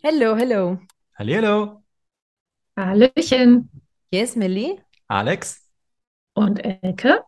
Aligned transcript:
Hello, 0.00 0.36
hello. 0.36 0.78
Hallihallo. 1.18 1.82
Hallöchen 2.76 3.68
Hier 4.10 4.22
ist 4.24 4.36
Millie 4.36 4.80
Alex. 5.08 5.66
und 6.34 6.58
Elke. 6.64 7.22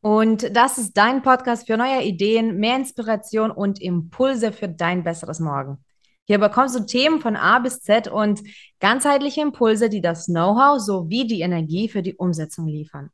und 0.00 0.56
das 0.56 0.78
ist 0.78 0.96
dein 0.96 1.22
Podcast 1.22 1.66
für 1.66 1.76
neue 1.76 2.02
Ideen, 2.02 2.56
mehr 2.56 2.76
Inspiration 2.76 3.50
und 3.50 3.80
Impulse 3.80 4.52
für 4.52 4.68
dein 4.68 5.04
besseres 5.04 5.40
Morgen. 5.40 5.84
Hier 6.26 6.38
bekommst 6.38 6.74
du 6.74 6.86
Themen 6.86 7.20
von 7.20 7.36
A 7.36 7.58
bis 7.58 7.80
Z 7.80 8.08
und 8.08 8.40
ganzheitliche 8.80 9.42
Impulse, 9.42 9.90
die 9.90 10.00
das 10.00 10.24
Know-how 10.26 10.80
sowie 10.80 11.26
die 11.26 11.42
Energie 11.42 11.90
für 11.90 12.02
die 12.02 12.14
Umsetzung 12.14 12.66
liefern. 12.66 13.10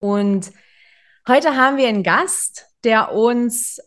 Und 0.00 0.50
heute 1.28 1.56
haben 1.56 1.76
wir 1.76 1.86
einen 1.86 2.02
Gast, 2.02 2.66
der 2.82 3.12
uns 3.14 3.78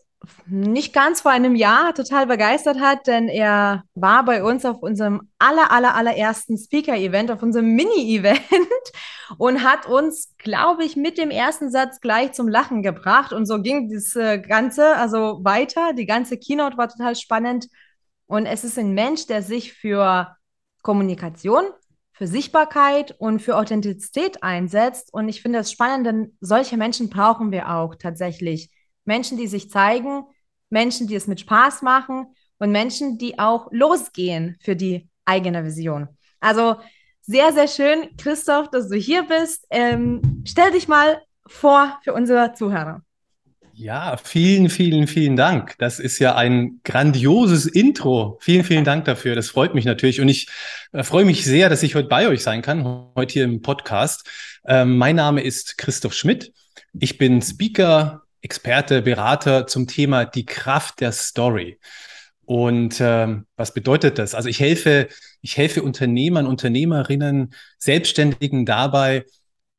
nicht 0.46 0.92
ganz 0.92 1.20
vor 1.20 1.30
einem 1.30 1.54
Jahr 1.54 1.94
total 1.94 2.26
begeistert 2.26 2.80
hat, 2.80 3.06
denn 3.06 3.28
er 3.28 3.84
war 3.94 4.24
bei 4.24 4.42
uns 4.42 4.64
auf 4.64 4.82
unserem 4.82 5.30
aller, 5.38 5.70
aller, 5.70 5.94
allerersten 5.94 6.58
Speaker-Event, 6.58 7.30
auf 7.30 7.42
unserem 7.42 7.74
Mini-Event 7.74 8.40
und 9.38 9.62
hat 9.62 9.86
uns, 9.86 10.34
glaube 10.38 10.84
ich, 10.84 10.96
mit 10.96 11.18
dem 11.18 11.30
ersten 11.30 11.70
Satz 11.70 12.00
gleich 12.00 12.32
zum 12.32 12.48
Lachen 12.48 12.82
gebracht. 12.82 13.32
Und 13.32 13.46
so 13.46 13.60
ging 13.62 13.90
das 13.92 14.16
äh, 14.16 14.38
Ganze 14.38 14.96
also 14.96 15.40
weiter. 15.44 15.92
Die 15.92 16.06
ganze 16.06 16.36
Keynote 16.36 16.76
war 16.76 16.88
total 16.88 17.14
spannend. 17.14 17.68
Und 18.26 18.46
es 18.46 18.64
ist 18.64 18.78
ein 18.78 18.92
Mensch, 18.92 19.26
der 19.26 19.42
sich 19.42 19.72
für 19.72 20.36
Kommunikation, 20.82 21.64
für 22.12 22.26
Sichtbarkeit 22.26 23.14
und 23.18 23.40
für 23.40 23.56
Authentizität 23.56 24.42
einsetzt. 24.42 25.12
Und 25.12 25.28
ich 25.28 25.42
finde 25.42 25.58
das 25.58 25.70
spannend, 25.70 26.06
denn 26.06 26.36
solche 26.40 26.76
Menschen 26.76 27.08
brauchen 27.08 27.52
wir 27.52 27.70
auch 27.70 27.94
tatsächlich. 27.94 28.70
Menschen, 29.08 29.38
die 29.38 29.48
sich 29.48 29.70
zeigen, 29.70 30.24
Menschen, 30.70 31.08
die 31.08 31.16
es 31.16 31.26
mit 31.26 31.40
Spaß 31.40 31.82
machen 31.82 32.26
und 32.58 32.70
Menschen, 32.70 33.18
die 33.18 33.38
auch 33.38 33.68
losgehen 33.72 34.56
für 34.60 34.76
die 34.76 35.08
eigene 35.24 35.64
Vision. 35.64 36.08
Also 36.40 36.76
sehr, 37.22 37.52
sehr 37.52 37.68
schön, 37.68 38.16
Christoph, 38.16 38.70
dass 38.70 38.88
du 38.88 38.96
hier 38.96 39.24
bist. 39.24 39.66
Ähm, 39.70 40.44
stell 40.46 40.70
dich 40.70 40.88
mal 40.88 41.22
vor 41.46 41.98
für 42.04 42.12
unsere 42.12 42.52
Zuhörer. 42.52 43.02
Ja, 43.72 44.16
vielen, 44.16 44.68
vielen, 44.70 45.06
vielen 45.06 45.36
Dank. 45.36 45.76
Das 45.78 46.00
ist 46.00 46.18
ja 46.18 46.34
ein 46.34 46.80
grandioses 46.84 47.64
Intro. 47.64 48.38
Vielen, 48.40 48.64
vielen 48.64 48.84
Dank 48.84 49.04
dafür. 49.04 49.34
Das 49.36 49.48
freut 49.48 49.74
mich 49.74 49.84
natürlich. 49.84 50.20
Und 50.20 50.28
ich 50.28 50.48
äh, 50.92 51.02
freue 51.02 51.24
mich 51.24 51.44
sehr, 51.44 51.68
dass 51.68 51.82
ich 51.82 51.94
heute 51.94 52.08
bei 52.08 52.28
euch 52.28 52.42
sein 52.42 52.60
kann, 52.60 52.84
heute 53.14 53.32
hier 53.32 53.44
im 53.44 53.62
Podcast. 53.62 54.28
Ähm, 54.66 54.98
mein 54.98 55.16
Name 55.16 55.42
ist 55.42 55.78
Christoph 55.78 56.12
Schmidt. 56.12 56.52
Ich 56.98 57.18
bin 57.18 57.40
Speaker, 57.40 58.22
Experte, 58.40 59.02
Berater 59.02 59.66
zum 59.66 59.86
Thema 59.86 60.24
die 60.24 60.46
Kraft 60.46 61.00
der 61.00 61.12
Story. 61.12 61.78
Und 62.44 62.96
ähm, 63.00 63.46
was 63.56 63.74
bedeutet 63.74 64.18
das? 64.18 64.34
Also 64.34 64.48
ich 64.48 64.60
helfe, 64.60 65.08
ich 65.42 65.56
helfe 65.56 65.82
Unternehmern, 65.82 66.46
Unternehmerinnen, 66.46 67.54
Selbstständigen 67.78 68.64
dabei, 68.64 69.24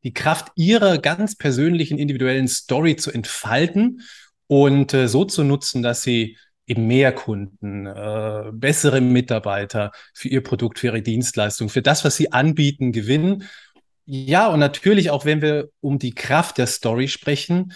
die 0.03 0.13
Kraft 0.13 0.49
ihrer 0.55 0.97
ganz 0.99 1.35
persönlichen, 1.35 1.97
individuellen 1.97 2.47
Story 2.47 2.95
zu 2.95 3.11
entfalten 3.11 4.01
und 4.47 4.93
äh, 4.93 5.07
so 5.07 5.25
zu 5.25 5.43
nutzen, 5.43 5.81
dass 5.81 6.03
sie 6.03 6.37
eben 6.67 6.85
mehr 6.85 7.11
Kunden, 7.11 7.87
äh, 7.87 8.51
bessere 8.53 9.01
Mitarbeiter 9.01 9.91
für 10.13 10.27
ihr 10.27 10.43
Produkt, 10.43 10.79
für 10.79 10.87
ihre 10.87 11.01
Dienstleistung, 11.01 11.69
für 11.69 11.81
das, 11.81 12.05
was 12.05 12.15
sie 12.15 12.31
anbieten, 12.31 12.91
gewinnen. 12.91 13.49
Ja, 14.05 14.47
und 14.47 14.59
natürlich 14.59 15.09
auch, 15.09 15.25
wenn 15.25 15.41
wir 15.41 15.69
um 15.81 15.97
die 15.97 16.13
Kraft 16.13 16.59
der 16.59 16.67
Story 16.67 17.07
sprechen, 17.07 17.73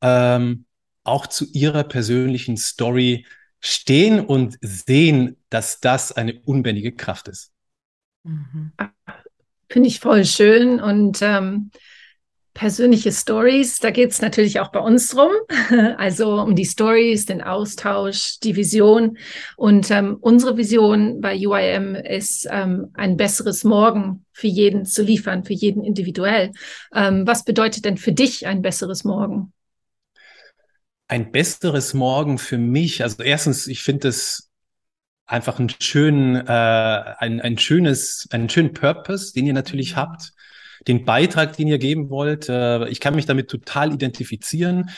ähm, 0.00 0.64
auch 1.04 1.26
zu 1.26 1.46
ihrer 1.52 1.84
persönlichen 1.84 2.56
Story 2.56 3.26
stehen 3.60 4.20
und 4.20 4.58
sehen, 4.60 5.36
dass 5.50 5.80
das 5.80 6.12
eine 6.12 6.40
unbändige 6.40 6.92
Kraft 6.92 7.28
ist. 7.28 7.52
Mhm. 8.24 8.72
Finde 9.70 9.88
ich 9.88 10.00
voll 10.00 10.24
schön 10.24 10.80
und 10.80 11.20
ähm, 11.22 11.70
persönliche 12.58 13.12
Stories, 13.12 13.78
da 13.78 13.92
geht 13.92 14.10
es 14.10 14.20
natürlich 14.20 14.58
auch 14.58 14.72
bei 14.72 14.80
uns 14.80 15.08
drum. 15.08 15.30
Also 15.96 16.40
um 16.40 16.56
die 16.56 16.64
Stories, 16.64 17.24
den 17.24 17.40
Austausch, 17.40 18.40
die 18.40 18.56
Vision. 18.56 19.16
Und 19.56 19.90
ähm, 19.90 20.16
unsere 20.20 20.56
Vision 20.56 21.20
bei 21.20 21.36
UIM 21.36 21.94
ist, 21.94 22.48
ähm, 22.50 22.88
ein 22.94 23.16
besseres 23.16 23.62
Morgen 23.62 24.24
für 24.32 24.48
jeden 24.48 24.86
zu 24.86 25.02
liefern, 25.02 25.44
für 25.44 25.52
jeden 25.52 25.84
individuell. 25.84 26.50
Ähm, 26.92 27.26
was 27.26 27.44
bedeutet 27.44 27.84
denn 27.84 27.96
für 27.96 28.12
dich 28.12 28.46
ein 28.46 28.60
besseres 28.60 29.04
Morgen? 29.04 29.52
Ein 31.08 31.32
besseres 31.32 31.94
Morgen 31.94 32.38
für 32.38 32.58
mich. 32.58 33.02
Also 33.02 33.22
erstens, 33.22 33.66
ich 33.66 33.82
finde 33.82 34.08
es 34.08 34.50
einfach 35.26 35.58
einen 35.58 35.70
schönen, 35.80 36.36
äh, 36.36 36.50
ein, 36.50 37.40
ein 37.40 37.58
schönes, 37.58 38.28
einen 38.30 38.48
schönen 38.48 38.74
Purpose, 38.74 39.32
den 39.32 39.46
ihr 39.46 39.54
natürlich 39.54 39.96
habt, 39.96 40.32
den 40.86 41.04
Beitrag, 41.06 41.56
den 41.56 41.68
ihr 41.68 41.78
geben 41.78 42.10
wollt. 42.10 42.48
Äh, 42.48 42.88
ich 42.88 43.00
kann 43.00 43.14
mich 43.14 43.26
damit 43.26 43.48
total 43.48 43.92
identifizieren. 43.92 44.90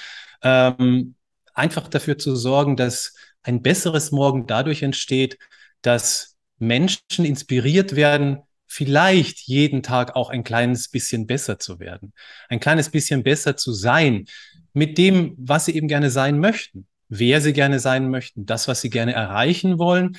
Ähm, 0.43 1.15
einfach 1.55 1.89
dafür 1.89 2.19
zu 2.19 2.35
sorgen, 2.35 2.77
dass 2.77 3.15
ein 3.43 3.63
besseres 3.63 4.11
Morgen 4.11 4.47
dadurch 4.47 4.83
entsteht, 4.83 5.39
dass 5.83 6.37
Menschen 6.59 7.25
inspiriert 7.25 7.97
werden, 7.97 8.43
vielleicht 8.71 9.41
jeden 9.49 9.83
Tag 9.83 10.15
auch 10.15 10.31
ein 10.31 10.45
kleines 10.45 10.89
bisschen 10.89 11.27
besser 11.27 11.59
zu 11.59 11.81
werden, 11.81 12.13
ein 12.49 12.61
kleines 12.61 12.89
bisschen 12.89 13.25
besser 13.25 13.57
zu 13.57 13.73
sein 13.73 14.27
mit 14.73 14.97
dem, 14.97 15.35
was 15.37 15.65
sie 15.65 15.75
eben 15.75 15.89
gerne 15.89 16.09
sein 16.09 16.39
möchten, 16.39 16.87
wer 17.09 17.41
sie 17.41 17.53
gerne 17.53 17.81
sein 17.81 18.11
möchten, 18.11 18.47
das, 18.47 18.69
was 18.69 18.81
sie 18.81 18.89
gerne 18.89 19.13
erreichen 19.13 19.81
wollen 19.81 20.17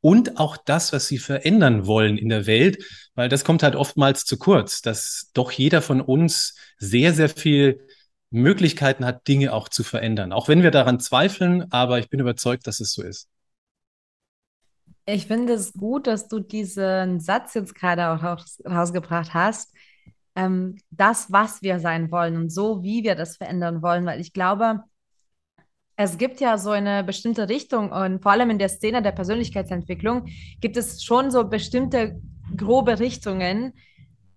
und 0.00 0.40
auch 0.40 0.56
das, 0.56 0.92
was 0.92 1.06
sie 1.06 1.18
verändern 1.18 1.86
wollen 1.86 2.18
in 2.18 2.28
der 2.28 2.46
Welt, 2.46 2.84
weil 3.14 3.28
das 3.28 3.44
kommt 3.44 3.62
halt 3.62 3.76
oftmals 3.76 4.24
zu 4.24 4.36
kurz, 4.36 4.82
dass 4.82 5.30
doch 5.32 5.52
jeder 5.52 5.80
von 5.80 6.00
uns 6.00 6.56
sehr, 6.78 7.14
sehr 7.14 7.28
viel 7.28 7.86
Möglichkeiten 8.30 9.04
hat, 9.04 9.28
Dinge 9.28 9.52
auch 9.52 9.68
zu 9.68 9.84
verändern. 9.84 10.32
Auch 10.32 10.48
wenn 10.48 10.64
wir 10.64 10.72
daran 10.72 10.98
zweifeln, 10.98 11.70
aber 11.70 12.00
ich 12.00 12.08
bin 12.08 12.18
überzeugt, 12.18 12.66
dass 12.66 12.80
es 12.80 12.92
so 12.92 13.02
ist. 13.02 13.28
Ich 15.04 15.26
finde 15.26 15.54
es 15.54 15.72
gut, 15.72 16.06
dass 16.06 16.28
du 16.28 16.38
diesen 16.38 17.20
Satz 17.20 17.54
jetzt 17.54 17.74
gerade 17.74 18.08
auch 18.10 18.22
raus, 18.22 18.62
rausgebracht 18.64 19.34
hast. 19.34 19.74
Ähm, 20.34 20.78
das, 20.90 21.32
was 21.32 21.62
wir 21.62 21.80
sein 21.80 22.10
wollen 22.10 22.36
und 22.36 22.50
so, 22.50 22.82
wie 22.82 23.02
wir 23.02 23.14
das 23.14 23.36
verändern 23.36 23.82
wollen, 23.82 24.06
weil 24.06 24.20
ich 24.20 24.32
glaube, 24.32 24.84
es 25.96 26.18
gibt 26.18 26.40
ja 26.40 26.56
so 26.56 26.70
eine 26.70 27.04
bestimmte 27.04 27.48
Richtung 27.48 27.92
und 27.92 28.22
vor 28.22 28.32
allem 28.32 28.50
in 28.50 28.58
der 28.58 28.68
Szene 28.68 29.02
der 29.02 29.12
Persönlichkeitsentwicklung 29.12 30.26
gibt 30.60 30.76
es 30.76 31.04
schon 31.04 31.30
so 31.30 31.44
bestimmte 31.44 32.20
grobe 32.56 32.98
Richtungen, 32.98 33.74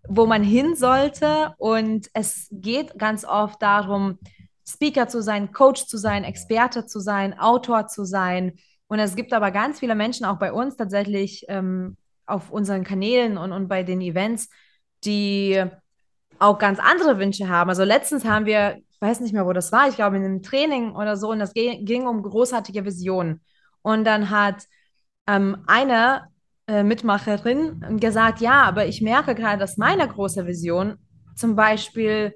wo 0.07 0.25
man 0.25 0.43
hin 0.43 0.75
sollte. 0.75 1.53
Und 1.57 2.07
es 2.13 2.47
geht 2.51 2.97
ganz 2.99 3.25
oft 3.25 3.61
darum, 3.61 4.19
Speaker 4.67 5.07
zu 5.07 5.21
sein, 5.21 5.51
Coach 5.51 5.85
zu 5.85 5.97
sein, 5.97 6.23
Experte 6.23 6.85
zu 6.85 6.99
sein, 6.99 7.37
Autor 7.37 7.87
zu 7.87 8.03
sein. 8.03 8.53
Und 8.87 8.99
es 8.99 9.15
gibt 9.15 9.33
aber 9.33 9.51
ganz 9.51 9.79
viele 9.79 9.95
Menschen, 9.95 10.25
auch 10.25 10.37
bei 10.37 10.53
uns 10.53 10.75
tatsächlich 10.75 11.45
ähm, 11.47 11.97
auf 12.25 12.51
unseren 12.51 12.83
Kanälen 12.83 13.37
und, 13.37 13.51
und 13.51 13.67
bei 13.67 13.83
den 13.83 14.01
Events, 14.01 14.49
die 15.03 15.63
auch 16.39 16.59
ganz 16.59 16.79
andere 16.79 17.17
Wünsche 17.19 17.49
haben. 17.49 17.69
Also 17.69 17.83
letztens 17.83 18.25
haben 18.25 18.45
wir, 18.45 18.77
ich 18.89 19.01
weiß 19.01 19.19
nicht 19.21 19.33
mehr, 19.33 19.45
wo 19.45 19.53
das 19.53 19.71
war, 19.71 19.87
ich 19.87 19.95
glaube 19.95 20.17
in 20.17 20.23
einem 20.23 20.43
Training 20.43 20.95
oder 20.95 21.17
so, 21.17 21.31
und 21.31 21.39
das 21.39 21.53
ging 21.53 22.07
um 22.07 22.21
großartige 22.21 22.85
Visionen. 22.85 23.41
Und 23.81 24.05
dann 24.05 24.29
hat 24.29 24.65
ähm, 25.27 25.63
eine 25.67 26.27
äh, 26.67 26.83
Mitmacherin 26.83 27.99
gesagt, 27.99 28.41
ja, 28.41 28.63
aber 28.63 28.85
ich 28.87 29.01
merke 29.01 29.35
gerade, 29.35 29.59
dass 29.59 29.77
meine 29.77 30.07
große 30.07 30.45
Vision 30.45 30.97
zum 31.35 31.55
Beispiel 31.55 32.35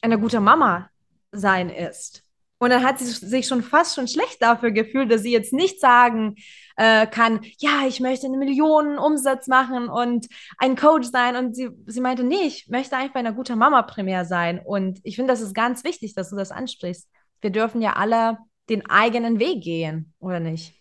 eine 0.00 0.18
gute 0.18 0.40
Mama 0.40 0.88
sein 1.32 1.68
ist. 1.70 2.27
Und 2.58 2.70
dann 2.70 2.84
hat 2.84 2.98
sie 2.98 3.06
sich 3.06 3.46
schon 3.46 3.62
fast 3.62 3.94
schon 3.94 4.08
schlecht 4.08 4.42
dafür 4.42 4.72
gefühlt, 4.72 5.10
dass 5.12 5.22
sie 5.22 5.32
jetzt 5.32 5.52
nicht 5.52 5.80
sagen 5.80 6.34
äh, 6.76 7.06
kann, 7.06 7.40
ja, 7.58 7.86
ich 7.86 8.00
möchte 8.00 8.26
einen 8.26 8.38
Millionen 8.38 8.98
Umsatz 8.98 9.46
machen 9.46 9.88
und 9.88 10.26
ein 10.58 10.76
Coach 10.76 11.08
sein. 11.08 11.36
Und 11.36 11.54
sie, 11.54 11.70
sie 11.86 12.00
meinte, 12.00 12.24
nee, 12.24 12.46
ich 12.46 12.68
möchte 12.68 12.96
einfach 12.96 13.16
eine 13.16 13.34
gute 13.34 13.56
Mama 13.56 13.82
primär 13.82 14.24
sein. 14.24 14.60
Und 14.64 14.98
ich 15.04 15.16
finde, 15.16 15.32
das 15.32 15.40
ist 15.40 15.54
ganz 15.54 15.84
wichtig, 15.84 16.14
dass 16.14 16.30
du 16.30 16.36
das 16.36 16.50
ansprichst. 16.50 17.08
Wir 17.40 17.50
dürfen 17.50 17.80
ja 17.80 17.94
alle 17.94 18.38
den 18.68 18.88
eigenen 18.88 19.38
Weg 19.38 19.62
gehen, 19.62 20.12
oder 20.18 20.40
nicht? 20.40 20.74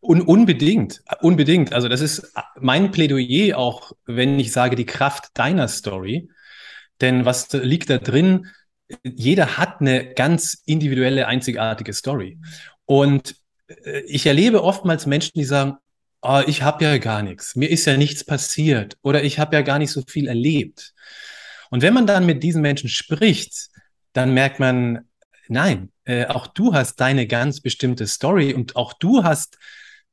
Un 0.00 0.20
unbedingt, 0.20 1.02
unbedingt. 1.20 1.72
Also 1.72 1.88
das 1.88 2.00
ist 2.00 2.34
mein 2.60 2.90
Plädoyer 2.90 3.56
auch, 3.56 3.92
wenn 4.04 4.38
ich 4.40 4.50
sage, 4.50 4.74
die 4.74 4.86
Kraft 4.86 5.30
deiner 5.34 5.68
Story. 5.68 6.28
Denn 7.00 7.24
was 7.24 7.52
liegt 7.52 7.88
da 7.88 7.98
drin? 7.98 8.48
Jeder 9.04 9.56
hat 9.56 9.80
eine 9.80 10.14
ganz 10.14 10.62
individuelle, 10.66 11.26
einzigartige 11.26 11.92
Story. 11.92 12.38
Und 12.84 13.36
äh, 13.68 14.00
ich 14.00 14.26
erlebe 14.26 14.62
oftmals 14.62 15.06
Menschen, 15.06 15.32
die 15.34 15.44
sagen, 15.44 15.76
oh, 16.22 16.42
ich 16.46 16.62
habe 16.62 16.84
ja 16.84 16.98
gar 16.98 17.22
nichts, 17.22 17.56
mir 17.56 17.70
ist 17.70 17.84
ja 17.84 17.96
nichts 17.96 18.24
passiert 18.24 18.96
oder 19.02 19.24
ich 19.24 19.38
habe 19.38 19.56
ja 19.56 19.62
gar 19.62 19.78
nicht 19.78 19.90
so 19.90 20.02
viel 20.06 20.28
erlebt. 20.28 20.94
Und 21.70 21.82
wenn 21.82 21.94
man 21.94 22.06
dann 22.06 22.26
mit 22.26 22.42
diesen 22.42 22.62
Menschen 22.62 22.88
spricht, 22.88 23.70
dann 24.12 24.34
merkt 24.34 24.60
man, 24.60 25.08
nein, 25.48 25.90
äh, 26.04 26.26
auch 26.26 26.46
du 26.46 26.74
hast 26.74 26.96
deine 26.96 27.26
ganz 27.26 27.60
bestimmte 27.60 28.06
Story 28.06 28.52
und 28.54 28.76
auch 28.76 28.92
du 28.92 29.24
hast 29.24 29.58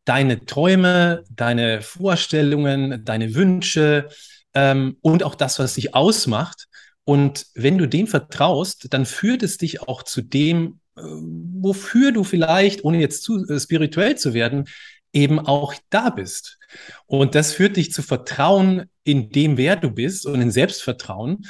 deine 0.05 0.45
Träume, 0.45 1.23
deine 1.29 1.81
Vorstellungen, 1.81 3.03
deine 3.05 3.35
Wünsche 3.35 4.09
ähm, 4.53 4.97
und 5.01 5.23
auch 5.23 5.35
das, 5.35 5.59
was 5.59 5.75
dich 5.75 5.93
ausmacht. 5.93 6.67
Und 7.09 7.47
wenn 7.55 7.79
du 7.79 7.87
dem 7.87 8.05
vertraust, 8.05 8.93
dann 8.93 9.07
führt 9.07 9.41
es 9.41 9.57
dich 9.57 9.81
auch 9.81 10.03
zu 10.03 10.21
dem, 10.21 10.79
äh, 10.95 11.01
wofür 11.01 12.11
du 12.11 12.23
vielleicht, 12.23 12.83
ohne 12.83 12.99
jetzt 12.99 13.23
zu 13.23 13.47
äh, 13.47 13.59
spirituell 13.59 14.15
zu 14.15 14.35
werden, 14.35 14.65
eben 15.11 15.39
auch 15.39 15.73
da 15.89 16.11
bist. 16.11 16.59
Und 17.07 17.33
das 17.33 17.51
führt 17.51 17.77
dich 17.77 17.91
zu 17.91 18.03
Vertrauen 18.03 18.91
in 19.03 19.31
dem, 19.31 19.57
wer 19.57 19.75
du 19.75 19.89
bist 19.89 20.27
und 20.27 20.39
in 20.39 20.51
Selbstvertrauen. 20.51 21.47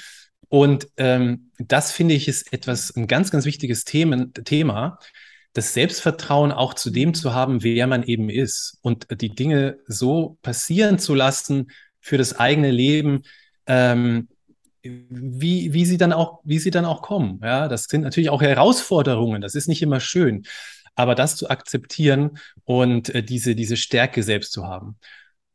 Und 0.48 0.88
ähm, 0.96 1.52
das 1.58 1.92
finde 1.92 2.14
ich 2.14 2.30
ist 2.30 2.54
etwas, 2.54 2.96
ein 2.96 3.08
ganz, 3.08 3.30
ganz 3.30 3.44
wichtiges 3.44 3.84
Themen, 3.84 4.34
Thema, 4.34 4.98
das 5.52 5.74
Selbstvertrauen 5.74 6.54
auch 6.54 6.74
zu 6.74 6.90
dem 6.90 7.14
zu 7.14 7.34
haben, 7.34 7.64
wer 7.64 7.86
man 7.86 8.04
eben 8.04 8.30
ist 8.30 8.78
und 8.82 9.08
die 9.20 9.36
Dinge 9.36 9.80
so 9.88 10.38
passieren 10.42 11.00
zu 11.00 11.16
lassen 11.16 11.72
für 12.00 12.18
das 12.18 12.40
eigene 12.40 12.72
Leben, 12.72 13.24
ähm, 13.68 14.30
wie, 15.09 15.74
wie 15.74 15.86
sie 15.86 15.97
dann 15.97 16.13
auch, 16.13 16.39
wie 16.44 16.59
sie 16.59 16.71
dann 16.71 16.86
auch 16.86 17.01
kommen. 17.01 17.39
Ja, 17.44 17.68
das 17.68 17.83
sind 17.86 18.01
natürlich 18.01 18.30
auch 18.30 18.41
Herausforderungen. 18.41 19.41
Das 19.41 19.56
ist 19.56 19.68
nicht 19.68 19.81
immer 19.81 20.00
schön, 20.00 20.44
aber 20.95 21.15
das 21.15 21.36
zu 21.36 21.50
akzeptieren 21.50 22.38
und 22.65 23.09
äh, 23.13 23.24
diese, 23.24 23.56
diese 23.56 23.77
Stärke 23.77 24.24
selbst 24.24 24.51
zu 24.51 24.65
haben. 24.65 24.97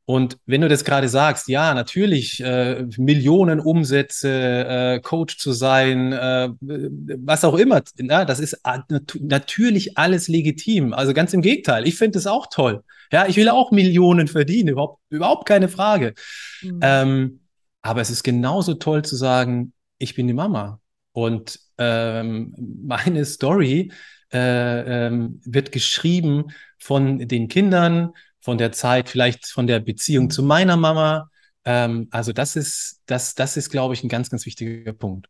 Und 0.06 0.36
wenn 0.44 0.60
du 0.60 0.68
das 0.68 0.84
gerade 0.84 1.08
sagst, 1.08 1.48
ja, 1.48 1.72
natürlich 1.72 2.42
äh, 2.42 2.84
Millionen 2.98 3.58
Umsätze, 3.58 4.28
äh, 4.28 5.00
Coach 5.00 5.38
zu 5.38 5.52
sein, 5.52 6.12
äh, 6.12 6.50
was 6.60 7.42
auch 7.44 7.54
immer, 7.54 7.80
na, 7.96 8.26
das 8.26 8.38
ist 8.38 8.58
nat 8.64 8.84
natürlich 9.20 9.96
alles 9.96 10.28
legitim. 10.28 10.92
Also 10.92 11.14
ganz 11.14 11.32
im 11.32 11.40
Gegenteil, 11.40 11.88
ich 11.88 11.96
finde 11.96 12.18
es 12.18 12.26
auch 12.26 12.48
toll. 12.48 12.82
Ja, 13.12 13.26
ich 13.26 13.36
will 13.36 13.48
auch 13.48 13.70
Millionen 13.70 14.28
verdienen, 14.28 14.68
überhaupt, 14.68 15.00
überhaupt 15.08 15.46
keine 15.46 15.68
Frage. 15.68 16.12
Mhm. 16.60 16.80
Ähm, 16.82 17.40
aber 17.84 18.00
es 18.00 18.08
ist 18.08 18.22
genauso 18.22 18.74
toll 18.74 19.04
zu 19.04 19.14
sagen, 19.14 19.74
ich 19.98 20.14
bin 20.14 20.26
die 20.26 20.32
Mama. 20.32 20.80
Und 21.12 21.60
ähm, 21.76 22.54
meine 22.58 23.26
Story 23.26 23.92
äh, 24.32 25.06
ähm, 25.06 25.42
wird 25.44 25.70
geschrieben 25.70 26.46
von 26.78 27.28
den 27.28 27.46
Kindern, 27.48 28.12
von 28.40 28.56
der 28.56 28.72
Zeit, 28.72 29.10
vielleicht 29.10 29.46
von 29.46 29.66
der 29.66 29.80
Beziehung 29.80 30.30
zu 30.30 30.42
meiner 30.42 30.78
Mama. 30.78 31.30
Ähm, 31.66 32.08
also 32.10 32.32
das 32.32 32.56
ist, 32.56 33.02
das, 33.04 33.34
das 33.34 33.58
ist, 33.58 33.68
glaube 33.68 33.92
ich, 33.92 34.02
ein 34.02 34.08
ganz, 34.08 34.30
ganz 34.30 34.46
wichtiger 34.46 34.94
Punkt. 34.94 35.28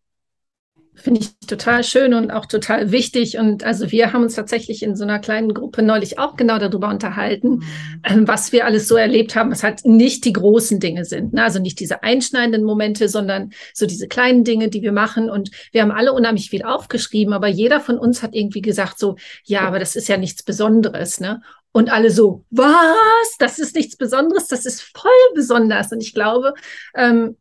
Finde 0.97 1.21
ich 1.21 1.37
total 1.47 1.83
schön 1.83 2.15
und 2.15 2.31
auch 2.31 2.47
total 2.47 2.93
wichtig. 2.93 3.37
Und 3.37 3.65
also 3.65 3.91
wir 3.91 4.13
haben 4.13 4.23
uns 4.23 4.37
tatsächlich 4.37 4.83
in 4.83 4.95
so 4.95 5.03
einer 5.03 5.19
kleinen 5.19 5.53
Gruppe 5.53 5.83
neulich 5.83 6.19
auch 6.19 6.37
genau 6.37 6.59
darüber 6.59 6.89
unterhalten, 6.89 7.65
mhm. 8.09 8.29
was 8.29 8.53
wir 8.53 8.65
alles 8.65 8.87
so 8.87 8.97
erlebt 8.97 9.35
haben, 9.35 9.51
was 9.51 9.65
halt 9.65 9.85
nicht 9.85 10.25
die 10.25 10.33
großen 10.33 10.79
Dinge 10.79 11.05
sind. 11.05 11.33
Ne? 11.33 11.43
Also 11.43 11.59
nicht 11.59 11.81
diese 11.81 12.03
einschneidenden 12.05 12.63
Momente, 12.63 13.09
sondern 13.09 13.51
so 13.75 13.87
diese 13.87 14.07
kleinen 14.07 14.45
Dinge, 14.45 14.69
die 14.69 14.83
wir 14.83 14.93
machen. 14.93 15.31
Und 15.31 15.51
wir 15.73 15.83
haben 15.83 15.91
alle 15.91 16.13
unheimlich 16.13 16.51
viel 16.51 16.63
aufgeschrieben, 16.63 17.35
aber 17.35 17.49
jeder 17.49 17.81
von 17.81 17.99
uns 17.99 18.23
hat 18.23 18.35
irgendwie 18.35 18.63
gesagt 18.63 18.99
so, 18.99 19.17
ja, 19.45 19.63
aber 19.63 19.81
das 19.81 19.97
ist 19.97 20.09
ja 20.09 20.17
nichts 20.17 20.43
Besonderes. 20.45 21.19
Ne? 21.19 21.43
Und 21.73 21.91
alle 21.91 22.11
so, 22.11 22.45
was? 22.51 23.37
Das 23.41 23.59
ist 23.59 23.75
nichts 23.75 23.97
Besonderes, 23.97 24.47
das 24.47 24.65
ist 24.65 24.81
voll 24.81 25.11
besonders. 25.35 25.91
Und 25.91 26.01
ich 26.01 26.15
glaube, 26.15 26.55
ähm, 26.95 27.37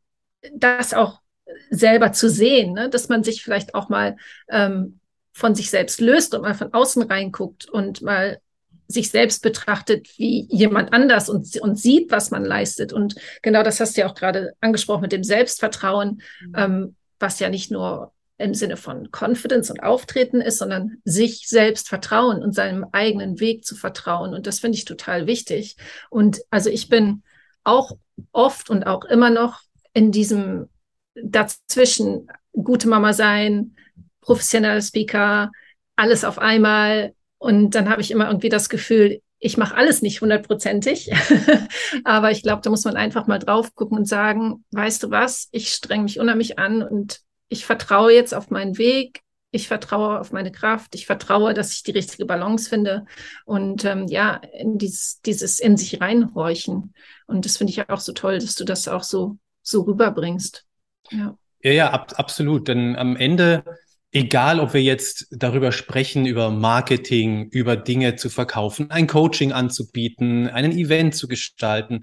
das 0.53 0.93
auch 0.93 1.22
selber 1.69 2.13
zu 2.13 2.29
sehen, 2.29 2.73
ne? 2.73 2.89
dass 2.89 3.09
man 3.09 3.23
sich 3.23 3.43
vielleicht 3.43 3.75
auch 3.75 3.89
mal 3.89 4.17
ähm, 4.49 4.99
von 5.33 5.55
sich 5.55 5.69
selbst 5.69 5.99
löst 5.99 6.33
und 6.33 6.41
mal 6.41 6.53
von 6.53 6.73
außen 6.73 7.03
reinguckt 7.03 7.69
und 7.69 8.01
mal 8.01 8.39
sich 8.87 9.09
selbst 9.09 9.41
betrachtet 9.41 10.07
wie 10.17 10.47
jemand 10.49 10.93
anders 10.93 11.29
und, 11.29 11.59
und 11.61 11.79
sieht, 11.79 12.11
was 12.11 12.31
man 12.31 12.45
leistet. 12.45 12.93
Und 12.93 13.15
genau 13.41 13.63
das 13.63 13.79
hast 13.79 13.97
du 13.97 14.01
ja 14.01 14.09
auch 14.09 14.15
gerade 14.15 14.53
angesprochen 14.61 15.01
mit 15.01 15.11
dem 15.11 15.23
Selbstvertrauen, 15.23 16.21
mhm. 16.41 16.53
ähm, 16.55 16.95
was 17.19 17.39
ja 17.39 17.49
nicht 17.49 17.71
nur 17.71 18.13
im 18.37 18.53
Sinne 18.53 18.77
von 18.77 19.09
Confidence 19.11 19.69
und 19.69 19.81
Auftreten 19.81 20.41
ist, 20.41 20.57
sondern 20.57 20.97
sich 21.05 21.47
selbst 21.47 21.87
vertrauen 21.87 22.41
und 22.43 22.53
seinem 22.53 22.85
eigenen 22.91 23.39
Weg 23.39 23.63
zu 23.63 23.75
vertrauen. 23.75 24.33
Und 24.33 24.47
das 24.47 24.59
finde 24.59 24.77
ich 24.77 24.85
total 24.85 25.27
wichtig. 25.27 25.77
Und 26.09 26.41
also 26.49 26.69
ich 26.69 26.89
bin 26.89 27.23
auch 27.63 27.91
oft 28.31 28.69
und 28.69 28.85
auch 28.85 29.05
immer 29.05 29.29
noch 29.29 29.61
in 29.93 30.11
diesem 30.11 30.67
dazwischen 31.15 32.27
gute 32.53 32.87
Mama 32.87 33.13
sein, 33.13 33.75
professioneller 34.21 34.81
Speaker, 34.81 35.51
alles 35.95 36.23
auf 36.23 36.39
einmal. 36.39 37.13
Und 37.37 37.75
dann 37.75 37.89
habe 37.89 38.01
ich 38.01 38.11
immer 38.11 38.27
irgendwie 38.27 38.49
das 38.49 38.69
Gefühl, 38.69 39.21
ich 39.39 39.57
mache 39.57 39.75
alles 39.75 40.01
nicht 40.01 40.21
hundertprozentig. 40.21 41.11
Aber 42.05 42.31
ich 42.31 42.43
glaube, 42.43 42.61
da 42.61 42.69
muss 42.69 42.85
man 42.85 42.95
einfach 42.95 43.27
mal 43.27 43.39
drauf 43.39 43.75
gucken 43.75 43.97
und 43.97 44.07
sagen, 44.07 44.63
weißt 44.71 45.03
du 45.03 45.11
was, 45.11 45.49
ich 45.51 45.69
strenge 45.69 46.03
mich 46.03 46.19
unheimlich 46.19 46.57
an 46.57 46.81
und 46.81 47.19
ich 47.49 47.65
vertraue 47.65 48.13
jetzt 48.13 48.33
auf 48.33 48.49
meinen 48.49 48.77
Weg. 48.77 49.21
Ich 49.51 49.67
vertraue 49.67 50.19
auf 50.19 50.31
meine 50.31 50.51
Kraft. 50.51 50.95
Ich 50.95 51.05
vertraue, 51.05 51.53
dass 51.53 51.73
ich 51.73 51.83
die 51.83 51.91
richtige 51.91 52.25
Balance 52.25 52.69
finde. 52.69 53.05
Und 53.45 53.85
ähm, 53.85 54.07
ja, 54.07 54.41
dieses, 54.63 55.21
dieses 55.21 55.59
in 55.59 55.77
sich 55.77 56.01
reinhorchen. 56.01 56.93
Und 57.27 57.45
das 57.45 57.57
finde 57.57 57.71
ich 57.71 57.89
auch 57.89 57.99
so 57.99 58.13
toll, 58.13 58.39
dass 58.39 58.55
du 58.55 58.63
das 58.63 58.87
auch 58.87 59.03
so, 59.03 59.37
so 59.61 59.81
rüberbringst. 59.81 60.65
Ja, 61.11 61.37
ja, 61.63 61.71
ja 61.71 61.89
ab, 61.91 62.13
absolut. 62.15 62.67
Denn 62.67 62.95
am 62.95 63.15
Ende, 63.15 63.63
egal 64.11 64.59
ob 64.59 64.73
wir 64.73 64.83
jetzt 64.83 65.27
darüber 65.31 65.71
sprechen, 65.71 66.25
über 66.25 66.51
Marketing, 66.51 67.49
über 67.51 67.75
Dinge 67.75 68.15
zu 68.15 68.29
verkaufen, 68.29 68.91
ein 68.91 69.07
Coaching 69.07 69.51
anzubieten, 69.51 70.47
einen 70.47 70.71
Event 70.71 71.15
zu 71.15 71.27
gestalten, 71.27 72.01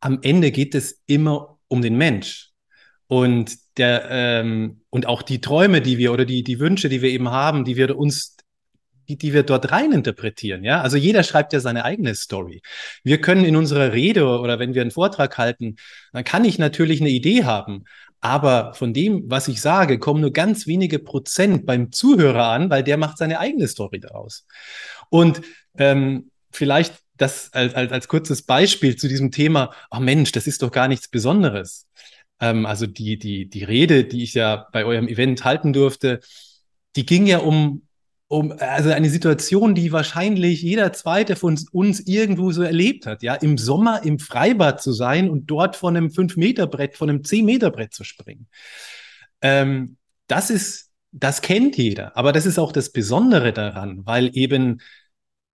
am 0.00 0.20
Ende 0.22 0.50
geht 0.50 0.74
es 0.74 1.02
immer 1.06 1.58
um 1.68 1.82
den 1.82 1.96
Mensch. 1.96 2.50
Und 3.06 3.56
der 3.76 4.06
ähm, 4.10 4.82
und 4.88 5.06
auch 5.06 5.22
die 5.22 5.40
Träume, 5.40 5.80
die 5.80 5.98
wir 5.98 6.12
oder 6.12 6.24
die 6.24 6.44
die 6.44 6.60
Wünsche, 6.60 6.88
die 6.88 7.02
wir 7.02 7.10
eben 7.10 7.30
haben, 7.30 7.64
die 7.64 7.76
wir 7.76 7.98
uns 7.98 8.36
die, 9.08 9.18
die 9.18 9.32
wir 9.32 9.42
dort 9.42 9.72
rein 9.72 9.90
interpretieren, 9.90 10.62
ja. 10.62 10.80
Also 10.80 10.96
jeder 10.96 11.24
schreibt 11.24 11.52
ja 11.52 11.58
seine 11.58 11.84
eigene 11.84 12.14
Story. 12.14 12.62
Wir 13.02 13.20
können 13.20 13.44
in 13.44 13.56
unserer 13.56 13.92
Rede 13.92 14.26
oder 14.26 14.60
wenn 14.60 14.74
wir 14.74 14.82
einen 14.82 14.92
Vortrag 14.92 15.36
halten, 15.38 15.76
dann 16.12 16.22
kann 16.22 16.44
ich 16.44 16.58
natürlich 16.60 17.00
eine 17.00 17.10
Idee 17.10 17.44
haben, 17.44 17.84
aber 18.20 18.74
von 18.74 18.92
dem, 18.92 19.24
was 19.30 19.48
ich 19.48 19.60
sage, 19.60 19.98
kommen 19.98 20.20
nur 20.20 20.32
ganz 20.32 20.66
wenige 20.66 20.98
Prozent 20.98 21.64
beim 21.66 21.90
Zuhörer 21.90 22.48
an, 22.48 22.70
weil 22.70 22.82
der 22.82 22.96
macht 22.96 23.18
seine 23.18 23.38
eigene 23.38 23.66
Story 23.66 24.00
daraus. 24.00 24.46
Und 25.08 25.40
ähm, 25.78 26.30
vielleicht 26.50 26.94
das 27.16 27.52
als, 27.52 27.74
als, 27.74 27.92
als 27.92 28.08
kurzes 28.08 28.42
Beispiel 28.42 28.96
zu 28.96 29.08
diesem 29.08 29.30
Thema, 29.30 29.72
oh 29.90 30.00
Mensch, 30.00 30.32
das 30.32 30.46
ist 30.46 30.62
doch 30.62 30.70
gar 30.70 30.88
nichts 30.88 31.08
Besonderes. 31.08 31.86
Ähm, 32.40 32.66
also 32.66 32.86
die, 32.86 33.18
die, 33.18 33.48
die 33.48 33.64
Rede, 33.64 34.04
die 34.04 34.22
ich 34.22 34.34
ja 34.34 34.68
bei 34.72 34.84
eurem 34.84 35.08
Event 35.08 35.44
halten 35.44 35.72
durfte, 35.72 36.20
die 36.96 37.06
ging 37.06 37.26
ja 37.26 37.38
um 37.38 37.86
um, 38.30 38.54
also 38.60 38.90
eine 38.90 39.10
Situation, 39.10 39.74
die 39.74 39.90
wahrscheinlich 39.90 40.62
jeder 40.62 40.92
zweite 40.92 41.34
von 41.34 41.58
uns 41.72 41.98
irgendwo 42.06 42.52
so 42.52 42.62
erlebt 42.62 43.04
hat, 43.04 43.24
ja, 43.24 43.34
im 43.34 43.58
Sommer 43.58 44.04
im 44.04 44.20
Freibad 44.20 44.80
zu 44.80 44.92
sein 44.92 45.28
und 45.28 45.50
dort 45.50 45.74
von 45.74 45.96
einem 45.96 46.10
5-Meter-Brett, 46.10 46.96
von 46.96 47.10
einem 47.10 47.22
10-Meter-Brett 47.22 47.92
zu 47.92 48.04
springen. 48.04 48.46
Ähm, 49.42 49.96
das 50.28 50.50
ist, 50.50 50.90
das 51.10 51.42
kennt 51.42 51.76
jeder, 51.76 52.16
aber 52.16 52.30
das 52.30 52.46
ist 52.46 52.60
auch 52.60 52.70
das 52.70 52.92
Besondere 52.92 53.52
daran, 53.52 54.06
weil 54.06 54.30
eben 54.34 54.80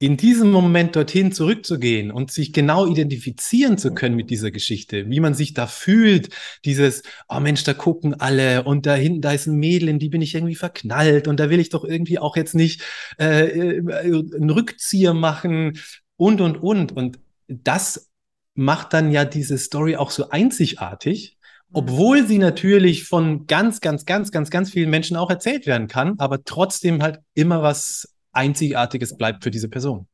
in 0.02 0.18
diesem 0.18 0.50
Moment 0.50 0.96
dorthin 0.96 1.32
zurückzugehen 1.32 2.10
und 2.10 2.32
sich 2.32 2.54
genau 2.54 2.88
identifizieren 2.88 3.78
zu 3.78 3.94
können 3.94 4.16
mit 4.16 4.32
dieser 4.32 4.50
Geschichte, 4.50 5.08
wie 5.12 5.20
man 5.20 5.36
sich 5.36 5.54
da 5.54 5.68
fühlt, 5.68 6.30
dieses, 6.66 7.04
oh 7.30 7.40
Mensch, 7.40 7.64
da 7.66 7.76
gucken 7.76 8.20
alle 8.20 8.64
und 8.64 8.88
da 8.88 8.96
hinten, 8.96 9.22
da 9.22 9.32
ist 9.32 9.46
ein 9.46 9.58
Mädel, 9.58 9.90
in 9.90 10.00
die 10.00 10.10
bin 10.10 10.24
ich 10.24 10.34
irgendwie 10.34 10.56
verknallt 10.56 11.28
und 11.28 11.40
da 11.40 11.52
will 11.52 11.60
ich 11.60 11.70
doch 11.70 11.86
irgendwie 11.86 12.18
auch 12.18 12.36
jetzt 12.36 12.56
nicht 12.56 12.82
äh, 13.20 13.46
äh 13.46 13.78
einen 13.78 14.50
Rückzieher 14.50 15.14
machen 15.14 15.78
und, 16.18 16.42
und, 16.42 16.58
und. 16.58 16.94
Und 16.94 17.20
das 17.48 18.10
macht 18.56 18.94
dann 18.94 19.12
ja 19.12 19.24
diese 19.24 19.60
Story 19.60 19.98
auch 19.98 20.10
so 20.10 20.32
einzigartig, 20.32 21.38
mhm. 21.70 21.76
obwohl 21.76 22.26
sie 22.26 22.40
natürlich 22.40 23.04
von 23.04 23.46
ganz, 23.46 23.82
ganz, 23.82 24.06
ganz, 24.06 24.32
ganz, 24.32 24.50
ganz 24.50 24.72
vielen 24.72 24.90
Menschen 24.90 25.16
auch 25.16 25.30
erzählt 25.30 25.68
werden 25.68 25.88
kann, 25.88 26.16
aber 26.18 26.44
trotzdem 26.44 27.04
halt 27.04 27.20
immer 27.36 27.62
was 27.62 28.11
Einzigartiges 28.32 29.18
bleibt 29.18 29.44
für 29.44 29.52
diese 29.52 29.70
Person. 29.70 30.08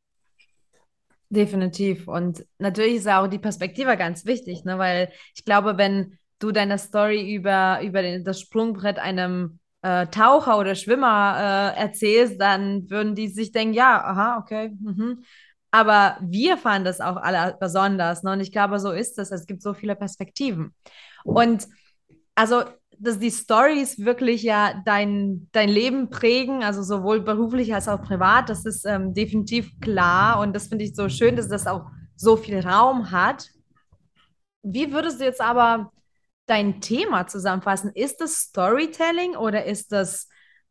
Definitiv. 1.29 2.07
Und 2.07 2.45
natürlich 2.57 2.95
ist 2.95 3.07
auch 3.09 3.27
die 3.27 3.39
Perspektive 3.39 3.97
ganz 3.97 4.25
wichtig, 4.25 4.63
ne? 4.63 4.77
weil 4.77 5.11
ich 5.35 5.43
glaube, 5.43 5.77
wenn 5.77 6.17
du 6.39 6.51
deine 6.51 6.77
Story 6.77 7.33
über, 7.33 7.81
über 7.83 8.01
den, 8.01 8.23
das 8.23 8.39
Sprungbrett 8.39 8.97
einem 8.97 9.59
äh, 9.81 10.07
Taucher 10.07 10.57
oder 10.57 10.75
Schwimmer 10.75 11.73
äh, 11.75 11.79
erzählst, 11.79 12.39
dann 12.39 12.89
würden 12.89 13.15
die 13.15 13.27
sich 13.27 13.51
denken, 13.51 13.73
ja, 13.73 14.03
aha, 14.03 14.37
okay. 14.39 14.69
Mhm. 14.79 15.23
Aber 15.71 16.17
wir 16.21 16.57
fanden 16.57 16.85
das 16.85 17.01
auch 17.01 17.17
alle 17.17 17.57
besonders. 17.59 18.23
Ne? 18.23 18.31
Und 18.31 18.39
ich 18.39 18.53
glaube, 18.53 18.79
so 18.79 18.91
ist 18.91 19.19
es. 19.19 19.31
Es 19.31 19.45
gibt 19.45 19.61
so 19.61 19.73
viele 19.73 19.95
Perspektiven. 19.95 20.73
Und 21.23 21.67
also 22.35 22.63
dass 22.99 23.19
die 23.19 23.31
Stories 23.31 23.99
wirklich 23.99 24.43
ja 24.43 24.81
dein, 24.85 25.47
dein 25.51 25.69
Leben 25.69 26.09
prägen, 26.09 26.63
also 26.63 26.83
sowohl 26.83 27.21
beruflich 27.21 27.73
als 27.73 27.87
auch 27.87 28.01
privat, 28.01 28.49
das 28.49 28.65
ist 28.65 28.85
ähm, 28.85 29.13
definitiv 29.13 29.79
klar 29.79 30.39
und 30.39 30.55
das 30.55 30.67
finde 30.67 30.85
ich 30.85 30.95
so 30.95 31.09
schön, 31.09 31.35
dass 31.35 31.47
das 31.47 31.67
auch 31.67 31.85
so 32.15 32.37
viel 32.37 32.59
Raum 32.59 33.11
hat. 33.11 33.49
Wie 34.63 34.91
würdest 34.91 35.19
du 35.19 35.25
jetzt 35.25 35.41
aber 35.41 35.91
dein 36.47 36.81
Thema 36.81 37.27
zusammenfassen? 37.27 37.91
Ist 37.93 38.21
das 38.21 38.37
Storytelling 38.37 39.35
oder 39.35 39.65
ist 39.65 39.91
das 39.91 40.27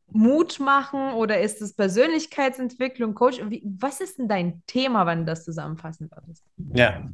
Mut 0.09 0.61
machen 0.61 1.13
oder 1.15 1.41
ist 1.41 1.61
es 1.63 1.75
Persönlichkeitsentwicklung, 1.75 3.15
Coach? 3.15 3.41
Wie, 3.49 3.63
was 3.65 4.01
ist 4.01 4.19
denn 4.19 4.29
dein 4.29 4.63
Thema, 4.67 5.07
wenn 5.07 5.21
du 5.21 5.25
das 5.27 5.45
zusammenfassen 5.45 6.11
würdest? 6.11 6.45
Ja. 6.75 7.09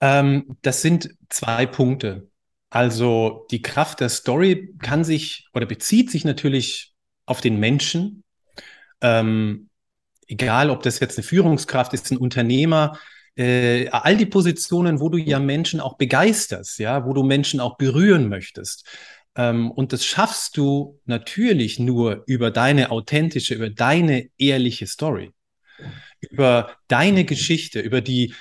Ähm, 0.00 0.56
das 0.62 0.82
sind 0.82 1.16
zwei 1.28 1.66
Punkte. 1.66 2.28
Also 2.72 3.46
die 3.50 3.60
Kraft 3.60 4.00
der 4.00 4.08
Story 4.08 4.72
kann 4.78 5.04
sich 5.04 5.46
oder 5.52 5.66
bezieht 5.66 6.10
sich 6.10 6.24
natürlich 6.24 6.94
auf 7.26 7.42
den 7.42 7.60
Menschen. 7.60 8.24
Ähm, 9.02 9.68
egal, 10.26 10.70
ob 10.70 10.82
das 10.82 10.98
jetzt 10.98 11.18
eine 11.18 11.22
Führungskraft 11.22 11.92
ist, 11.92 12.10
ein 12.10 12.16
Unternehmer, 12.16 12.98
äh, 13.36 13.88
all 13.90 14.16
die 14.16 14.24
Positionen, 14.24 15.00
wo 15.00 15.10
du 15.10 15.18
ja 15.18 15.38
Menschen 15.38 15.80
auch 15.80 15.98
begeisterst, 15.98 16.78
ja, 16.78 17.04
wo 17.04 17.12
du 17.12 17.22
Menschen 17.22 17.60
auch 17.60 17.76
berühren 17.76 18.30
möchtest. 18.30 18.88
Ähm, 19.36 19.70
und 19.70 19.92
das 19.92 20.06
schaffst 20.06 20.56
du 20.56 20.98
natürlich 21.04 21.78
nur 21.78 22.22
über 22.26 22.50
deine 22.50 22.90
authentische, 22.90 23.54
über 23.54 23.68
deine 23.68 24.30
ehrliche 24.38 24.86
Story, 24.86 25.32
über 26.22 26.74
deine 26.88 27.26
Geschichte, 27.26 27.80
über 27.80 28.00
die 28.00 28.32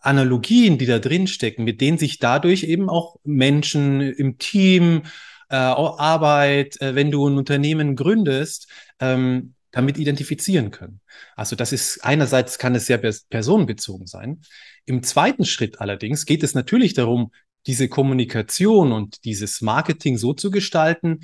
Analogien, 0.00 0.78
die 0.78 0.86
da 0.86 0.98
drin 0.98 1.26
stecken, 1.26 1.64
mit 1.64 1.80
denen 1.80 1.98
sich 1.98 2.18
dadurch 2.18 2.64
eben 2.64 2.88
auch 2.88 3.16
Menschen 3.24 4.00
im 4.00 4.38
Team, 4.38 5.02
äh, 5.48 5.56
Arbeit, 5.56 6.80
äh, 6.80 6.94
wenn 6.94 7.10
du 7.10 7.28
ein 7.28 7.38
Unternehmen 7.38 7.96
gründest, 7.96 8.68
ähm, 9.00 9.54
damit 9.70 9.98
identifizieren 9.98 10.70
können. 10.70 11.00
Also 11.36 11.54
das 11.54 11.72
ist 11.72 12.02
einerseits 12.02 12.58
kann 12.58 12.74
es 12.74 12.86
sehr 12.86 12.98
personenbezogen 12.98 14.06
sein. 14.06 14.40
Im 14.86 15.02
zweiten 15.02 15.44
Schritt 15.44 15.80
allerdings 15.80 16.24
geht 16.24 16.42
es 16.42 16.54
natürlich 16.54 16.94
darum, 16.94 17.30
diese 17.66 17.88
Kommunikation 17.88 18.92
und 18.92 19.24
dieses 19.24 19.60
Marketing 19.60 20.18
so 20.18 20.32
zu 20.32 20.50
gestalten, 20.50 21.20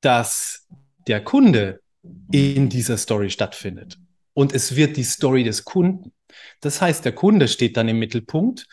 dass 0.00 0.66
der 1.06 1.22
Kunde 1.22 1.80
in 2.30 2.68
dieser 2.68 2.96
Story 2.96 3.30
stattfindet. 3.30 3.98
Und 4.34 4.54
es 4.54 4.76
wird 4.76 4.96
die 4.96 5.04
Story 5.04 5.44
des 5.44 5.64
Kunden. 5.64 6.12
Das 6.60 6.80
heißt, 6.80 7.04
der 7.04 7.12
Kunde 7.12 7.48
steht 7.48 7.76
dann 7.76 7.88
im 7.88 7.98
Mittelpunkt 7.98 8.66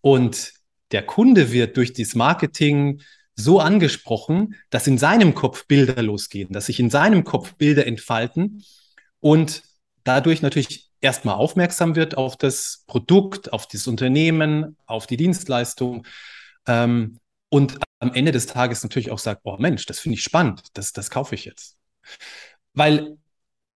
und 0.00 0.52
der 0.92 1.04
Kunde 1.04 1.52
wird 1.52 1.76
durch 1.76 1.92
das 1.92 2.14
Marketing 2.14 3.00
so 3.34 3.60
angesprochen, 3.60 4.54
dass 4.70 4.86
in 4.86 4.98
seinem 4.98 5.34
Kopf 5.34 5.66
Bilder 5.66 6.02
losgehen, 6.02 6.52
dass 6.52 6.66
sich 6.66 6.80
in 6.80 6.90
seinem 6.90 7.24
Kopf 7.24 7.54
Bilder 7.54 7.86
entfalten 7.86 8.64
und 9.20 9.62
dadurch 10.04 10.42
natürlich 10.42 10.90
erstmal 11.00 11.34
aufmerksam 11.34 11.96
wird 11.96 12.16
auf 12.16 12.36
das 12.36 12.84
Produkt, 12.86 13.52
auf 13.52 13.68
das 13.68 13.86
Unternehmen, 13.86 14.76
auf 14.86 15.06
die 15.06 15.16
Dienstleistung 15.16 16.06
ähm, 16.66 17.18
und 17.50 17.78
am 17.98 18.14
Ende 18.14 18.32
des 18.32 18.46
Tages 18.46 18.82
natürlich 18.82 19.10
auch 19.10 19.18
sagt, 19.18 19.42
oh 19.44 19.56
Mensch, 19.58 19.86
das 19.86 20.00
finde 20.00 20.16
ich 20.16 20.22
spannend, 20.22 20.62
das, 20.74 20.92
das 20.92 21.10
kaufe 21.10 21.34
ich 21.34 21.44
jetzt. 21.44 21.76
Weil 22.72 23.18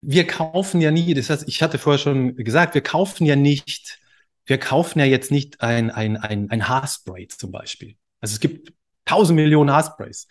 wir 0.03 0.27
kaufen 0.27 0.81
ja 0.81 0.91
nie, 0.91 1.15
das 1.15 1.31
heißt, 1.31 1.49
ich 1.49 1.63
hatte 1.63 1.79
vorher 1.79 1.99
schon 1.99 2.37
gesagt, 2.37 2.75
wir 2.75 2.83
kaufen 2.83 3.27
ja 3.27 3.37
nicht, 3.37 3.99
wir 4.47 4.59
kaufen 4.59 4.99
ja 4.99 5.05
jetzt 5.05 5.31
nicht 5.31 5.61
ein, 5.61 5.91
ein, 5.91 6.17
ein, 6.17 6.51
ein 6.51 6.69
Haarspray 6.69 7.29
zum 7.29 7.53
Beispiel. 7.53 7.97
Also 8.21 8.35
es 8.35 8.41
gibt 8.41 8.73
tausend 9.05 9.37
Millionen 9.37 9.71
Haarsprays. 9.71 10.27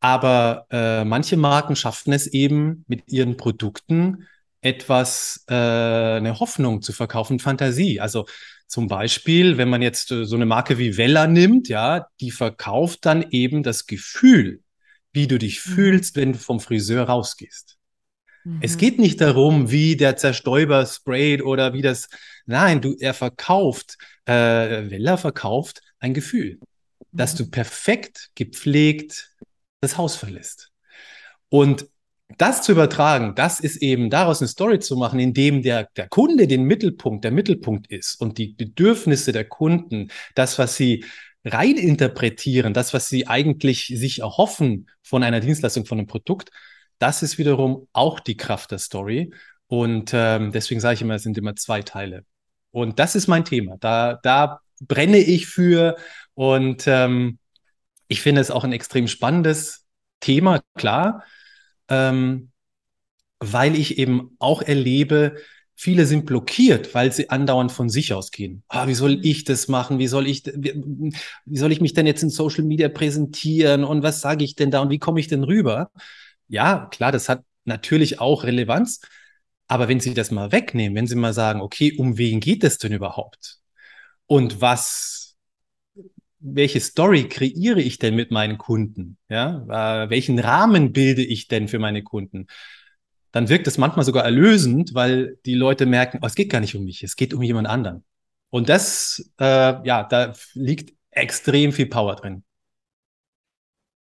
Aber 0.00 0.66
äh, 0.70 1.04
manche 1.04 1.36
Marken 1.36 1.76
schaffen 1.76 2.12
es 2.12 2.26
eben 2.26 2.84
mit 2.88 3.02
ihren 3.12 3.36
Produkten 3.36 4.26
etwas, 4.62 5.44
äh, 5.48 5.54
eine 5.54 6.40
Hoffnung 6.40 6.82
zu 6.82 6.92
verkaufen, 6.92 7.38
Fantasie. 7.38 8.00
Also 8.00 8.26
zum 8.66 8.88
Beispiel, 8.88 9.58
wenn 9.58 9.68
man 9.68 9.82
jetzt 9.82 10.10
äh, 10.10 10.24
so 10.24 10.36
eine 10.36 10.46
Marke 10.46 10.78
wie 10.78 10.96
Vella 10.96 11.26
nimmt, 11.26 11.68
ja, 11.68 12.06
die 12.20 12.30
verkauft 12.30 13.04
dann 13.04 13.26
eben 13.30 13.62
das 13.62 13.86
Gefühl, 13.86 14.62
wie 15.12 15.26
du 15.26 15.38
dich 15.38 15.64
mhm. 15.66 15.70
fühlst, 15.72 16.16
wenn 16.16 16.32
du 16.32 16.38
vom 16.38 16.60
Friseur 16.60 17.04
rausgehst. 17.04 17.79
Mhm. 18.44 18.58
Es 18.62 18.76
geht 18.76 18.98
nicht 18.98 19.20
darum, 19.20 19.70
wie 19.70 19.96
der 19.96 20.16
Zerstäuber 20.16 20.86
sprayt 20.86 21.42
oder 21.42 21.72
wie 21.72 21.82
das. 21.82 22.08
Nein, 22.46 22.80
du, 22.80 22.96
er 22.98 23.14
verkauft, 23.14 23.96
äh, 24.26 25.16
verkauft 25.16 25.82
ein 25.98 26.14
Gefühl, 26.14 26.58
mhm. 26.60 27.16
dass 27.16 27.34
du 27.34 27.50
perfekt 27.50 28.30
gepflegt 28.34 29.30
das 29.80 29.96
Haus 29.96 30.16
verlässt. 30.16 30.70
Und 31.48 31.86
das 32.38 32.62
zu 32.62 32.72
übertragen, 32.72 33.34
das 33.34 33.60
ist 33.60 33.82
eben 33.82 34.08
daraus 34.08 34.40
eine 34.40 34.48
Story 34.48 34.78
zu 34.78 34.96
machen, 34.96 35.18
in 35.18 35.34
dem 35.34 35.62
der, 35.62 35.88
der 35.96 36.08
Kunde 36.08 36.46
den 36.46 36.64
Mittelpunkt, 36.64 37.24
der 37.24 37.32
Mittelpunkt 37.32 37.88
ist 37.88 38.20
und 38.20 38.38
die 38.38 38.48
Bedürfnisse 38.48 39.32
der 39.32 39.44
Kunden, 39.44 40.10
das, 40.34 40.58
was 40.58 40.76
sie 40.76 41.04
rein 41.44 41.76
interpretieren, 41.76 42.74
das, 42.74 42.94
was 42.94 43.08
sie 43.08 43.26
eigentlich 43.26 43.86
sich 43.86 44.20
erhoffen 44.20 44.88
von 45.02 45.22
einer 45.22 45.40
Dienstleistung, 45.40 45.86
von 45.86 45.98
einem 45.98 46.06
Produkt, 46.06 46.50
das 47.00 47.24
ist 47.24 47.38
wiederum 47.38 47.88
auch 47.92 48.20
die 48.20 48.36
Kraft 48.36 48.70
der 48.70 48.78
Story. 48.78 49.32
Und 49.66 50.12
ähm, 50.14 50.52
deswegen 50.52 50.80
sage 50.80 50.94
ich 50.94 51.02
immer, 51.02 51.14
es 51.14 51.24
sind 51.24 51.36
immer 51.38 51.56
zwei 51.56 51.82
Teile. 51.82 52.24
Und 52.70 53.00
das 53.00 53.16
ist 53.16 53.26
mein 53.26 53.44
Thema. 53.44 53.76
Da, 53.80 54.20
da 54.22 54.60
brenne 54.80 55.18
ich 55.18 55.46
für 55.48 55.96
und 56.34 56.86
ähm, 56.86 57.38
ich 58.06 58.22
finde 58.22 58.40
es 58.40 58.52
auch 58.52 58.64
ein 58.64 58.72
extrem 58.72 59.08
spannendes 59.08 59.86
Thema, 60.20 60.60
klar 60.76 61.24
ähm, 61.90 62.50
weil 63.40 63.74
ich 63.74 63.98
eben 63.98 64.36
auch 64.38 64.62
erlebe, 64.62 65.36
viele 65.74 66.06
sind 66.06 66.26
blockiert, 66.26 66.94
weil 66.94 67.12
sie 67.12 67.30
andauernd 67.30 67.72
von 67.72 67.88
sich 67.88 68.12
ausgehen. 68.12 68.62
Ah, 68.68 68.86
wie 68.86 68.94
soll 68.94 69.18
ich 69.24 69.44
das 69.44 69.66
machen? 69.68 69.98
Wie 69.98 70.06
soll 70.06 70.26
ich, 70.26 70.44
wie, 70.54 71.12
wie 71.46 71.58
soll 71.58 71.72
ich 71.72 71.80
mich 71.80 71.94
denn 71.94 72.06
jetzt 72.06 72.22
in 72.22 72.30
Social 72.30 72.64
Media 72.64 72.88
präsentieren? 72.88 73.84
Und 73.84 74.02
was 74.02 74.20
sage 74.20 74.44
ich 74.44 74.54
denn 74.54 74.70
da? 74.70 74.80
Und 74.80 74.90
wie 74.90 74.98
komme 74.98 75.20
ich 75.20 75.28
denn 75.28 75.42
rüber? 75.42 75.90
Ja, 76.50 76.88
klar, 76.90 77.12
das 77.12 77.28
hat 77.28 77.44
natürlich 77.64 78.20
auch 78.20 78.44
Relevanz. 78.44 79.00
Aber 79.68 79.88
wenn 79.88 80.00
Sie 80.00 80.14
das 80.14 80.30
mal 80.32 80.52
wegnehmen, 80.52 80.96
wenn 80.96 81.06
Sie 81.06 81.14
mal 81.14 81.32
sagen, 81.32 81.60
okay, 81.60 81.96
um 81.96 82.18
wen 82.18 82.40
geht 82.40 82.64
es 82.64 82.78
denn 82.78 82.92
überhaupt? 82.92 83.58
Und 84.26 84.60
was 84.60 85.20
welche 86.40 86.80
Story 86.80 87.28
kreiere 87.28 87.80
ich 87.80 87.98
denn 87.98 88.16
mit 88.16 88.30
meinen 88.30 88.58
Kunden? 88.58 89.18
Ja, 89.28 90.04
äh, 90.04 90.10
welchen 90.10 90.38
Rahmen 90.38 90.92
bilde 90.92 91.22
ich 91.22 91.48
denn 91.48 91.68
für 91.68 91.78
meine 91.78 92.02
Kunden? 92.02 92.46
Dann 93.32 93.48
wirkt 93.48 93.66
es 93.68 93.78
manchmal 93.78 94.04
sogar 94.04 94.24
erlösend, 94.24 94.94
weil 94.94 95.38
die 95.46 95.54
Leute 95.54 95.86
merken, 95.86 96.18
oh, 96.22 96.26
es 96.26 96.34
geht 96.34 96.50
gar 96.50 96.60
nicht 96.60 96.74
um 96.74 96.84
mich, 96.84 97.02
es 97.02 97.14
geht 97.14 97.34
um 97.34 97.42
jemand 97.42 97.68
anderen. 97.68 98.04
Und 98.48 98.68
das, 98.68 99.30
äh, 99.38 99.44
ja, 99.86 100.02
da 100.04 100.32
liegt 100.54 100.94
extrem 101.10 101.72
viel 101.72 101.86
Power 101.86 102.16
drin. 102.16 102.42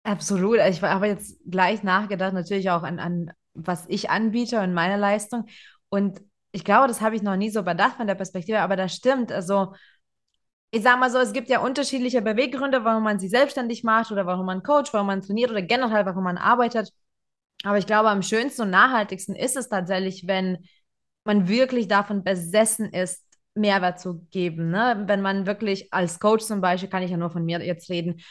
Absolut. 0.05 0.59
Also 0.59 0.77
ich 0.77 0.83
habe 0.83 1.07
jetzt 1.07 1.39
gleich 1.49 1.83
nachgedacht, 1.83 2.33
natürlich 2.33 2.69
auch 2.69 2.83
an, 2.83 2.99
an 2.99 3.31
was 3.53 3.85
ich 3.89 4.09
anbiete 4.09 4.61
und 4.61 4.73
meine 4.73 4.97
Leistung. 4.97 5.47
Und 5.89 6.21
ich 6.51 6.63
glaube, 6.63 6.87
das 6.87 7.01
habe 7.01 7.15
ich 7.15 7.23
noch 7.23 7.35
nie 7.35 7.49
so 7.49 7.59
überdacht 7.61 7.97
von 7.97 8.07
der 8.07 8.15
Perspektive, 8.15 8.59
aber 8.61 8.75
das 8.75 8.93
stimmt. 8.95 9.31
Also 9.31 9.73
ich 10.71 10.83
sage 10.83 10.99
mal 10.99 11.11
so, 11.11 11.19
es 11.19 11.33
gibt 11.33 11.49
ja 11.49 11.59
unterschiedliche 11.61 12.21
Beweggründe, 12.21 12.83
warum 12.83 13.03
man 13.03 13.19
sich 13.19 13.29
selbstständig 13.29 13.83
macht 13.83 14.11
oder 14.11 14.25
warum 14.25 14.45
man 14.45 14.63
coacht, 14.63 14.93
warum 14.93 15.07
man 15.07 15.21
trainiert 15.21 15.51
oder 15.51 15.61
generell, 15.63 16.05
warum 16.05 16.23
man 16.25 16.37
arbeitet. 16.37 16.91
Aber 17.63 17.77
ich 17.77 17.87
glaube, 17.87 18.09
am 18.09 18.23
schönsten 18.23 18.63
und 18.63 18.71
nachhaltigsten 18.71 19.35
ist 19.35 19.57
es 19.57 19.69
tatsächlich, 19.69 20.27
wenn 20.27 20.59
man 21.25 21.47
wirklich 21.49 21.87
davon 21.87 22.23
besessen 22.23 22.91
ist, 22.93 23.23
Mehrwert 23.55 23.99
zu 23.99 24.25
geben. 24.31 24.69
Ne? 24.71 25.03
Wenn 25.07 25.21
man 25.21 25.47
wirklich 25.47 25.93
als 25.93 26.19
Coach 26.19 26.45
zum 26.45 26.61
Beispiel, 26.61 26.89
kann 26.89 27.03
ich 27.03 27.11
ja 27.11 27.17
nur 27.17 27.31
von 27.31 27.45
mir 27.45 27.61
jetzt 27.65 27.89
reden, 27.89 28.21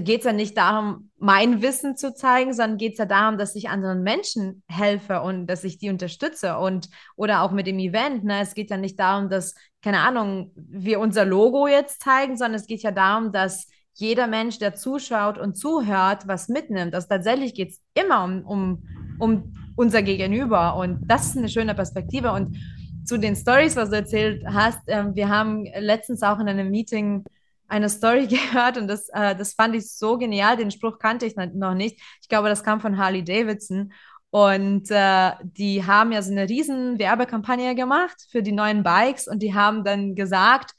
geht 0.00 0.20
es 0.20 0.24
ja 0.24 0.32
nicht 0.32 0.56
darum, 0.56 1.10
mein 1.18 1.60
Wissen 1.60 1.96
zu 1.96 2.14
zeigen, 2.14 2.54
sondern 2.54 2.78
geht 2.78 2.92
es 2.92 2.98
ja 2.98 3.04
darum, 3.04 3.36
dass 3.36 3.54
ich 3.54 3.68
anderen 3.68 4.02
Menschen 4.02 4.62
helfe 4.66 5.20
und 5.20 5.46
dass 5.46 5.64
ich 5.64 5.78
die 5.78 5.90
unterstütze 5.90 6.56
und 6.56 6.88
oder 7.16 7.42
auch 7.42 7.50
mit 7.50 7.66
dem 7.66 7.78
Event. 7.78 8.24
Ne? 8.24 8.40
Es 8.40 8.54
geht 8.54 8.70
ja 8.70 8.76
nicht 8.76 8.98
darum, 8.98 9.28
dass, 9.28 9.54
keine 9.82 10.00
Ahnung, 10.00 10.52
wir 10.54 10.98
unser 10.98 11.24
Logo 11.24 11.66
jetzt 11.66 12.02
zeigen, 12.02 12.36
sondern 12.36 12.60
es 12.60 12.66
geht 12.66 12.82
ja 12.82 12.90
darum, 12.90 13.32
dass 13.32 13.68
jeder 13.94 14.26
Mensch, 14.26 14.58
der 14.58 14.74
zuschaut 14.74 15.36
und 15.36 15.56
zuhört, 15.56 16.26
was 16.26 16.48
mitnimmt. 16.48 16.94
Also 16.94 17.08
tatsächlich 17.08 17.54
geht 17.54 17.72
es 17.72 17.80
immer 17.94 18.24
um, 18.24 18.44
um, 18.46 18.82
um 19.18 19.54
unser 19.76 20.02
Gegenüber 20.02 20.76
und 20.76 21.00
das 21.06 21.26
ist 21.26 21.36
eine 21.36 21.50
schöne 21.50 21.74
Perspektive. 21.74 22.32
Und 22.32 22.56
zu 23.04 23.18
den 23.18 23.36
Stories, 23.36 23.76
was 23.76 23.90
du 23.90 23.96
erzählt 23.96 24.44
hast, 24.46 24.88
äh, 24.88 25.14
wir 25.14 25.28
haben 25.28 25.66
letztens 25.78 26.22
auch 26.22 26.38
in 26.38 26.48
einem 26.48 26.70
Meeting 26.70 27.24
eine 27.72 27.88
Story 27.88 28.26
gehört 28.28 28.76
und 28.76 28.86
das, 28.86 29.08
äh, 29.08 29.34
das 29.34 29.54
fand 29.54 29.74
ich 29.74 29.90
so 29.90 30.18
genial. 30.18 30.56
Den 30.56 30.70
Spruch 30.70 30.98
kannte 30.98 31.26
ich 31.26 31.34
noch 31.36 31.74
nicht. 31.74 32.00
Ich 32.20 32.28
glaube, 32.28 32.48
das 32.48 32.62
kam 32.62 32.80
von 32.80 32.98
Harley 32.98 33.24
Davidson. 33.24 33.92
Und 34.30 34.90
äh, 34.90 35.32
die 35.42 35.84
haben 35.84 36.10
ja 36.10 36.22
so 36.22 36.30
eine 36.30 36.48
riesen 36.48 36.98
Werbekampagne 36.98 37.74
gemacht 37.74 38.16
für 38.30 38.42
die 38.42 38.52
neuen 38.52 38.82
Bikes 38.82 39.28
und 39.28 39.40
die 39.40 39.52
haben 39.52 39.84
dann 39.84 40.14
gesagt, 40.14 40.72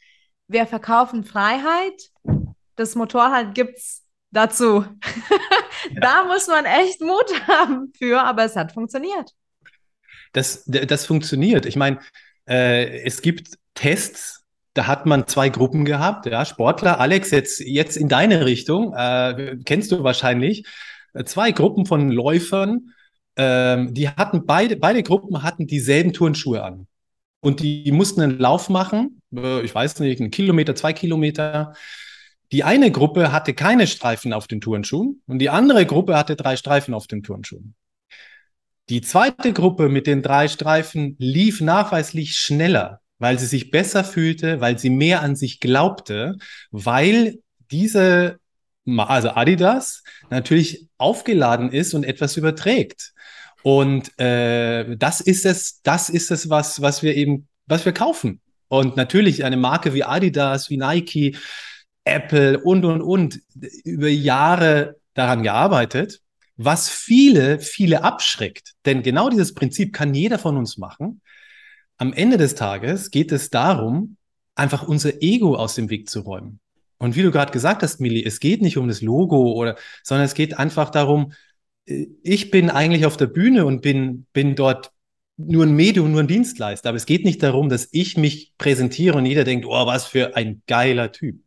wir 0.47 0.65
verkaufen 0.65 1.23
Freiheit, 1.23 2.09
das 2.75 2.95
Motorrad 2.95 3.53
gibt's 3.53 4.03
dazu. 4.31 4.85
Ja. 4.85 5.39
da 6.01 6.23
muss 6.25 6.47
man 6.47 6.65
echt 6.65 6.99
Mut 7.01 7.47
haben 7.47 7.93
für, 7.95 8.23
aber 8.23 8.45
es 8.45 8.55
hat 8.55 8.71
funktioniert. 8.71 9.31
Das, 10.31 10.63
das 10.65 11.05
funktioniert. 11.05 11.67
Ich 11.67 11.75
meine, 11.75 11.99
äh, 12.47 13.03
es 13.03 13.21
gibt 13.21 13.55
Tests. 13.75 14.42
Da 14.73 14.87
hat 14.87 15.05
man 15.05 15.27
zwei 15.27 15.49
Gruppen 15.49 15.85
gehabt, 15.85 16.25
ja, 16.25 16.45
Sportler. 16.45 16.99
Alex, 16.99 17.31
jetzt, 17.31 17.59
jetzt 17.59 17.95
in 17.95 18.09
deine 18.09 18.45
Richtung, 18.45 18.93
äh, 18.95 19.57
kennst 19.65 19.91
du 19.91 20.03
wahrscheinlich, 20.03 20.65
äh, 21.13 21.23
zwei 21.25 21.51
Gruppen 21.51 21.85
von 21.85 22.09
Läufern, 22.09 22.93
ähm, 23.35 23.93
die 23.93 24.09
hatten 24.09 24.45
beide, 24.45 24.75
beide 24.77 25.03
Gruppen 25.03 25.43
hatten 25.43 25.67
dieselben 25.67 26.13
Turnschuhe 26.13 26.63
an. 26.63 26.87
Und 27.39 27.59
die 27.59 27.91
mussten 27.91 28.21
einen 28.21 28.39
Lauf 28.39 28.69
machen, 28.69 29.21
äh, 29.35 29.61
ich 29.61 29.73
weiß 29.75 29.99
nicht, 29.99 30.19
einen 30.19 30.31
Kilometer, 30.31 30.75
zwei 30.75 30.93
Kilometer. 30.93 31.73
Die 32.51 32.63
eine 32.63 32.91
Gruppe 32.91 33.31
hatte 33.31 33.53
keine 33.53 33.87
Streifen 33.87 34.33
auf 34.33 34.47
den 34.47 34.61
Turnschuhen 34.61 35.21
und 35.27 35.39
die 35.39 35.49
andere 35.49 35.85
Gruppe 35.85 36.15
hatte 36.17 36.35
drei 36.35 36.55
Streifen 36.55 36.93
auf 36.93 37.07
den 37.07 37.21
Turnschuhen. 37.21 37.75
Die 38.89 39.01
zweite 39.01 39.53
Gruppe 39.53 39.89
mit 39.89 40.07
den 40.07 40.21
drei 40.21 40.47
Streifen 40.47 41.15
lief 41.17 41.61
nachweislich 41.61 42.35
schneller, 42.35 43.01
weil 43.23 43.39
sie 43.39 43.45
sich 43.45 43.71
besser 43.71 44.03
fühlte, 44.03 44.59
weil 44.59 44.77
sie 44.77 44.89
mehr 44.89 45.21
an 45.21 45.37
sich 45.37 45.61
glaubte, 45.61 46.35
weil 46.71 47.39
diese, 47.71 48.37
also 48.85 49.29
Adidas, 49.29 50.03
natürlich 50.29 50.89
aufgeladen 50.97 51.71
ist 51.71 51.93
und 51.93 52.03
etwas 52.03 52.35
überträgt. 52.35 53.13
Und 53.61 54.19
äh, 54.19 54.97
das 54.97 55.21
ist 55.21 55.45
es, 55.45 55.79
das 55.83 56.09
ist 56.09 56.31
es, 56.31 56.49
was, 56.49 56.81
was 56.81 57.01
wir 57.01 57.15
eben, 57.15 57.47
was 57.65 57.85
wir 57.85 57.93
kaufen. 57.93 58.41
Und 58.67 58.97
natürlich 58.97 59.45
eine 59.45 59.55
Marke 59.55 59.93
wie 59.93 60.03
Adidas, 60.03 60.69
wie 60.69 60.75
Nike, 60.75 61.37
Apple 62.03 62.59
und, 62.59 62.83
und, 62.83 63.01
und 63.01 63.39
über 63.85 64.09
Jahre 64.09 64.97
daran 65.13 65.43
gearbeitet, 65.43 66.19
was 66.57 66.89
viele, 66.89 67.59
viele 67.59 68.03
abschreckt. 68.03 68.73
Denn 68.85 69.01
genau 69.01 69.29
dieses 69.29 69.53
Prinzip 69.53 69.93
kann 69.93 70.13
jeder 70.13 70.39
von 70.39 70.57
uns 70.57 70.77
machen. 70.77 71.21
Am 71.97 72.13
Ende 72.13 72.37
des 72.37 72.55
Tages 72.55 73.11
geht 73.11 73.31
es 73.31 73.49
darum, 73.49 74.17
einfach 74.55 74.87
unser 74.87 75.21
Ego 75.21 75.55
aus 75.55 75.75
dem 75.75 75.89
Weg 75.89 76.09
zu 76.09 76.21
räumen. 76.21 76.59
Und 76.97 77.15
wie 77.15 77.21
du 77.21 77.31
gerade 77.31 77.51
gesagt 77.51 77.83
hast, 77.83 77.99
Mili, 77.99 78.23
es 78.23 78.39
geht 78.39 78.61
nicht 78.61 78.77
um 78.77 78.87
das 78.87 79.01
Logo 79.01 79.53
oder, 79.53 79.75
sondern 80.03 80.25
es 80.25 80.33
geht 80.33 80.57
einfach 80.57 80.89
darum, 80.89 81.33
ich 81.85 82.49
bin 82.49 82.69
eigentlich 82.69 83.05
auf 83.05 83.17
der 83.17 83.27
Bühne 83.27 83.65
und 83.65 83.81
bin, 83.81 84.25
bin 84.31 84.55
dort 84.55 84.91
nur 85.37 85.65
ein 85.65 85.75
Medium, 85.75 86.11
nur 86.11 86.21
ein 86.21 86.27
Dienstleister. 86.27 86.89
Aber 86.89 86.95
es 86.95 87.05
geht 87.05 87.25
nicht 87.25 87.43
darum, 87.43 87.69
dass 87.69 87.89
ich 87.91 88.17
mich 88.17 88.53
präsentiere 88.57 89.17
und 89.17 89.25
jeder 89.25 89.43
denkt, 89.43 89.65
oh, 89.65 89.85
was 89.85 90.05
für 90.05 90.35
ein 90.35 90.61
geiler 90.67 91.11
Typ. 91.11 91.41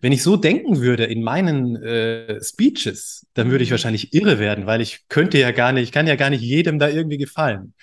Wenn 0.00 0.12
ich 0.12 0.22
so 0.22 0.36
denken 0.36 0.80
würde 0.80 1.04
in 1.04 1.22
meinen 1.22 1.76
äh, 1.76 2.42
Speeches, 2.42 3.26
dann 3.34 3.50
würde 3.50 3.62
ich 3.62 3.70
mhm. 3.70 3.74
wahrscheinlich 3.74 4.12
irre 4.12 4.38
werden, 4.38 4.66
weil 4.66 4.80
ich 4.80 5.08
könnte 5.08 5.38
ja 5.38 5.52
gar 5.52 5.72
nicht, 5.72 5.84
ich 5.84 5.92
kann 5.92 6.08
ja 6.08 6.16
gar 6.16 6.30
nicht 6.30 6.42
jedem 6.42 6.78
da 6.78 6.88
irgendwie 6.88 7.18
gefallen. 7.18 7.74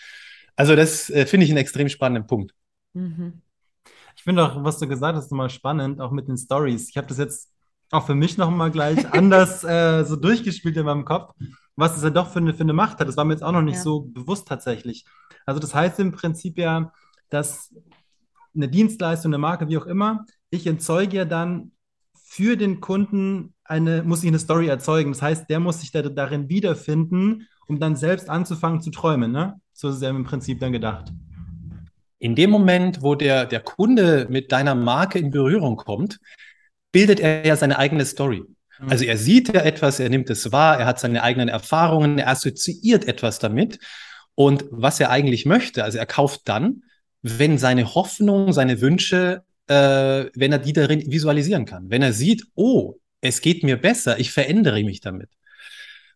Also 0.59 0.75
das 0.75 1.09
äh, 1.09 1.25
finde 1.25 1.45
ich 1.45 1.51
einen 1.51 1.57
extrem 1.57 1.89
spannenden 1.89 2.27
Punkt. 2.27 2.53
Mhm. 2.93 3.41
Ich 4.15 4.23
finde 4.23 4.43
auch, 4.43 4.63
was 4.63 4.77
du 4.79 4.87
gesagt 4.87 5.15
hast, 5.17 5.31
nochmal 5.31 5.49
spannend, 5.49 6.01
auch 6.01 6.11
mit 6.11 6.27
den 6.27 6.37
Stories. 6.37 6.89
Ich 6.89 6.97
habe 6.97 7.07
das 7.07 7.17
jetzt 7.17 7.51
auch 7.91 8.05
für 8.05 8.15
mich 8.15 8.37
nochmal 8.37 8.69
gleich 8.69 9.07
anders 9.13 9.63
äh, 9.63 10.03
so 10.03 10.15
durchgespielt 10.15 10.77
in 10.77 10.85
meinem 10.85 11.05
Kopf 11.05 11.33
was 11.79 11.95
es 11.95 12.03
ja 12.03 12.09
doch 12.09 12.29
für 12.29 12.39
eine, 12.39 12.53
für 12.53 12.63
eine 12.63 12.73
Macht 12.73 12.99
hat. 12.99 13.07
Das 13.07 13.17
war 13.17 13.23
mir 13.23 13.33
jetzt 13.33 13.43
auch 13.43 13.53
noch 13.53 13.61
nicht 13.61 13.77
ja. 13.77 13.81
so 13.81 14.01
bewusst 14.01 14.47
tatsächlich. 14.47 15.05
Also 15.45 15.59
das 15.59 15.73
heißt 15.73 15.99
im 15.99 16.11
Prinzip 16.11 16.57
ja, 16.57 16.91
dass 17.29 17.73
eine 18.53 18.67
Dienstleistung, 18.67 19.29
eine 19.29 19.37
Marke, 19.37 19.69
wie 19.69 19.77
auch 19.77 19.85
immer, 19.85 20.25
ich 20.49 20.67
entzeuge 20.67 21.17
ja 21.17 21.25
dann 21.25 21.71
für 22.21 22.57
den 22.57 22.81
Kunden 22.81 23.53
eine, 23.63 24.03
muss 24.03 24.23
ich 24.23 24.27
eine 24.27 24.39
Story 24.39 24.67
erzeugen. 24.67 25.11
Das 25.11 25.21
heißt, 25.21 25.49
der 25.49 25.59
muss 25.59 25.79
sich 25.79 25.91
da, 25.91 26.01
darin 26.01 26.49
wiederfinden, 26.49 27.47
um 27.67 27.79
dann 27.79 27.95
selbst 27.95 28.29
anzufangen 28.29 28.81
zu 28.81 28.91
träumen. 28.91 29.31
Ne? 29.31 29.59
So 29.79 29.87
ist 29.87 29.95
es 29.95 30.01
ja 30.01 30.09
im 30.09 30.25
Prinzip 30.25 30.59
dann 30.59 30.73
gedacht. 30.73 31.05
In 32.17 32.35
dem 32.35 32.49
Moment, 32.49 33.01
wo 33.01 33.15
der, 33.15 33.45
der 33.45 33.61
Kunde 33.61 34.27
mit 34.29 34.51
deiner 34.51 34.75
Marke 34.75 35.19
in 35.19 35.31
Berührung 35.31 35.77
kommt, 35.77 36.19
bildet 36.91 37.21
er 37.21 37.45
ja 37.45 37.55
seine 37.55 37.79
eigene 37.79 38.03
Story. 38.03 38.43
Mhm. 38.77 38.89
Also 38.89 39.05
er 39.05 39.15
sieht 39.15 39.53
ja 39.53 39.61
etwas, 39.61 40.01
er 40.01 40.09
nimmt 40.09 40.29
es 40.29 40.51
wahr, 40.51 40.77
er 40.77 40.85
hat 40.85 40.99
seine 40.99 41.23
eigenen 41.23 41.47
Erfahrungen, 41.47 42.19
er 42.19 42.27
assoziiert 42.27 43.07
etwas 43.07 43.39
damit. 43.39 43.79
Und 44.35 44.65
was 44.69 44.99
er 44.99 45.11
eigentlich 45.11 45.45
möchte, 45.45 45.85
also 45.85 45.97
er 45.97 46.05
kauft 46.05 46.41
dann, 46.43 46.83
wenn 47.21 47.57
seine 47.57 47.95
Hoffnung, 47.95 48.51
seine 48.51 48.81
Wünsche, 48.81 49.43
äh, 49.67 50.25
wenn 50.35 50.51
er 50.51 50.59
die 50.59 50.73
darin 50.73 51.09
visualisieren 51.09 51.63
kann. 51.63 51.89
Wenn 51.89 52.01
er 52.01 52.11
sieht, 52.11 52.43
oh, 52.55 52.95
es 53.21 53.39
geht 53.39 53.63
mir 53.63 53.77
besser, 53.77 54.19
ich 54.19 54.33
verändere 54.33 54.83
mich 54.83 54.99
damit. 54.99 55.29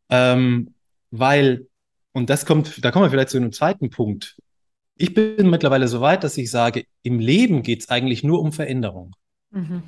Ähm, 0.10 0.74
weil, 1.12 1.68
und 2.14 2.30
das 2.30 2.46
kommt, 2.46 2.84
da 2.84 2.92
kommen 2.92 3.06
wir 3.06 3.10
vielleicht 3.10 3.30
zu 3.30 3.38
einem 3.38 3.52
zweiten 3.52 3.90
Punkt. 3.90 4.38
Ich 4.96 5.14
bin 5.14 5.50
mittlerweile 5.50 5.88
so 5.88 6.02
weit, 6.02 6.24
dass 6.24 6.38
ich 6.38 6.50
sage, 6.50 6.86
im 7.02 7.20
Leben 7.20 7.64
geht 7.64 7.82
es 7.82 7.90
eigentlich 7.90 8.24
nur 8.24 8.40
um 8.40 8.54
Veränderung. 8.54 9.16
Mhm 9.52 9.84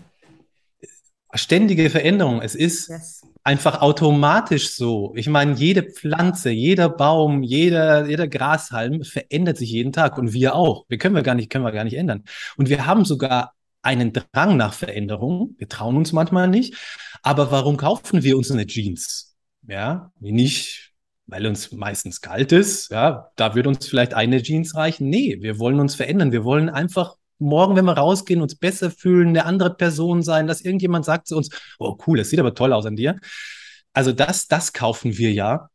ständige 1.38 1.89
Veränderung. 1.89 2.41
Es 2.41 2.55
ist 2.55 2.89
yes. 2.89 3.21
einfach 3.43 3.81
automatisch 3.81 4.71
so. 4.71 5.13
Ich 5.15 5.27
meine, 5.27 5.53
jede 5.53 5.83
Pflanze, 5.83 6.49
jeder 6.49 6.89
Baum, 6.89 7.43
jeder, 7.43 8.07
jeder 8.07 8.27
Grashalm 8.27 9.03
verändert 9.03 9.57
sich 9.57 9.69
jeden 9.71 9.91
Tag 9.91 10.17
und 10.17 10.33
wir 10.33 10.55
auch. 10.55 10.85
Wir 10.89 10.97
können 10.97 11.15
wir 11.15 11.23
gar 11.23 11.35
nicht, 11.35 11.49
können 11.49 11.65
wir 11.65 11.71
gar 11.71 11.83
nicht 11.83 11.97
ändern. 11.97 12.23
Und 12.57 12.69
wir 12.69 12.85
haben 12.85 13.05
sogar 13.05 13.53
einen 13.81 14.13
Drang 14.13 14.57
nach 14.57 14.73
Veränderung. 14.73 15.55
Wir 15.57 15.69
trauen 15.69 15.97
uns 15.97 16.11
manchmal 16.11 16.47
nicht. 16.47 16.75
Aber 17.21 17.51
warum 17.51 17.77
kaufen 17.77 18.23
wir 18.23 18.38
uns 18.38 18.51
eine 18.51 18.65
Jeans? 18.65 19.35
Ja, 19.67 20.11
nicht, 20.19 20.85
weil 21.27 21.47
uns 21.47 21.71
meistens 21.71 22.21
kalt 22.21 22.51
ist. 22.51 22.91
Ja, 22.91 23.29
da 23.35 23.55
würde 23.55 23.69
uns 23.69 23.88
vielleicht 23.88 24.13
eine 24.13 24.41
Jeans 24.41 24.75
reichen. 24.75 25.09
Nee, 25.09 25.38
wir 25.41 25.59
wollen 25.59 25.79
uns 25.79 25.95
verändern. 25.95 26.31
Wir 26.31 26.43
wollen 26.43 26.69
einfach 26.69 27.15
morgen, 27.39 27.75
wenn 27.75 27.85
wir 27.85 27.97
rausgehen, 27.97 28.41
uns 28.41 28.55
besser 28.55 28.91
fühlen, 28.91 29.29
eine 29.29 29.45
andere 29.45 29.75
Person 29.75 30.23
sein, 30.23 30.47
dass 30.47 30.61
irgendjemand 30.61 31.05
sagt 31.05 31.27
zu 31.27 31.35
uns, 31.35 31.49
oh 31.79 31.97
cool, 32.07 32.17
das 32.17 32.29
sieht 32.29 32.39
aber 32.39 32.53
toll 32.53 32.73
aus 32.73 32.85
an 32.85 32.95
dir. 32.95 33.19
Also 33.93 34.11
das, 34.11 34.47
das 34.47 34.73
kaufen 34.73 35.17
wir 35.17 35.31
ja. 35.33 35.69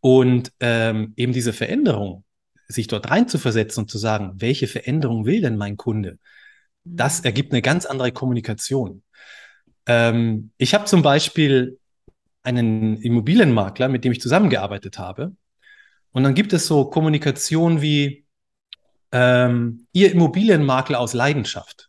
Und 0.00 0.52
ähm, 0.60 1.12
eben 1.16 1.32
diese 1.32 1.52
Veränderung, 1.52 2.24
sich 2.68 2.86
dort 2.86 3.10
rein 3.10 3.28
zu 3.28 3.38
versetzen 3.38 3.80
und 3.80 3.90
zu 3.90 3.98
sagen, 3.98 4.32
welche 4.36 4.66
Veränderung 4.66 5.26
will 5.26 5.40
denn 5.40 5.56
mein 5.56 5.76
Kunde? 5.76 6.18
Das 6.84 7.20
mhm. 7.20 7.26
ergibt 7.26 7.52
eine 7.52 7.62
ganz 7.62 7.84
andere 7.84 8.12
Kommunikation. 8.12 9.02
Ähm, 9.86 10.52
ich 10.56 10.74
habe 10.74 10.84
zum 10.84 11.02
Beispiel 11.02 11.78
einen 12.42 12.96
Immobilienmakler, 13.00 13.88
mit 13.88 14.04
dem 14.04 14.12
ich 14.12 14.20
zusammengearbeitet 14.20 14.98
habe. 14.98 15.32
Und 16.12 16.24
dann 16.24 16.34
gibt 16.34 16.52
es 16.52 16.66
so 16.66 16.86
Kommunikation 16.86 17.82
wie, 17.82 18.26
ähm, 19.12 19.86
Ihr 19.92 20.12
Immobilienmakler 20.12 20.98
aus 20.98 21.14
Leidenschaft. 21.14 21.88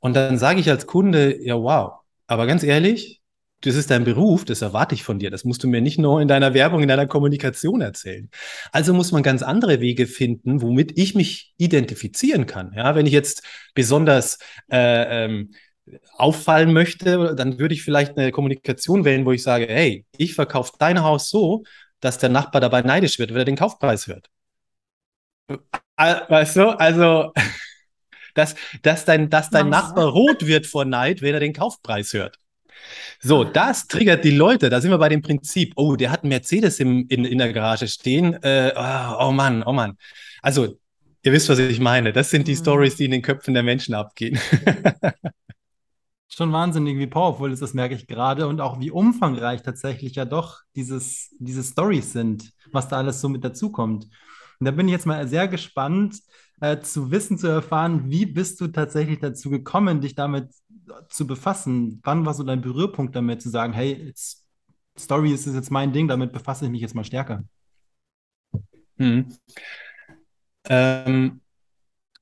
Und 0.00 0.14
dann 0.14 0.38
sage 0.38 0.60
ich 0.60 0.70
als 0.70 0.86
Kunde, 0.86 1.44
ja, 1.44 1.56
wow, 1.56 2.00
aber 2.26 2.46
ganz 2.46 2.62
ehrlich, 2.62 3.20
das 3.62 3.74
ist 3.74 3.90
dein 3.90 4.04
Beruf, 4.04 4.46
das 4.46 4.62
erwarte 4.62 4.94
ich 4.94 5.02
von 5.02 5.18
dir. 5.18 5.30
Das 5.30 5.44
musst 5.44 5.62
du 5.62 5.68
mir 5.68 5.82
nicht 5.82 5.98
nur 5.98 6.22
in 6.22 6.28
deiner 6.28 6.54
Werbung, 6.54 6.80
in 6.80 6.88
deiner 6.88 7.06
Kommunikation 7.06 7.82
erzählen. 7.82 8.30
Also 8.72 8.94
muss 8.94 9.12
man 9.12 9.22
ganz 9.22 9.42
andere 9.42 9.80
Wege 9.80 10.06
finden, 10.06 10.62
womit 10.62 10.98
ich 10.98 11.14
mich 11.14 11.52
identifizieren 11.58 12.46
kann. 12.46 12.72
Ja, 12.74 12.94
wenn 12.94 13.04
ich 13.04 13.12
jetzt 13.12 13.42
besonders 13.74 14.38
äh, 14.72 15.24
ähm, 15.26 15.50
auffallen 16.16 16.72
möchte, 16.72 17.34
dann 17.34 17.58
würde 17.58 17.74
ich 17.74 17.82
vielleicht 17.82 18.16
eine 18.16 18.32
Kommunikation 18.32 19.04
wählen, 19.04 19.24
wo 19.24 19.32
ich 19.32 19.42
sage, 19.42 19.66
hey, 19.68 20.04
ich 20.16 20.34
verkaufe 20.34 20.72
dein 20.78 21.02
Haus 21.02 21.30
so, 21.30 21.64
dass 22.00 22.18
der 22.18 22.30
Nachbar 22.30 22.60
dabei 22.60 22.82
neidisch 22.82 23.18
wird, 23.18 23.30
wenn 23.30 23.38
er 23.38 23.44
den 23.44 23.56
Kaufpreis 23.56 24.06
hört. 24.06 24.28
Weißt 25.96 26.56
du, 26.56 26.68
also, 26.78 27.32
dass, 28.34 28.54
dass 28.82 29.04
dein, 29.04 29.30
dass 29.30 29.50
dein 29.50 29.68
Nachbar 29.68 30.06
rot 30.06 30.46
wird 30.46 30.66
vor 30.66 30.84
Neid, 30.84 31.22
wenn 31.22 31.34
er 31.34 31.40
den 31.40 31.52
Kaufpreis 31.52 32.12
hört. 32.12 32.36
So, 33.20 33.44
das 33.44 33.86
triggert 33.86 34.24
die 34.24 34.30
Leute. 34.30 34.70
Da 34.70 34.80
sind 34.80 34.90
wir 34.90 34.98
bei 34.98 35.10
dem 35.10 35.20
Prinzip, 35.20 35.74
oh, 35.76 35.96
der 35.96 36.10
hat 36.10 36.22
einen 36.22 36.30
Mercedes 36.30 36.80
im, 36.80 37.06
in, 37.08 37.24
in 37.24 37.38
der 37.38 37.52
Garage 37.52 37.86
stehen. 37.88 38.34
Äh, 38.42 38.72
oh, 38.74 39.28
oh 39.28 39.32
Mann, 39.32 39.62
oh 39.62 39.72
Mann. 39.72 39.98
Also, 40.40 40.78
ihr 41.22 41.32
wisst, 41.32 41.48
was 41.48 41.58
ich 41.58 41.80
meine. 41.80 42.12
Das 42.12 42.30
sind 42.30 42.48
die 42.48 42.54
mhm. 42.54 42.58
Stories, 42.58 42.96
die 42.96 43.04
in 43.04 43.10
den 43.10 43.22
Köpfen 43.22 43.54
der 43.54 43.62
Menschen 43.62 43.94
abgehen. 43.94 44.38
Schon 46.32 46.52
wahnsinnig, 46.52 46.96
wie 46.96 47.08
powerful 47.08 47.50
ist 47.50 47.60
das, 47.60 47.74
merke 47.74 47.94
ich 47.96 48.06
gerade. 48.06 48.46
Und 48.46 48.60
auch 48.60 48.78
wie 48.78 48.92
umfangreich 48.92 49.62
tatsächlich 49.62 50.14
ja 50.14 50.24
doch 50.24 50.60
dieses, 50.76 51.34
diese 51.38 51.64
Stories 51.64 52.12
sind, 52.12 52.52
was 52.70 52.88
da 52.88 52.98
alles 52.98 53.20
so 53.20 53.28
mit 53.28 53.44
dazukommt. 53.44 54.04
Und 54.04 54.64
da 54.64 54.70
bin 54.70 54.86
ich 54.86 54.92
jetzt 54.92 55.06
mal 55.06 55.26
sehr 55.26 55.48
gespannt 55.48 56.20
äh, 56.60 56.78
zu 56.80 57.10
wissen, 57.10 57.36
zu 57.36 57.48
erfahren, 57.48 58.10
wie 58.10 58.26
bist 58.26 58.60
du 58.60 58.68
tatsächlich 58.68 59.18
dazu 59.18 59.50
gekommen, 59.50 60.00
dich 60.00 60.14
damit 60.14 60.50
zu 61.08 61.26
befassen? 61.26 62.00
Wann 62.04 62.24
war 62.24 62.34
so 62.34 62.44
dein 62.44 62.60
Berührpunkt 62.60 63.16
damit, 63.16 63.42
zu 63.42 63.48
sagen, 63.48 63.72
hey, 63.72 64.12
Story 64.98 65.32
ist 65.32 65.46
jetzt 65.46 65.70
mein 65.70 65.92
Ding, 65.92 66.06
damit 66.06 66.32
befasse 66.32 66.66
ich 66.66 66.70
mich 66.70 66.80
jetzt 66.80 66.94
mal 66.94 67.04
stärker? 67.04 67.42
Hm. 68.98 69.34
Ähm, 70.68 71.40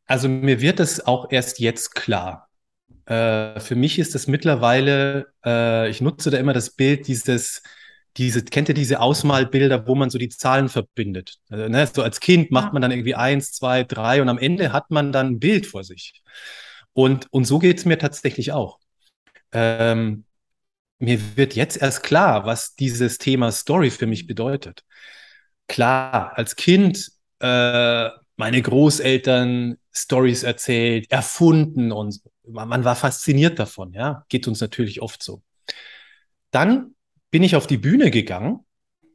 also 0.06 0.28
mir 0.28 0.60
wird 0.60 0.80
es 0.80 1.06
auch 1.06 1.30
erst 1.30 1.58
jetzt 1.58 1.94
klar. 1.94 2.47
Äh, 3.08 3.60
für 3.60 3.74
mich 3.74 3.98
ist 3.98 4.14
es 4.14 4.26
mittlerweile, 4.26 5.26
äh, 5.44 5.88
ich 5.90 6.00
nutze 6.00 6.30
da 6.30 6.38
immer 6.38 6.52
das 6.52 6.70
Bild 6.70 7.08
dieses 7.08 7.62
diese, 8.18 8.42
kennt 8.44 8.68
ihr 8.68 8.74
diese 8.74 9.00
Ausmalbilder, 9.00 9.86
wo 9.86 9.94
man 9.94 10.10
so 10.10 10.18
die 10.18 10.28
Zahlen 10.28 10.68
verbindet? 10.68 11.38
Also, 11.48 11.68
ne, 11.68 11.86
so 11.86 12.02
als 12.02 12.20
Kind 12.20 12.50
macht 12.50 12.72
man 12.72 12.82
dann 12.82 12.90
irgendwie 12.90 13.14
eins, 13.14 13.52
zwei, 13.52 13.84
drei 13.84 14.20
und 14.20 14.28
am 14.28 14.38
Ende 14.38 14.72
hat 14.72 14.90
man 14.90 15.12
dann 15.12 15.28
ein 15.28 15.38
Bild 15.38 15.66
vor 15.66 15.84
sich. 15.84 16.22
Und, 16.92 17.32
und 17.32 17.44
so 17.44 17.60
geht 17.60 17.78
es 17.78 17.84
mir 17.84 17.98
tatsächlich 17.98 18.52
auch. 18.52 18.80
Ähm, 19.52 20.24
mir 20.98 21.36
wird 21.36 21.54
jetzt 21.54 21.80
erst 21.80 22.02
klar, 22.02 22.44
was 22.44 22.74
dieses 22.74 23.18
Thema 23.18 23.52
Story 23.52 23.90
für 23.90 24.06
mich 24.06 24.26
bedeutet. 24.26 24.84
Klar, 25.68 26.36
als 26.36 26.56
Kind 26.56 27.12
äh, 27.38 28.10
meine 28.38 28.62
Großeltern 28.62 29.76
Stories 29.92 30.44
erzählt, 30.44 31.10
erfunden 31.10 31.92
und 31.92 32.20
man 32.46 32.84
war 32.84 32.96
fasziniert 32.96 33.58
davon, 33.58 33.92
ja, 33.92 34.24
geht 34.28 34.48
uns 34.48 34.60
natürlich 34.60 35.02
oft 35.02 35.22
so. 35.22 35.42
Dann 36.50 36.94
bin 37.30 37.42
ich 37.42 37.56
auf 37.56 37.66
die 37.66 37.76
Bühne 37.76 38.10
gegangen, 38.10 38.60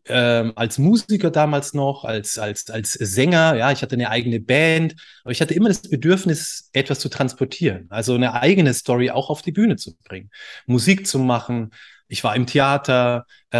ähm, 0.05 0.51
als 0.57 0.77
Musiker 0.77 1.31
damals 1.31 1.73
noch, 1.73 2.03
als, 2.03 2.37
als, 2.37 2.69
als 2.69 2.93
Sänger, 2.93 3.55
ja, 3.55 3.71
ich 3.71 3.81
hatte 3.81 3.95
eine 3.95 4.09
eigene 4.09 4.41
Band, 4.41 4.95
aber 5.23 5.31
ich 5.31 5.41
hatte 5.41 5.53
immer 5.53 5.69
das 5.69 5.81
Bedürfnis, 5.81 6.69
etwas 6.73 6.99
zu 6.99 7.07
transportieren, 7.07 7.87
also 7.89 8.15
eine 8.15 8.33
eigene 8.33 8.73
Story 8.73 9.09
auch 9.09 9.29
auf 9.29 9.41
die 9.41 9.53
Bühne 9.53 9.77
zu 9.77 9.95
bringen, 10.03 10.29
Musik 10.65 11.07
zu 11.07 11.17
machen. 11.17 11.71
Ich 12.09 12.23
war 12.25 12.35
im 12.35 12.45
Theater, 12.45 13.25
äh, 13.53 13.57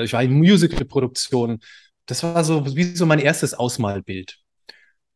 äh 0.00 0.04
ich 0.04 0.12
war 0.12 0.22
in 0.22 0.32
Musical-Produktionen. 0.34 1.58
Das 2.06 2.22
war 2.22 2.44
so 2.44 2.76
wie 2.76 2.94
so 2.96 3.04
mein 3.06 3.18
erstes 3.18 3.54
Ausmalbild. 3.54 4.38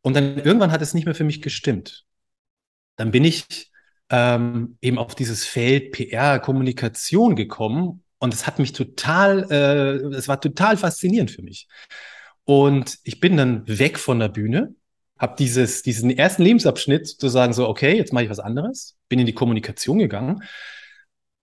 Und 0.03 0.15
dann 0.15 0.37
irgendwann 0.37 0.71
hat 0.71 0.81
es 0.81 0.93
nicht 0.93 1.05
mehr 1.05 1.15
für 1.15 1.23
mich 1.23 1.41
gestimmt. 1.41 2.05
Dann 2.97 3.09
bin 3.09 3.23
ich 3.23 3.71
ähm, 4.09 4.77
eben 4.81 4.99
auf 4.99 5.15
dieses 5.15 5.45
Feld 5.45 5.93
PR, 5.93 6.39
Kommunikation 6.39 7.35
gekommen 7.35 8.03
und 8.19 8.33
es 8.33 8.45
hat 8.45 8.59
mich 8.59 8.73
total, 8.73 9.49
äh, 9.49 10.15
es 10.15 10.27
war 10.27 10.39
total 10.39 10.77
faszinierend 10.77 11.31
für 11.31 11.41
mich. 11.41 11.67
Und 12.43 12.99
ich 13.03 13.19
bin 13.21 13.37
dann 13.37 13.65
weg 13.67 13.97
von 13.97 14.19
der 14.19 14.27
Bühne, 14.29 14.75
habe 15.17 15.35
dieses, 15.39 15.83
diesen 15.83 16.11
ersten 16.11 16.43
Lebensabschnitt 16.43 17.07
sozusagen 17.07 17.53
so, 17.53 17.67
okay, 17.67 17.95
jetzt 17.95 18.11
mache 18.11 18.25
ich 18.25 18.29
was 18.29 18.39
anderes, 18.39 18.97
bin 19.07 19.19
in 19.19 19.25
die 19.25 19.33
Kommunikation 19.33 19.99
gegangen 19.99 20.43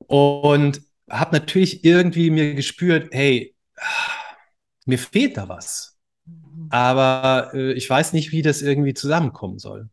und 0.07 0.83
habe 1.09 1.35
natürlich 1.35 1.83
irgendwie 1.85 2.31
mir 2.31 2.55
gespürt, 2.55 3.09
hey, 3.13 3.55
mir 4.85 4.99
fehlt 4.99 5.39
da 5.39 5.49
was 5.49 5.99
aber 6.71 7.51
äh, 7.55 7.73
ich 7.73 7.89
weiß 7.89 8.13
nicht, 8.13 8.33
wie 8.33 8.43
das 8.43 8.63
irgendwie 8.63 8.95
zusammenkommen 8.95 9.59
soll. 9.59 9.89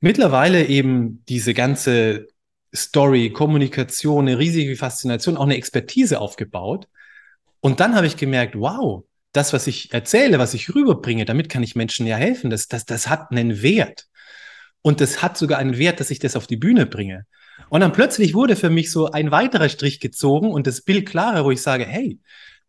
Mittlerweile 0.00 0.66
eben 0.66 1.24
diese 1.28 1.54
ganze 1.54 2.28
Story, 2.74 3.30
Kommunikation, 3.30 4.28
eine 4.28 4.38
riesige 4.38 4.76
Faszination, 4.76 5.36
auch 5.36 5.44
eine 5.44 5.56
Expertise 5.56 6.20
aufgebaut. 6.20 6.88
Und 7.60 7.80
dann 7.80 7.94
habe 7.94 8.06
ich 8.06 8.16
gemerkt, 8.16 8.54
wow, 8.58 9.04
das, 9.32 9.52
was 9.52 9.66
ich 9.66 9.92
erzähle, 9.92 10.38
was 10.38 10.54
ich 10.54 10.74
rüberbringe, 10.74 11.24
damit 11.24 11.48
kann 11.48 11.62
ich 11.62 11.76
Menschen 11.76 12.06
ja 12.06 12.16
helfen. 12.16 12.50
Das, 12.50 12.68
das, 12.68 12.84
das 12.84 13.08
hat 13.08 13.30
einen 13.30 13.62
Wert. 13.62 14.06
Und 14.82 15.00
das 15.00 15.22
hat 15.22 15.36
sogar 15.36 15.58
einen 15.58 15.78
Wert, 15.78 16.00
dass 16.00 16.10
ich 16.10 16.18
das 16.18 16.36
auf 16.36 16.46
die 16.46 16.56
Bühne 16.56 16.86
bringe. 16.86 17.26
Und 17.68 17.80
dann 17.80 17.92
plötzlich 17.92 18.34
wurde 18.34 18.56
für 18.56 18.70
mich 18.70 18.90
so 18.92 19.10
ein 19.10 19.30
weiterer 19.30 19.68
Strich 19.68 20.00
gezogen 20.00 20.50
und 20.50 20.66
das 20.66 20.82
Bild 20.82 21.08
klarer, 21.08 21.44
wo 21.44 21.50
ich 21.50 21.62
sage, 21.62 21.84
hey, 21.84 22.20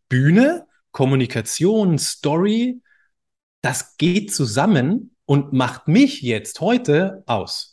Bühne 0.08 0.66
Kommunikation, 0.98 1.96
Story, 1.96 2.82
das 3.62 3.96
geht 3.98 4.34
zusammen 4.34 5.14
und 5.26 5.52
macht 5.52 5.86
mich 5.86 6.22
jetzt 6.22 6.60
heute 6.60 7.22
aus. 7.26 7.72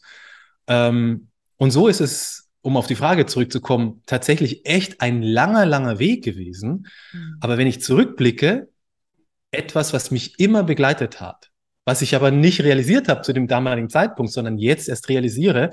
Ähm, 0.68 1.30
und 1.58 1.72
so 1.72 1.88
ist 1.88 2.02
es, 2.02 2.52
um 2.62 2.78
auf 2.78 2.86
die 2.86 2.94
Frage 2.94 3.26
zurückzukommen, 3.26 4.04
tatsächlich 4.06 4.68
echt 4.68 5.02
ein 5.02 5.24
langer, 5.24 5.66
langer 5.66 5.98
Weg 5.98 6.24
gewesen. 6.24 6.86
Mhm. 7.14 7.38
Aber 7.42 7.58
wenn 7.58 7.66
ich 7.66 7.82
zurückblicke, 7.82 8.70
etwas, 9.50 9.92
was 9.92 10.12
mich 10.12 10.40
immer 10.40 10.62
begleitet 10.62 11.20
hat, 11.20 11.50
was 11.84 12.04
ich 12.04 12.16
aber 12.16 12.30
nicht 12.30 12.62
realisiert 12.62 13.08
habe 13.08 13.24
zu 13.24 13.34
dem 13.34 13.48
damaligen 13.48 13.90
Zeitpunkt, 13.90 14.34
sondern 14.34 14.60
jetzt 14.60 14.88
erst 14.88 15.10
realisiere, 15.10 15.72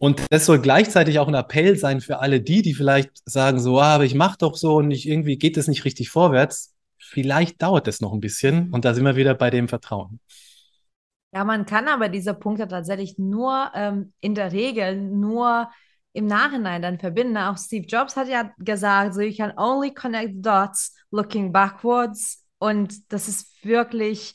und 0.00 0.22
das 0.30 0.46
soll 0.46 0.60
gleichzeitig 0.60 1.18
auch 1.18 1.28
ein 1.28 1.34
Appell 1.34 1.76
sein 1.76 2.00
für 2.00 2.20
alle 2.20 2.40
die, 2.40 2.62
die 2.62 2.72
vielleicht 2.72 3.10
sagen 3.26 3.60
so, 3.60 3.78
ah, 3.80 3.96
aber 3.96 4.04
ich 4.06 4.14
mache 4.14 4.38
doch 4.38 4.56
so 4.56 4.76
und 4.76 4.90
ich, 4.90 5.06
irgendwie 5.06 5.36
geht 5.36 5.58
es 5.58 5.68
nicht 5.68 5.84
richtig 5.84 6.08
vorwärts. 6.08 6.74
Vielleicht 6.98 7.60
dauert 7.60 7.86
es 7.86 8.00
noch 8.00 8.14
ein 8.14 8.20
bisschen 8.20 8.70
und 8.70 8.86
da 8.86 8.94
sind 8.94 9.04
wir 9.04 9.16
wieder 9.16 9.34
bei 9.34 9.50
dem 9.50 9.68
Vertrauen. 9.68 10.18
Ja, 11.34 11.44
man 11.44 11.66
kann 11.66 11.86
aber 11.86 12.08
diese 12.08 12.32
Punkte 12.32 12.66
tatsächlich 12.66 13.18
nur 13.18 13.70
ähm, 13.74 14.14
in 14.20 14.34
der 14.34 14.52
Regel 14.52 14.96
nur 14.96 15.68
im 16.14 16.24
Nachhinein 16.24 16.80
dann 16.80 16.98
verbinden. 16.98 17.36
Auch 17.36 17.58
Steve 17.58 17.86
Jobs 17.86 18.16
hat 18.16 18.28
ja 18.28 18.54
gesagt, 18.56 19.12
so 19.12 19.20
you 19.20 19.36
can 19.36 19.52
only 19.58 19.92
connect 19.92 20.34
dots 20.36 20.96
looking 21.10 21.52
backwards. 21.52 22.46
Und 22.58 23.12
das 23.12 23.28
ist 23.28 23.62
wirklich 23.66 24.32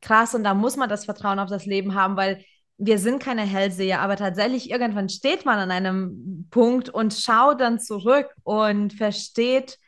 krass 0.00 0.34
und 0.34 0.44
da 0.44 0.54
muss 0.54 0.78
man 0.78 0.88
das 0.88 1.04
Vertrauen 1.04 1.38
auf 1.38 1.50
das 1.50 1.66
Leben 1.66 1.94
haben, 1.94 2.16
weil 2.16 2.42
wir 2.78 2.98
sind 2.98 3.22
keine 3.22 3.42
Hellseher, 3.42 4.00
aber 4.00 4.16
tatsächlich 4.16 4.70
irgendwann 4.70 5.08
steht 5.08 5.44
man 5.44 5.58
an 5.58 5.70
einem 5.70 6.48
Punkt 6.50 6.88
und 6.88 7.14
schaut 7.14 7.60
dann 7.60 7.78
zurück 7.78 8.28
und 8.42 8.92
versteht, 8.92 9.78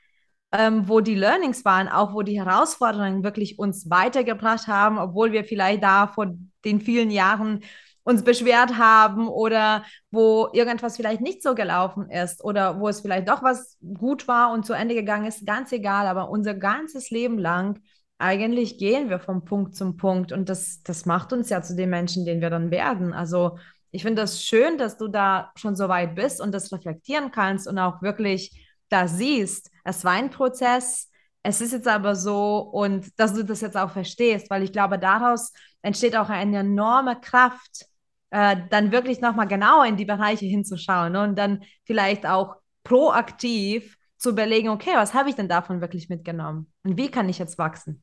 ähm, 0.52 0.88
wo 0.88 1.00
die 1.00 1.16
Learnings 1.16 1.64
waren, 1.64 1.88
auch 1.88 2.14
wo 2.14 2.22
die 2.22 2.38
Herausforderungen 2.40 3.24
wirklich 3.24 3.58
uns 3.58 3.90
weitergebracht 3.90 4.68
haben, 4.68 4.98
obwohl 4.98 5.32
wir 5.32 5.44
vielleicht 5.44 5.82
da 5.82 6.06
vor 6.06 6.34
den 6.64 6.80
vielen 6.80 7.10
Jahren 7.10 7.60
uns 8.04 8.22
beschwert 8.22 8.78
haben 8.78 9.26
oder 9.26 9.84
wo 10.12 10.48
irgendwas 10.52 10.96
vielleicht 10.96 11.20
nicht 11.20 11.42
so 11.42 11.56
gelaufen 11.56 12.08
ist 12.08 12.42
oder 12.44 12.78
wo 12.78 12.88
es 12.88 13.00
vielleicht 13.00 13.28
doch 13.28 13.42
was 13.42 13.78
gut 13.82 14.28
war 14.28 14.52
und 14.52 14.64
zu 14.64 14.74
Ende 14.74 14.94
gegangen 14.94 15.26
ist, 15.26 15.44
ganz 15.44 15.72
egal, 15.72 16.06
aber 16.06 16.30
unser 16.30 16.54
ganzes 16.54 17.10
Leben 17.10 17.36
lang 17.36 17.80
eigentlich 18.18 18.78
gehen 18.78 19.10
wir 19.10 19.18
vom 19.18 19.44
Punkt 19.44 19.74
zum 19.76 19.96
Punkt 19.96 20.32
und 20.32 20.48
das, 20.48 20.82
das 20.82 21.06
macht 21.06 21.32
uns 21.32 21.50
ja 21.50 21.62
zu 21.62 21.76
den 21.76 21.90
Menschen, 21.90 22.24
den 22.24 22.40
wir 22.40 22.50
dann 22.50 22.70
werden. 22.70 23.12
Also 23.12 23.58
ich 23.90 24.02
finde 24.02 24.22
das 24.22 24.42
schön, 24.42 24.78
dass 24.78 24.96
du 24.96 25.08
da 25.08 25.52
schon 25.56 25.76
so 25.76 25.88
weit 25.88 26.14
bist 26.14 26.40
und 26.40 26.52
das 26.52 26.72
reflektieren 26.72 27.30
kannst 27.30 27.68
und 27.68 27.78
auch 27.78 28.02
wirklich 28.02 28.66
da 28.88 29.08
siehst, 29.08 29.70
es 29.84 30.04
war 30.04 30.12
ein 30.12 30.30
Prozess, 30.30 31.10
es 31.42 31.60
ist 31.60 31.72
jetzt 31.72 31.88
aber 31.88 32.14
so 32.16 32.58
und 32.58 33.08
dass 33.18 33.34
du 33.34 33.44
das 33.44 33.60
jetzt 33.60 33.76
auch 33.76 33.90
verstehst, 33.90 34.50
weil 34.50 34.62
ich 34.62 34.72
glaube, 34.72 34.98
daraus 34.98 35.52
entsteht 35.82 36.16
auch 36.16 36.28
eine 36.28 36.58
enorme 36.58 37.20
Kraft, 37.20 37.86
äh, 38.30 38.56
dann 38.70 38.92
wirklich 38.92 39.20
nochmal 39.20 39.46
genauer 39.46 39.86
in 39.86 39.96
die 39.96 40.04
Bereiche 40.04 40.46
hinzuschauen 40.46 41.12
ne? 41.12 41.22
und 41.22 41.38
dann 41.38 41.62
vielleicht 41.84 42.26
auch 42.26 42.56
proaktiv 42.82 43.96
zu 44.18 44.30
überlegen, 44.30 44.68
okay, 44.70 44.92
was 44.94 45.14
habe 45.14 45.28
ich 45.28 45.36
denn 45.36 45.48
davon 45.48 45.80
wirklich 45.80 46.08
mitgenommen 46.08 46.72
und 46.82 46.96
wie 46.96 47.10
kann 47.10 47.28
ich 47.28 47.38
jetzt 47.38 47.58
wachsen? 47.58 48.02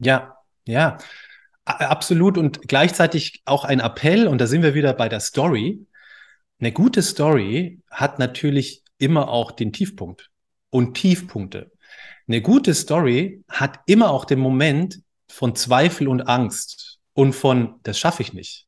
Ja, 0.00 0.36
ja, 0.66 0.98
absolut. 1.64 2.38
Und 2.38 2.66
gleichzeitig 2.68 3.42
auch 3.44 3.64
ein 3.64 3.80
Appell, 3.80 4.26
und 4.26 4.40
da 4.40 4.46
sind 4.46 4.62
wir 4.62 4.74
wieder 4.74 4.92
bei 4.94 5.08
der 5.08 5.20
Story. 5.20 5.86
Eine 6.58 6.72
gute 6.72 7.02
Story 7.02 7.80
hat 7.90 8.18
natürlich 8.18 8.82
immer 8.98 9.28
auch 9.28 9.52
den 9.52 9.72
Tiefpunkt 9.72 10.30
und 10.70 10.94
Tiefpunkte. 10.94 11.70
Eine 12.26 12.42
gute 12.42 12.74
Story 12.74 13.42
hat 13.48 13.80
immer 13.86 14.10
auch 14.10 14.24
den 14.24 14.38
Moment 14.38 15.00
von 15.28 15.54
Zweifel 15.54 16.08
und 16.08 16.22
Angst 16.22 16.98
und 17.12 17.34
von, 17.34 17.80
das 17.82 17.98
schaffe 17.98 18.22
ich 18.22 18.32
nicht. 18.32 18.66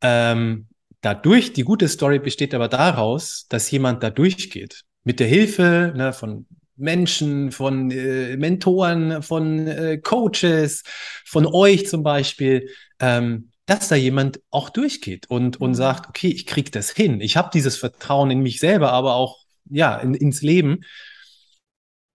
Ähm, 0.00 0.68
dadurch, 1.00 1.52
die 1.52 1.64
gute 1.64 1.88
Story 1.88 2.18
besteht 2.18 2.54
aber 2.54 2.68
daraus, 2.68 3.46
dass 3.48 3.70
jemand 3.70 4.02
da 4.02 4.10
durchgeht. 4.10 4.82
Mit 5.04 5.20
der 5.20 5.28
Hilfe 5.28 5.92
ne, 5.96 6.12
von 6.12 6.46
Menschen, 6.76 7.52
von 7.52 7.90
äh, 7.90 8.36
Mentoren, 8.36 9.22
von 9.22 9.66
äh, 9.66 9.98
Coaches, 9.98 10.82
von 11.24 11.46
euch 11.46 11.86
zum 11.86 12.02
Beispiel, 12.02 12.68
ähm, 13.00 13.50
dass 13.66 13.88
da 13.88 13.96
jemand 13.96 14.40
auch 14.50 14.70
durchgeht 14.70 15.28
und, 15.28 15.60
und 15.60 15.70
mhm. 15.70 15.74
sagt, 15.74 16.08
okay, 16.08 16.28
ich 16.28 16.46
kriege 16.46 16.70
das 16.70 16.90
hin. 16.90 17.20
Ich 17.20 17.36
habe 17.36 17.50
dieses 17.52 17.76
Vertrauen 17.76 18.30
in 18.30 18.40
mich 18.40 18.60
selber, 18.60 18.92
aber 18.92 19.14
auch 19.14 19.44
ja, 19.68 19.96
in, 19.96 20.14
ins 20.14 20.42
Leben 20.42 20.84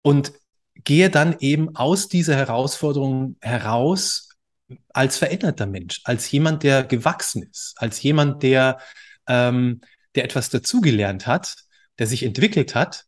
und 0.02 0.32
gehe 0.74 1.10
dann 1.10 1.36
eben 1.40 1.76
aus 1.76 2.08
dieser 2.08 2.36
Herausforderung 2.36 3.36
heraus 3.40 4.28
als 4.92 5.16
veränderter 5.16 5.66
Mensch, 5.66 6.00
als 6.04 6.30
jemand, 6.30 6.62
der 6.62 6.84
gewachsen 6.84 7.42
ist, 7.42 7.74
als 7.76 8.02
jemand, 8.02 8.42
der, 8.42 8.78
ähm, 9.26 9.80
der 10.14 10.24
etwas 10.24 10.48
dazugelernt 10.48 11.26
hat, 11.26 11.56
der 11.98 12.06
sich 12.06 12.22
entwickelt 12.22 12.74
hat 12.74 13.06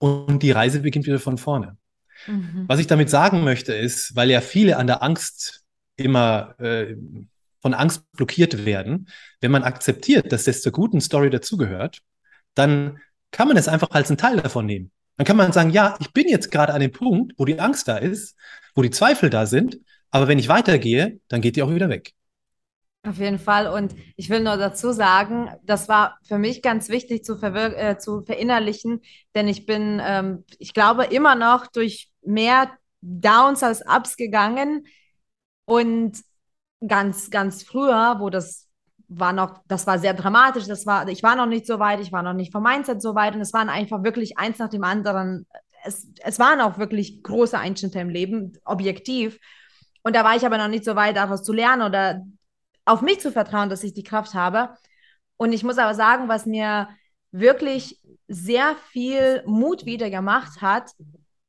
und 0.00 0.42
die 0.42 0.50
Reise 0.50 0.80
beginnt 0.80 1.06
wieder 1.06 1.20
von 1.20 1.38
vorne. 1.38 1.76
Mhm. 2.26 2.64
Was 2.66 2.80
ich 2.80 2.86
damit 2.86 3.10
sagen 3.10 3.44
möchte, 3.44 3.72
ist, 3.74 4.16
weil 4.16 4.30
ja 4.30 4.40
viele 4.40 4.76
an 4.76 4.86
der 4.86 5.02
Angst 5.02 5.62
immer 5.96 6.58
äh, 6.58 6.96
von 7.60 7.74
Angst 7.74 8.10
blockiert 8.12 8.64
werden, 8.64 9.08
wenn 9.40 9.50
man 9.50 9.62
akzeptiert, 9.62 10.32
dass 10.32 10.44
das 10.44 10.62
zur 10.62 10.72
guten 10.72 11.00
Story 11.00 11.30
dazugehört, 11.30 12.00
dann 12.54 12.98
kann 13.30 13.48
man 13.48 13.56
es 13.56 13.68
einfach 13.68 13.90
als 13.90 14.08
einen 14.08 14.18
Teil 14.18 14.38
davon 14.38 14.66
nehmen. 14.66 14.90
Dann 15.16 15.26
kann 15.26 15.36
man 15.36 15.52
sagen, 15.52 15.70
ja, 15.70 15.96
ich 16.00 16.12
bin 16.12 16.26
jetzt 16.28 16.50
gerade 16.50 16.72
an 16.72 16.80
dem 16.80 16.92
Punkt, 16.92 17.34
wo 17.36 17.44
die 17.44 17.60
Angst 17.60 17.86
da 17.86 17.98
ist, 17.98 18.36
wo 18.74 18.82
die 18.82 18.90
Zweifel 18.90 19.28
da 19.28 19.44
sind, 19.44 19.78
aber 20.10 20.26
wenn 20.26 20.38
ich 20.38 20.48
weitergehe, 20.48 21.20
dann 21.28 21.42
geht 21.42 21.56
die 21.56 21.62
auch 21.62 21.72
wieder 21.72 21.90
weg. 21.90 22.14
Auf 23.02 23.16
jeden 23.16 23.38
Fall. 23.38 23.66
Und 23.66 23.94
ich 24.16 24.28
will 24.28 24.40
nur 24.40 24.58
dazu 24.58 24.92
sagen, 24.92 25.50
das 25.62 25.88
war 25.88 26.18
für 26.22 26.36
mich 26.36 26.60
ganz 26.60 26.90
wichtig 26.90 27.24
zu, 27.24 27.40
äh, 27.42 27.96
zu 27.98 28.22
verinnerlichen, 28.22 29.00
denn 29.34 29.48
ich 29.48 29.64
bin, 29.64 30.00
ähm, 30.04 30.44
ich 30.58 30.74
glaube, 30.74 31.04
immer 31.04 31.34
noch 31.34 31.66
durch 31.66 32.10
mehr 32.22 32.70
Downs 33.00 33.62
als 33.62 33.82
Ups 33.86 34.16
gegangen. 34.16 34.86
Und 35.64 36.18
ganz, 36.86 37.30
ganz 37.30 37.62
früher, 37.62 38.16
wo 38.18 38.28
das 38.28 38.68
war 39.08 39.32
noch, 39.32 39.62
das 39.66 39.86
war 39.86 39.98
sehr 39.98 40.14
dramatisch, 40.14 40.66
das 40.66 40.86
war, 40.86 41.08
ich 41.08 41.22
war 41.22 41.36
noch 41.36 41.46
nicht 41.46 41.66
so 41.66 41.78
weit, 41.78 42.00
ich 42.00 42.12
war 42.12 42.22
noch 42.22 42.32
nicht 42.34 42.52
vom 42.52 42.62
Mindset 42.62 43.00
so 43.02 43.14
weit 43.14 43.34
und 43.34 43.40
es 43.40 43.52
waren 43.52 43.68
einfach 43.68 44.02
wirklich 44.04 44.38
eins 44.38 44.58
nach 44.58 44.68
dem 44.68 44.84
anderen. 44.84 45.46
Es, 45.84 46.06
es 46.22 46.38
waren 46.38 46.60
auch 46.60 46.78
wirklich 46.78 47.22
große 47.22 47.58
Einschnitte 47.58 47.98
im 47.98 48.10
Leben, 48.10 48.58
objektiv. 48.64 49.38
Und 50.02 50.14
da 50.14 50.24
war 50.24 50.36
ich 50.36 50.44
aber 50.44 50.58
noch 50.58 50.68
nicht 50.68 50.84
so 50.84 50.96
weit, 50.96 51.16
daraus 51.16 51.42
zu 51.42 51.52
lernen 51.52 51.82
oder 51.82 52.22
auf 52.90 53.02
mich 53.02 53.20
zu 53.20 53.30
vertrauen, 53.30 53.70
dass 53.70 53.84
ich 53.84 53.94
die 53.94 54.02
Kraft 54.02 54.34
habe. 54.34 54.76
Und 55.36 55.52
ich 55.52 55.62
muss 55.62 55.78
aber 55.78 55.94
sagen, 55.94 56.28
was 56.28 56.44
mir 56.44 56.88
wirklich 57.30 58.00
sehr 58.26 58.74
viel 58.90 59.42
Mut 59.46 59.86
wieder 59.86 60.10
gemacht 60.10 60.60
hat, 60.60 60.90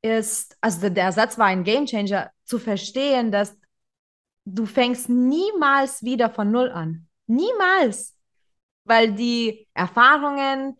ist, 0.03 0.55
also 0.61 0.89
der 0.89 1.11
Satz 1.11 1.37
war 1.37 1.47
ein 1.47 1.63
Gamechanger, 1.63 2.29
zu 2.45 2.59
verstehen, 2.59 3.31
dass 3.31 3.57
du 4.45 4.65
fängst 4.65 5.09
niemals 5.09 6.03
wieder 6.03 6.29
von 6.29 6.51
Null 6.51 6.69
an. 6.71 7.07
Niemals. 7.27 8.15
Weil 8.83 9.13
die 9.13 9.67
Erfahrungen, 9.73 10.77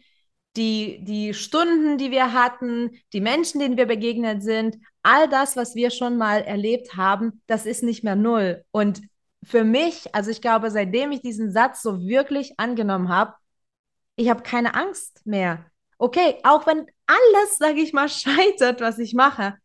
die, 0.58 1.04
die 1.04 1.34
Stunden, 1.34 1.98
die 1.98 2.12
wir 2.12 2.34
hatten, 2.34 2.92
die 3.14 3.22
Menschen, 3.22 3.60
denen 3.62 3.78
wir 3.78 3.86
begegnet 3.86 4.44
sind, 4.44 4.78
all 5.02 5.28
das, 5.30 5.56
was 5.56 5.76
wir 5.76 5.90
schon 5.90 6.18
mal 6.18 6.42
erlebt 6.42 6.96
haben, 6.98 7.42
das 7.48 7.66
ist 7.66 7.84
nicht 7.84 8.04
mehr 8.04 8.16
Null. 8.16 8.64
Und 8.72 9.02
für 9.44 9.64
mich, 9.64 10.14
also 10.14 10.30
ich 10.32 10.42
glaube, 10.42 10.70
seitdem 10.72 11.12
ich 11.12 11.22
diesen 11.22 11.52
Satz 11.52 11.82
so 11.82 12.02
wirklich 12.02 12.54
angenommen 12.58 13.10
habe, 13.10 13.34
ich 14.16 14.30
habe 14.30 14.44
keine 14.44 14.76
Angst 14.76 15.26
mehr. 15.26 15.66
Okay, 15.98 16.36
auch 16.44 16.68
wenn 16.68 16.86
alles, 17.06 17.58
sage 17.58 17.80
ich 17.82 17.94
mal, 17.94 18.10
scheitert, 18.10 18.82
was 18.82 19.00
ich 19.00 19.14
mache, 19.14 19.56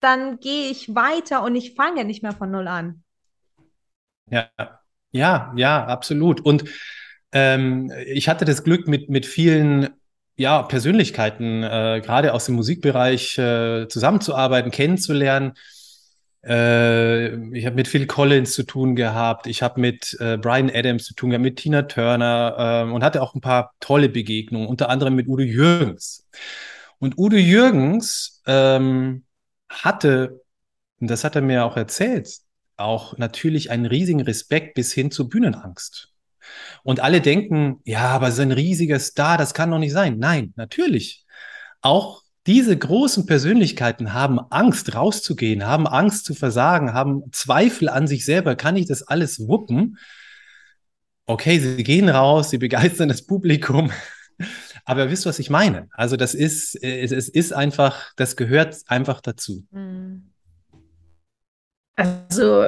dann 0.00 0.38
gehe 0.38 0.70
ich 0.70 0.94
weiter 0.94 1.42
und 1.42 1.54
ich 1.56 1.74
fange 1.74 2.04
nicht 2.04 2.22
mehr 2.22 2.32
von 2.32 2.50
Null 2.50 2.68
an. 2.68 3.02
Ja, 4.30 4.50
ja, 5.12 5.52
ja, 5.56 5.86
absolut. 5.86 6.40
Und 6.40 6.64
ähm, 7.32 7.92
ich 8.06 8.28
hatte 8.28 8.44
das 8.44 8.64
Glück, 8.64 8.88
mit, 8.88 9.08
mit 9.08 9.26
vielen 9.26 9.90
ja, 10.36 10.62
Persönlichkeiten, 10.62 11.62
äh, 11.62 12.00
gerade 12.04 12.32
aus 12.34 12.46
dem 12.46 12.56
Musikbereich, 12.56 13.38
äh, 13.38 13.86
zusammenzuarbeiten, 13.88 14.70
kennenzulernen. 14.70 15.52
Äh, 16.46 17.56
ich 17.56 17.66
habe 17.66 17.76
mit 17.76 17.88
Phil 17.88 18.06
Collins 18.06 18.52
zu 18.52 18.64
tun 18.64 18.96
gehabt, 18.96 19.46
ich 19.46 19.62
habe 19.62 19.80
mit 19.80 20.16
äh, 20.20 20.36
Brian 20.36 20.70
Adams 20.70 21.04
zu 21.04 21.14
tun 21.14 21.30
gehabt, 21.30 21.42
mit 21.42 21.56
Tina 21.56 21.82
Turner 21.82 22.84
äh, 22.86 22.92
und 22.92 23.02
hatte 23.02 23.22
auch 23.22 23.34
ein 23.34 23.40
paar 23.40 23.72
tolle 23.80 24.08
Begegnungen, 24.08 24.68
unter 24.68 24.88
anderem 24.90 25.14
mit 25.14 25.26
Udo 25.26 25.42
Jürgens. 25.42 26.26
Und 26.98 27.18
Udo 27.18 27.36
Jürgens 27.36 28.42
ähm, 28.46 29.24
hatte, 29.68 30.42
und 31.00 31.10
das 31.10 31.24
hat 31.24 31.36
er 31.36 31.42
mir 31.42 31.64
auch 31.64 31.76
erzählt, 31.76 32.28
auch 32.76 33.16
natürlich 33.18 33.70
einen 33.70 33.86
riesigen 33.86 34.20
Respekt 34.20 34.74
bis 34.74 34.92
hin 34.92 35.10
zur 35.10 35.28
Bühnenangst. 35.28 36.12
Und 36.82 37.00
alle 37.00 37.20
denken, 37.20 37.80
ja, 37.84 38.08
aber 38.08 38.30
so 38.32 38.42
ein 38.42 38.52
riesiger 38.52 38.98
Star, 38.98 39.38
das 39.38 39.54
kann 39.54 39.70
doch 39.70 39.78
nicht 39.78 39.92
sein. 39.92 40.18
Nein, 40.18 40.52
natürlich. 40.56 41.24
Auch 41.80 42.23
diese 42.46 42.76
großen 42.76 43.26
Persönlichkeiten 43.26 44.12
haben 44.12 44.38
Angst, 44.38 44.94
rauszugehen, 44.94 45.66
haben 45.66 45.86
Angst 45.86 46.26
zu 46.26 46.34
versagen, 46.34 46.92
haben 46.92 47.24
Zweifel 47.32 47.88
an 47.88 48.06
sich 48.06 48.24
selber. 48.24 48.54
Kann 48.54 48.76
ich 48.76 48.86
das 48.86 49.02
alles 49.02 49.48
wuppen? 49.48 49.98
Okay, 51.26 51.58
sie 51.58 51.82
gehen 51.82 52.10
raus, 52.10 52.50
sie 52.50 52.58
begeistern 52.58 53.08
das 53.08 53.22
Publikum. 53.22 53.90
Aber 54.84 55.10
wisst, 55.10 55.24
was 55.24 55.38
ich 55.38 55.48
meine? 55.48 55.88
Also, 55.92 56.16
das 56.16 56.34
ist, 56.34 56.74
es, 56.82 57.12
es 57.12 57.30
ist 57.30 57.54
einfach, 57.54 58.12
das 58.16 58.36
gehört 58.36 58.76
einfach 58.86 59.22
dazu. 59.22 59.64
Mhm. 59.70 60.30
Also 61.96 62.66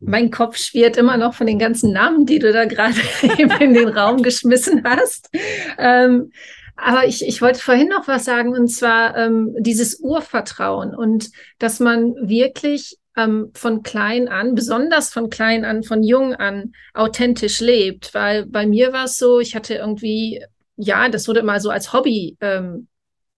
mein 0.00 0.30
Kopf 0.30 0.58
schwirrt 0.58 0.96
immer 0.96 1.16
noch 1.16 1.34
von 1.34 1.46
den 1.46 1.58
ganzen 1.58 1.92
Namen, 1.92 2.26
die 2.26 2.38
du 2.38 2.52
da 2.52 2.66
gerade 2.66 2.94
in 3.38 3.74
den 3.74 3.88
Raum 3.88 4.22
geschmissen 4.22 4.84
hast. 4.84 5.30
Ähm, 5.78 6.30
aber 6.76 7.06
ich, 7.06 7.26
ich 7.26 7.40
wollte 7.40 7.60
vorhin 7.60 7.88
noch 7.88 8.08
was 8.08 8.24
sagen, 8.24 8.54
und 8.54 8.68
zwar 8.68 9.16
ähm, 9.16 9.54
dieses 9.58 10.00
Urvertrauen 10.00 10.94
und 10.94 11.30
dass 11.58 11.80
man 11.80 12.14
wirklich 12.16 12.98
ähm, 13.16 13.50
von 13.54 13.82
klein 13.82 14.28
an, 14.28 14.54
besonders 14.54 15.12
von 15.12 15.30
klein 15.30 15.64
an, 15.64 15.84
von 15.84 16.02
jung 16.02 16.34
an, 16.34 16.72
authentisch 16.92 17.60
lebt. 17.60 18.12
Weil 18.14 18.46
bei 18.46 18.66
mir 18.66 18.92
war 18.92 19.04
es 19.04 19.18
so, 19.18 19.40
ich 19.40 19.54
hatte 19.54 19.74
irgendwie, 19.74 20.44
ja, 20.76 21.08
das 21.08 21.28
wurde 21.28 21.40
immer 21.40 21.60
so 21.60 21.70
als 21.70 21.92
Hobby 21.92 22.36
ähm, 22.40 22.88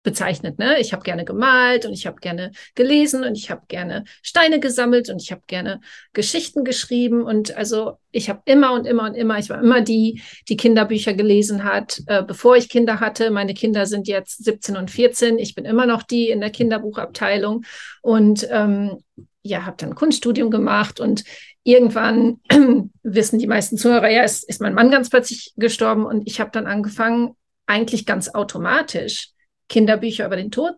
bezeichnet. 0.06 0.60
Ne? 0.60 0.78
Ich 0.78 0.92
habe 0.92 1.02
gerne 1.02 1.24
gemalt 1.24 1.84
und 1.84 1.92
ich 1.92 2.06
habe 2.06 2.20
gerne 2.20 2.52
gelesen 2.76 3.24
und 3.24 3.36
ich 3.36 3.50
habe 3.50 3.62
gerne 3.66 4.04
Steine 4.22 4.60
gesammelt 4.60 5.10
und 5.10 5.20
ich 5.20 5.32
habe 5.32 5.42
gerne 5.48 5.80
Geschichten 6.12 6.62
geschrieben 6.62 7.22
und 7.22 7.56
also 7.56 7.98
ich 8.12 8.30
habe 8.30 8.40
immer 8.44 8.72
und 8.72 8.86
immer 8.86 9.02
und 9.02 9.16
immer, 9.16 9.36
ich 9.36 9.50
war 9.50 9.60
immer 9.60 9.80
die, 9.80 10.22
die 10.48 10.56
Kinderbücher 10.56 11.12
gelesen 11.12 11.64
hat, 11.64 12.00
äh, 12.06 12.22
bevor 12.22 12.56
ich 12.56 12.68
Kinder 12.68 13.00
hatte. 13.00 13.32
Meine 13.32 13.52
Kinder 13.52 13.84
sind 13.84 14.06
jetzt 14.06 14.44
17 14.44 14.76
und 14.76 14.92
14. 14.92 15.40
Ich 15.40 15.56
bin 15.56 15.64
immer 15.64 15.86
noch 15.86 16.04
die 16.04 16.30
in 16.30 16.40
der 16.40 16.50
Kinderbuchabteilung 16.50 17.64
und 18.00 18.46
ähm, 18.52 18.98
ja, 19.42 19.66
habe 19.66 19.76
dann 19.76 19.96
Kunststudium 19.96 20.52
gemacht 20.52 21.00
und 21.00 21.24
irgendwann 21.64 22.40
wissen 23.02 23.40
die 23.40 23.48
meisten 23.48 23.76
Zuhörer, 23.76 24.08
ja, 24.08 24.22
ist, 24.22 24.48
ist 24.48 24.60
mein 24.60 24.74
Mann 24.74 24.92
ganz 24.92 25.10
plötzlich 25.10 25.52
gestorben 25.56 26.06
und 26.06 26.28
ich 26.28 26.38
habe 26.38 26.52
dann 26.52 26.68
angefangen, 26.68 27.34
eigentlich 27.66 28.06
ganz 28.06 28.28
automatisch 28.28 29.32
Kinderbücher 29.68 30.26
über 30.26 30.36
den 30.36 30.50
Tod 30.50 30.76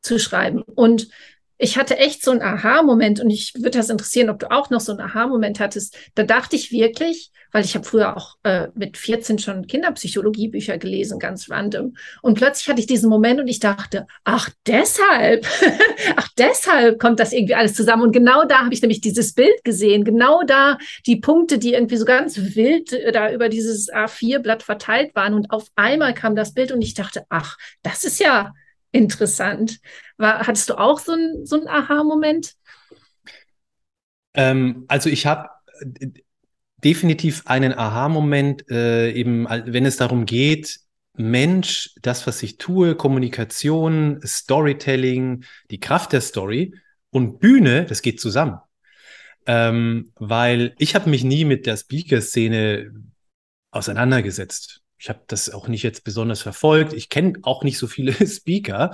zu 0.00 0.18
schreiben. 0.18 0.62
Und 0.62 1.08
ich 1.56 1.78
hatte 1.78 1.96
echt 1.98 2.24
so 2.24 2.32
einen 2.32 2.42
Aha-Moment 2.42 3.20
und 3.20 3.30
ich 3.30 3.54
würde 3.54 3.78
das 3.78 3.90
interessieren, 3.90 4.28
ob 4.28 4.40
du 4.40 4.50
auch 4.50 4.70
noch 4.70 4.80
so 4.80 4.92
einen 4.92 5.00
Aha-Moment 5.00 5.60
hattest. 5.60 5.96
Da 6.14 6.24
dachte 6.24 6.56
ich 6.56 6.72
wirklich, 6.72 7.30
weil 7.52 7.64
ich 7.64 7.76
habe 7.76 7.84
früher 7.84 8.16
auch 8.16 8.36
äh, 8.42 8.68
mit 8.74 8.96
14 8.96 9.38
schon 9.38 9.68
Kinderpsychologiebücher 9.68 10.76
gelesen, 10.78 11.20
ganz 11.20 11.48
random. 11.48 11.94
Und 12.20 12.34
plötzlich 12.34 12.68
hatte 12.68 12.80
ich 12.80 12.88
diesen 12.88 13.08
Moment 13.08 13.40
und 13.40 13.46
ich 13.46 13.60
dachte, 13.60 14.08
ach 14.24 14.50
deshalb, 14.66 15.46
ach 16.16 16.28
deshalb 16.36 16.98
kommt 16.98 17.20
das 17.20 17.32
irgendwie 17.32 17.54
alles 17.54 17.74
zusammen. 17.74 18.02
Und 18.02 18.12
genau 18.12 18.44
da 18.44 18.64
habe 18.64 18.74
ich 18.74 18.82
nämlich 18.82 19.00
dieses 19.00 19.34
Bild 19.34 19.62
gesehen, 19.62 20.02
genau 20.02 20.42
da 20.42 20.78
die 21.06 21.16
Punkte, 21.16 21.58
die 21.58 21.74
irgendwie 21.74 21.96
so 21.96 22.04
ganz 22.04 22.36
wild 22.56 22.92
äh, 22.92 23.12
da 23.12 23.30
über 23.30 23.48
dieses 23.48 23.92
A4-Blatt 23.92 24.64
verteilt 24.64 25.14
waren. 25.14 25.34
Und 25.34 25.52
auf 25.52 25.68
einmal 25.76 26.14
kam 26.14 26.34
das 26.34 26.54
Bild 26.54 26.72
und 26.72 26.82
ich 26.82 26.94
dachte, 26.94 27.24
ach, 27.28 27.56
das 27.84 28.02
ist 28.02 28.18
ja 28.18 28.52
interessant. 28.94 29.80
War, 30.16 30.46
hattest 30.46 30.70
du 30.70 30.78
auch 30.78 31.00
so 31.00 31.12
einen 31.12 31.44
so 31.44 31.66
Aha-Moment? 31.66 32.54
Ähm, 34.34 34.84
also 34.88 35.10
ich 35.10 35.26
habe 35.26 35.48
äh, 36.00 36.08
definitiv 36.78 37.46
einen 37.46 37.72
Aha-Moment, 37.72 38.70
äh, 38.70 39.10
eben 39.12 39.46
wenn 39.48 39.86
es 39.86 39.96
darum 39.96 40.26
geht, 40.26 40.80
Mensch, 41.16 41.94
das, 42.02 42.26
was 42.26 42.42
ich 42.42 42.58
tue, 42.58 42.96
Kommunikation, 42.96 44.20
Storytelling, 44.24 45.44
die 45.70 45.78
Kraft 45.78 46.12
der 46.12 46.20
Story 46.20 46.74
und 47.10 47.38
Bühne, 47.38 47.86
das 47.86 48.02
geht 48.02 48.20
zusammen. 48.20 48.58
Ähm, 49.46 50.12
weil 50.16 50.74
ich 50.78 50.94
habe 50.94 51.10
mich 51.10 51.22
nie 51.22 51.44
mit 51.44 51.66
der 51.66 51.76
Speaker-Szene 51.76 52.92
auseinandergesetzt. 53.70 54.83
Ich 55.04 55.10
habe 55.10 55.20
das 55.26 55.52
auch 55.52 55.68
nicht 55.68 55.82
jetzt 55.82 56.02
besonders 56.02 56.40
verfolgt. 56.40 56.94
Ich 56.94 57.10
kenne 57.10 57.34
auch 57.42 57.62
nicht 57.62 57.76
so 57.76 57.86
viele 57.86 58.14
Speaker. 58.26 58.92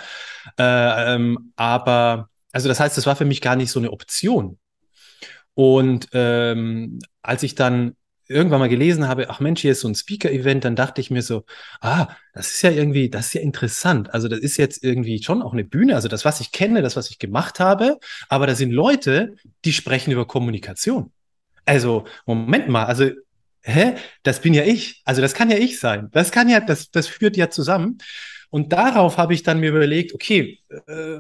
Äh, 0.59 1.15
ähm, 1.15 1.53
aber, 1.55 2.29
also 2.51 2.69
das 2.69 2.81
heißt, 2.81 2.97
das 2.97 3.07
war 3.07 3.15
für 3.15 3.25
mich 3.25 3.41
gar 3.41 3.55
nicht 3.55 3.71
so 3.71 3.79
eine 3.79 3.93
Option. 3.93 4.59
Und 5.55 6.09
ähm, 6.13 6.99
als 7.23 7.45
ich 7.45 7.55
dann 7.55 7.95
irgendwann 8.27 8.59
mal 8.59 8.69
gelesen 8.69 9.07
habe, 9.07 9.31
ach 9.31 9.39
Mensch, 9.39 9.61
hier 9.61 9.71
ist 9.71 9.83
so 9.83 9.89
ein 9.89 9.95
Speaker-Event, 9.95 10.65
dann 10.65 10.75
dachte 10.75 11.01
ich 11.01 11.13
mir 11.13 11.23
so, 11.23 11.45
ah, 11.81 12.09
das 12.35 12.51
ist 12.55 12.63
ja 12.63 12.73
irgendwie, 12.73 13.09
das 13.09 13.27
ist 13.27 13.35
ja 13.35 13.43
interessant. 13.43 14.13
Also 14.13 14.27
das 14.27 14.41
ist 14.41 14.57
jetzt 14.57 14.83
irgendwie 14.83 15.23
schon 15.23 15.43
auch 15.43 15.53
eine 15.53 15.63
Bühne, 15.63 15.95
also 15.95 16.09
das, 16.09 16.25
was 16.25 16.41
ich 16.41 16.51
kenne, 16.51 16.83
das, 16.83 16.97
was 16.97 17.09
ich 17.11 17.21
gemacht 17.21 17.61
habe, 17.61 18.01
aber 18.29 18.49
da 18.49 18.57
sind 18.57 18.73
Leute, 18.73 19.37
die 19.65 19.73
sprechen 19.73 20.11
über 20.11 20.27
Kommunikation. 20.27 21.13
Also, 21.67 22.05
Moment 22.27 22.69
mal, 22.69 22.87
also 22.87 23.11
hä, 23.63 23.95
das 24.23 24.41
bin 24.41 24.55
ja 24.55 24.65
ich. 24.65 25.03
Also 25.05 25.21
das 25.23 25.35
kann 25.35 25.51
ja 25.51 25.59
ich 25.59 25.79
sein. 25.79 26.09
Das 26.13 26.31
kann 26.31 26.49
ja, 26.49 26.61
das, 26.61 26.91
das 26.91 27.07
führt 27.07 27.37
ja 27.37 27.51
zusammen. 27.51 27.99
Und 28.51 28.73
darauf 28.73 29.17
habe 29.17 29.33
ich 29.35 29.43
dann 29.43 29.61
mir 29.61 29.71
überlegt, 29.71 30.13
okay, 30.13 30.59
äh, 30.69 31.19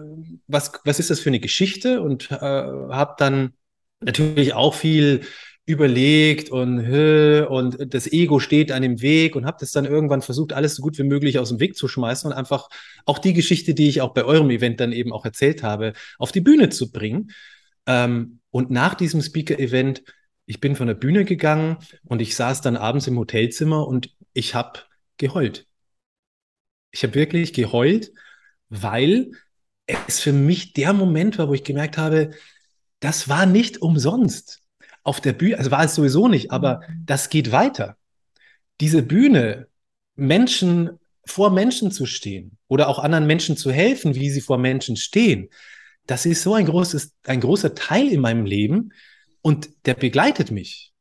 was, 0.48 0.72
was 0.84 0.98
ist 0.98 1.10
das 1.10 1.20
für 1.20 1.30
eine 1.30 1.40
Geschichte? 1.40 2.00
Und 2.02 2.30
äh, 2.30 2.36
habe 2.36 3.14
dann 3.18 3.52
natürlich 4.00 4.54
auch 4.54 4.74
viel 4.74 5.22
überlegt 5.66 6.50
und 6.50 6.80
und 7.46 7.94
das 7.94 8.10
Ego 8.12 8.40
steht 8.40 8.72
an 8.72 8.82
dem 8.82 9.00
Weg 9.02 9.36
und 9.36 9.46
habe 9.46 9.58
das 9.60 9.70
dann 9.70 9.84
irgendwann 9.84 10.22
versucht, 10.22 10.52
alles 10.52 10.74
so 10.74 10.82
gut 10.82 10.98
wie 10.98 11.04
möglich 11.04 11.38
aus 11.38 11.50
dem 11.50 11.60
Weg 11.60 11.76
zu 11.76 11.86
schmeißen 11.86 12.30
und 12.30 12.36
einfach 12.36 12.68
auch 13.04 13.18
die 13.18 13.34
Geschichte, 13.34 13.74
die 13.74 13.88
ich 13.88 14.00
auch 14.00 14.12
bei 14.12 14.24
eurem 14.24 14.50
Event 14.50 14.80
dann 14.80 14.92
eben 14.92 15.12
auch 15.12 15.24
erzählt 15.24 15.62
habe, 15.62 15.92
auf 16.18 16.32
die 16.32 16.40
Bühne 16.40 16.70
zu 16.70 16.90
bringen. 16.90 17.30
Ähm, 17.86 18.40
und 18.50 18.70
nach 18.70 18.94
diesem 18.94 19.22
Speaker-Event 19.22 20.02
ich 20.50 20.58
bin 20.58 20.74
von 20.74 20.88
der 20.88 20.94
Bühne 20.94 21.24
gegangen 21.24 21.76
und 22.02 22.20
ich 22.20 22.34
saß 22.34 22.60
dann 22.60 22.76
abends 22.76 23.06
im 23.06 23.16
Hotelzimmer 23.16 23.86
und 23.86 24.16
ich 24.32 24.56
habe 24.56 24.80
geheult. 25.16 25.68
Ich 26.90 27.04
habe 27.04 27.14
wirklich 27.14 27.52
geheult, 27.52 28.10
weil 28.68 29.30
es 30.08 30.18
für 30.18 30.32
mich 30.32 30.72
der 30.72 30.92
Moment 30.92 31.38
war, 31.38 31.46
wo 31.46 31.54
ich 31.54 31.62
gemerkt 31.62 31.98
habe, 31.98 32.32
das 32.98 33.28
war 33.28 33.46
nicht 33.46 33.80
umsonst. 33.80 34.60
Auf 35.04 35.20
der 35.20 35.34
Bühne, 35.34 35.56
also 35.56 35.70
war 35.70 35.84
es 35.84 35.94
sowieso 35.94 36.26
nicht, 36.26 36.50
aber 36.50 36.80
mhm. 36.80 37.04
das 37.06 37.28
geht 37.28 37.52
weiter. 37.52 37.96
Diese 38.80 39.04
Bühne, 39.04 39.68
Menschen 40.16 40.98
vor 41.26 41.50
Menschen 41.50 41.92
zu 41.92 42.06
stehen 42.06 42.58
oder 42.66 42.88
auch 42.88 42.98
anderen 42.98 43.28
Menschen 43.28 43.56
zu 43.56 43.70
helfen, 43.70 44.16
wie 44.16 44.30
sie 44.30 44.40
vor 44.40 44.58
Menschen 44.58 44.96
stehen, 44.96 45.48
das 46.06 46.26
ist 46.26 46.42
so 46.42 46.54
ein 46.54 46.66
großes, 46.66 47.14
ein 47.22 47.40
großer 47.40 47.76
Teil 47.76 48.08
in 48.08 48.20
meinem 48.20 48.46
Leben 48.46 48.90
und 49.42 49.68
der 49.86 49.94
begleitet 49.94 50.50
mich. 50.50 50.92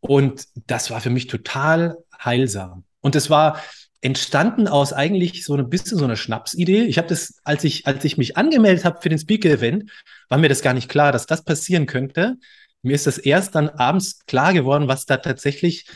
Und 0.00 0.46
das 0.66 0.90
war 0.90 1.00
für 1.00 1.10
mich 1.10 1.26
total 1.28 1.96
heilsam. 2.22 2.84
Und 3.00 3.16
es 3.16 3.30
war 3.30 3.60
entstanden 4.00 4.68
aus 4.68 4.92
eigentlich 4.92 5.46
so 5.46 5.56
ein 5.56 5.70
bisschen 5.70 5.96
so 5.96 6.04
einer 6.04 6.16
Schnapsidee. 6.16 6.82
Ich 6.82 6.98
habe 6.98 7.08
das, 7.08 7.40
als 7.42 7.64
ich, 7.64 7.86
als 7.86 8.04
ich 8.04 8.18
mich 8.18 8.36
angemeldet 8.36 8.84
habe 8.84 9.00
für 9.00 9.08
den 9.08 9.18
Speaker-Event, 9.18 9.90
war 10.28 10.36
mir 10.36 10.50
das 10.50 10.60
gar 10.60 10.74
nicht 10.74 10.90
klar, 10.90 11.10
dass 11.10 11.24
das 11.24 11.42
passieren 11.42 11.86
könnte. 11.86 12.36
Mir 12.82 12.94
ist 12.94 13.06
das 13.06 13.16
erst 13.16 13.54
dann 13.54 13.70
abends 13.70 14.26
klar 14.26 14.52
geworden, 14.52 14.88
was 14.88 15.06
da 15.06 15.16
tatsächlich 15.16 15.86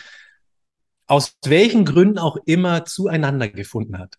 aus 1.06 1.36
welchen 1.44 1.84
Gründen 1.84 2.18
auch 2.18 2.38
immer 2.46 2.86
zueinander 2.86 3.48
gefunden 3.48 3.98
hat. 3.98 4.14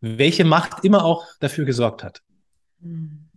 Welche 0.00 0.44
Macht 0.44 0.84
immer 0.84 1.06
auch 1.06 1.26
dafür 1.40 1.64
gesorgt 1.64 2.04
hat. 2.04 2.22
Hm. 2.82 3.31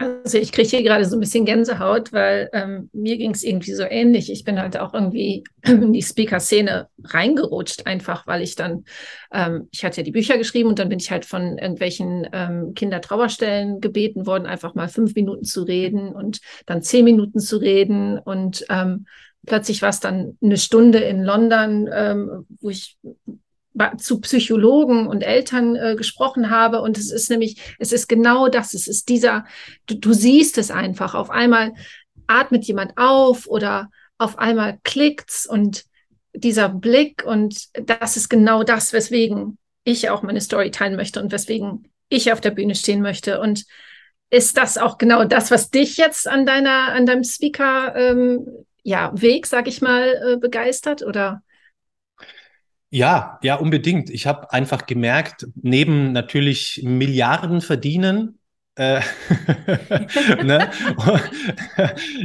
Also 0.00 0.38
ich 0.38 0.50
kriege 0.50 0.66
hier 0.66 0.82
gerade 0.82 1.04
so 1.04 1.14
ein 1.16 1.20
bisschen 1.20 1.44
Gänsehaut, 1.44 2.10
weil 2.10 2.48
ähm, 2.54 2.88
mir 2.94 3.18
ging 3.18 3.32
es 3.32 3.42
irgendwie 3.42 3.74
so 3.74 3.82
ähnlich. 3.82 4.32
Ich 4.32 4.44
bin 4.44 4.58
halt 4.58 4.78
auch 4.78 4.94
irgendwie 4.94 5.44
in 5.62 5.92
die 5.92 6.00
Speaker-Szene 6.00 6.88
reingerutscht, 7.04 7.86
einfach 7.86 8.26
weil 8.26 8.40
ich 8.40 8.56
dann, 8.56 8.84
ähm, 9.30 9.68
ich 9.70 9.84
hatte 9.84 9.98
ja 9.98 10.02
die 10.02 10.12
Bücher 10.12 10.38
geschrieben 10.38 10.70
und 10.70 10.78
dann 10.78 10.88
bin 10.88 11.00
ich 11.00 11.10
halt 11.10 11.26
von 11.26 11.58
irgendwelchen 11.58 12.26
ähm, 12.32 12.72
Kindertrauerstellen 12.74 13.82
gebeten 13.82 14.24
worden, 14.24 14.46
einfach 14.46 14.74
mal 14.74 14.88
fünf 14.88 15.14
Minuten 15.14 15.44
zu 15.44 15.64
reden 15.64 16.14
und 16.14 16.40
dann 16.64 16.82
zehn 16.82 17.04
Minuten 17.04 17.38
zu 17.38 17.58
reden 17.58 18.18
und 18.18 18.64
ähm, 18.70 19.04
plötzlich 19.46 19.82
war 19.82 19.90
es 19.90 20.00
dann 20.00 20.38
eine 20.42 20.56
Stunde 20.56 20.98
in 20.98 21.22
London, 21.22 21.90
ähm, 21.92 22.46
wo 22.60 22.70
ich 22.70 22.96
zu 23.96 24.20
Psychologen 24.20 25.06
und 25.06 25.22
Eltern 25.22 25.76
äh, 25.76 25.94
gesprochen 25.96 26.50
habe. 26.50 26.82
Und 26.82 26.98
es 26.98 27.10
ist 27.10 27.30
nämlich, 27.30 27.74
es 27.78 27.92
ist 27.92 28.08
genau 28.08 28.48
das. 28.48 28.74
Es 28.74 28.86
ist 28.88 29.08
dieser, 29.08 29.44
du, 29.86 29.94
du 29.94 30.12
siehst 30.12 30.58
es 30.58 30.70
einfach. 30.70 31.14
Auf 31.14 31.30
einmal 31.30 31.72
atmet 32.26 32.64
jemand 32.64 32.96
auf 32.96 33.46
oder 33.46 33.90
auf 34.18 34.38
einmal 34.38 34.78
klickt's 34.84 35.46
und 35.46 35.84
dieser 36.32 36.68
Blick 36.68 37.24
und 37.26 37.68
das 37.88 38.16
ist 38.16 38.28
genau 38.28 38.62
das, 38.62 38.92
weswegen 38.92 39.58
ich 39.84 40.10
auch 40.10 40.22
meine 40.22 40.40
Story 40.40 40.70
teilen 40.70 40.96
möchte 40.96 41.20
und 41.20 41.32
weswegen 41.32 41.88
ich 42.08 42.32
auf 42.32 42.40
der 42.40 42.50
Bühne 42.50 42.74
stehen 42.74 43.02
möchte. 43.02 43.40
Und 43.40 43.64
ist 44.30 44.56
das 44.56 44.78
auch 44.78 44.98
genau 44.98 45.24
das, 45.24 45.50
was 45.50 45.70
dich 45.70 45.96
jetzt 45.96 46.28
an 46.28 46.46
deiner, 46.46 46.92
an 46.92 47.06
deinem 47.06 47.24
Speaker 47.24 47.94
ähm, 47.96 48.46
ja, 48.82 49.10
Weg, 49.14 49.46
sag 49.46 49.66
ich 49.66 49.80
mal, 49.80 50.34
äh, 50.34 50.36
begeistert? 50.36 51.02
Oder 51.02 51.42
ja, 52.90 53.38
ja, 53.42 53.56
unbedingt. 53.56 54.10
Ich 54.10 54.26
habe 54.26 54.52
einfach 54.52 54.86
gemerkt, 54.86 55.46
neben 55.54 56.12
natürlich 56.12 56.82
Milliarden 56.84 57.60
verdienen, 57.60 58.40
äh, 58.80 59.02
ne? 60.42 60.70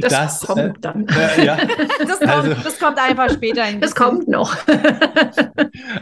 das, 0.00 0.40
kommt 0.40 0.60
äh, 0.60 0.72
dann. 0.80 1.06
Äh, 1.08 1.44
ja. 1.44 1.56
das, 1.98 2.18
kommt, 2.18 2.30
also, 2.30 2.54
das 2.54 2.78
kommt 2.78 2.98
einfach 2.98 3.30
später. 3.30 3.70
das 3.74 3.94
kommt 3.94 4.26
noch. 4.26 4.56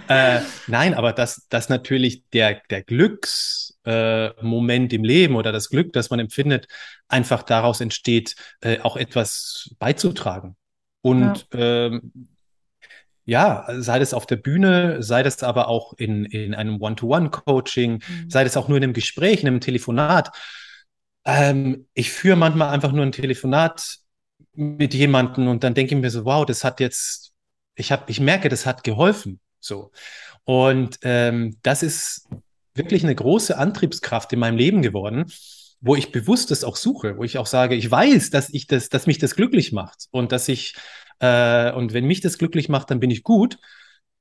Äh, 0.08 0.40
nein, 0.66 0.94
aber 0.94 1.12
dass 1.12 1.46
das 1.48 1.68
natürlich 1.68 2.28
der, 2.30 2.60
der 2.70 2.82
Glücksmoment 2.82 4.92
im 4.92 5.02
Leben 5.02 5.34
oder 5.34 5.50
das 5.50 5.70
Glück, 5.70 5.92
das 5.92 6.10
man 6.10 6.20
empfindet, 6.20 6.68
einfach 7.08 7.42
daraus 7.42 7.80
entsteht, 7.80 8.36
äh, 8.60 8.78
auch 8.80 8.96
etwas 8.96 9.74
beizutragen. 9.78 10.56
Und 11.00 11.48
ja. 11.52 11.86
ähm, 11.86 12.28
ja, 13.24 13.66
sei 13.78 13.98
das 13.98 14.14
auf 14.14 14.26
der 14.26 14.36
Bühne, 14.36 15.02
sei 15.02 15.22
das 15.22 15.42
aber 15.42 15.68
auch 15.68 15.94
in, 15.94 16.24
in 16.26 16.54
einem 16.54 16.80
One-to-One-Coaching, 16.80 17.92
mhm. 17.92 18.30
sei 18.30 18.44
das 18.44 18.56
auch 18.56 18.68
nur 18.68 18.76
in 18.76 18.84
einem 18.84 18.92
Gespräch, 18.92 19.40
in 19.40 19.48
einem 19.48 19.60
Telefonat. 19.60 20.30
Ähm, 21.24 21.86
ich 21.94 22.10
führe 22.10 22.36
manchmal 22.36 22.68
einfach 22.68 22.92
nur 22.92 23.04
ein 23.04 23.12
Telefonat 23.12 23.96
mit 24.52 24.94
jemandem 24.94 25.48
und 25.48 25.64
dann 25.64 25.74
denke 25.74 25.94
ich 25.94 26.00
mir 26.00 26.10
so, 26.10 26.24
wow, 26.24 26.44
das 26.44 26.64
hat 26.64 26.80
jetzt, 26.80 27.32
ich 27.76 27.92
habe, 27.92 28.04
ich 28.08 28.20
merke, 28.20 28.48
das 28.48 28.66
hat 28.66 28.84
geholfen. 28.84 29.40
So. 29.58 29.90
Und 30.44 30.98
ähm, 31.02 31.56
das 31.62 31.82
ist 31.82 32.28
wirklich 32.74 33.04
eine 33.04 33.14
große 33.14 33.56
Antriebskraft 33.56 34.32
in 34.32 34.38
meinem 34.40 34.58
Leben 34.58 34.82
geworden, 34.82 35.32
wo 35.80 35.96
ich 35.96 36.12
bewusst 36.12 36.50
das 36.50 36.64
auch 36.64 36.76
suche, 36.76 37.16
wo 37.16 37.24
ich 37.24 37.38
auch 37.38 37.46
sage, 37.46 37.74
ich 37.74 37.90
weiß, 37.90 38.30
dass 38.30 38.50
ich 38.50 38.66
das, 38.66 38.90
dass 38.90 39.06
mich 39.06 39.18
das 39.18 39.34
glücklich 39.34 39.72
macht 39.72 40.06
und 40.10 40.32
dass 40.32 40.48
ich 40.48 40.74
äh, 41.20 41.72
und 41.72 41.92
wenn 41.92 42.06
mich 42.06 42.20
das 42.20 42.38
glücklich 42.38 42.68
macht, 42.68 42.90
dann 42.90 43.00
bin 43.00 43.10
ich 43.10 43.22
gut. 43.22 43.58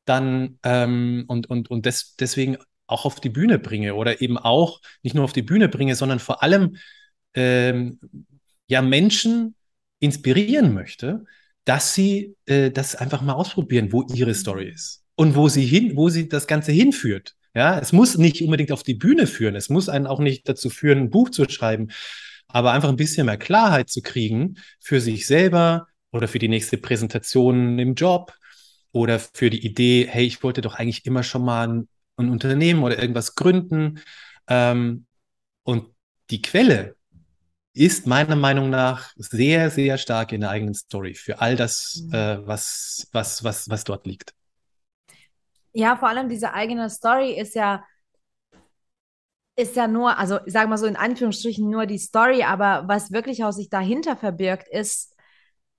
Dann 0.05 0.59
ähm, 0.63 1.25
und, 1.27 1.49
und, 1.49 1.71
und 1.71 1.85
des, 1.85 2.15
deswegen 2.15 2.57
auch 2.87 3.05
auf 3.05 3.19
die 3.19 3.29
Bühne 3.29 3.59
bringe 3.59 3.95
oder 3.95 4.21
eben 4.21 4.37
auch 4.37 4.81
nicht 5.01 5.15
nur 5.15 5.23
auf 5.23 5.33
die 5.33 5.41
Bühne 5.41 5.69
bringe, 5.69 5.95
sondern 5.95 6.19
vor 6.19 6.43
allem 6.43 6.77
ähm, 7.33 7.99
ja 8.67 8.81
Menschen 8.81 9.55
inspirieren 9.99 10.73
möchte, 10.73 11.25
dass 11.65 11.93
sie 11.93 12.35
äh, 12.45 12.71
das 12.71 12.95
einfach 12.95 13.21
mal 13.21 13.33
ausprobieren, 13.33 13.91
wo 13.91 14.03
ihre 14.13 14.33
Story 14.33 14.69
ist 14.69 15.03
und 15.15 15.35
wo 15.35 15.47
sie 15.47 15.65
hin, 15.65 15.95
wo 15.95 16.09
sie 16.09 16.27
das 16.27 16.47
Ganze 16.47 16.71
hinführt. 16.71 17.35
Ja, 17.55 17.79
es 17.79 17.93
muss 17.93 18.17
nicht 18.17 18.41
unbedingt 18.41 18.71
auf 18.71 18.83
die 18.83 18.95
Bühne 18.95 19.27
führen. 19.27 19.55
Es 19.55 19.69
muss 19.69 19.87
einen 19.87 20.07
auch 20.07 20.19
nicht 20.19 20.49
dazu 20.49 20.69
führen, 20.69 20.97
ein 20.97 21.09
Buch 21.11 21.29
zu 21.29 21.47
schreiben, 21.47 21.89
aber 22.47 22.71
einfach 22.71 22.89
ein 22.89 22.95
bisschen 22.95 23.27
mehr 23.27 23.37
Klarheit 23.37 23.89
zu 23.89 24.01
kriegen 24.01 24.55
für 24.79 24.99
sich 24.99 25.27
selber, 25.27 25.87
oder 26.13 26.27
für 26.27 26.39
die 26.39 26.47
nächste 26.47 26.77
Präsentation 26.77 27.77
im 27.79 27.95
Job 27.95 28.33
oder 28.91 29.19
für 29.19 29.49
die 29.49 29.65
Idee, 29.65 30.07
hey, 30.09 30.25
ich 30.25 30.43
wollte 30.43 30.61
doch 30.61 30.75
eigentlich 30.75 31.05
immer 31.05 31.23
schon 31.23 31.43
mal 31.43 31.67
ein, 31.67 31.89
ein 32.15 32.29
Unternehmen 32.29 32.83
oder 32.83 32.99
irgendwas 32.99 33.35
gründen. 33.35 33.99
Ähm, 34.47 35.07
und 35.63 35.93
die 36.29 36.41
Quelle 36.41 36.95
ist 37.73 38.05
meiner 38.05 38.35
Meinung 38.35 38.69
nach 38.69 39.11
sehr, 39.15 39.71
sehr 39.71 39.97
stark 39.97 40.31
in 40.31 40.41
der 40.41 40.51
eigenen 40.51 40.75
Story 40.75 41.15
für 41.15 41.41
all 41.41 41.55
das, 41.55 42.03
mhm. 42.05 42.13
äh, 42.13 42.47
was, 42.47 43.09
was, 43.11 43.43
was, 43.43 43.67
was 43.69 43.83
dort 43.83 44.05
liegt. 44.05 44.33
Ja, 45.73 45.97
vor 45.97 46.09
allem 46.09 46.29
diese 46.29 46.53
eigene 46.53 46.87
Story 46.91 47.31
ist 47.33 47.55
ja, 47.55 47.83
ist 49.55 49.75
ja 49.75 49.87
nur, 49.87 50.19
also 50.19 50.39
ich 50.45 50.53
sage 50.53 50.67
mal 50.67 50.77
so 50.77 50.85
in 50.85 50.95
Anführungsstrichen 50.95 51.67
nur 51.67 51.87
die 51.87 51.97
Story, 51.97 52.43
aber 52.43 52.87
was 52.87 53.11
wirklich 53.11 53.43
auch 53.43 53.51
sich 53.51 53.71
dahinter 53.71 54.15
verbirgt, 54.15 54.67
ist 54.67 55.12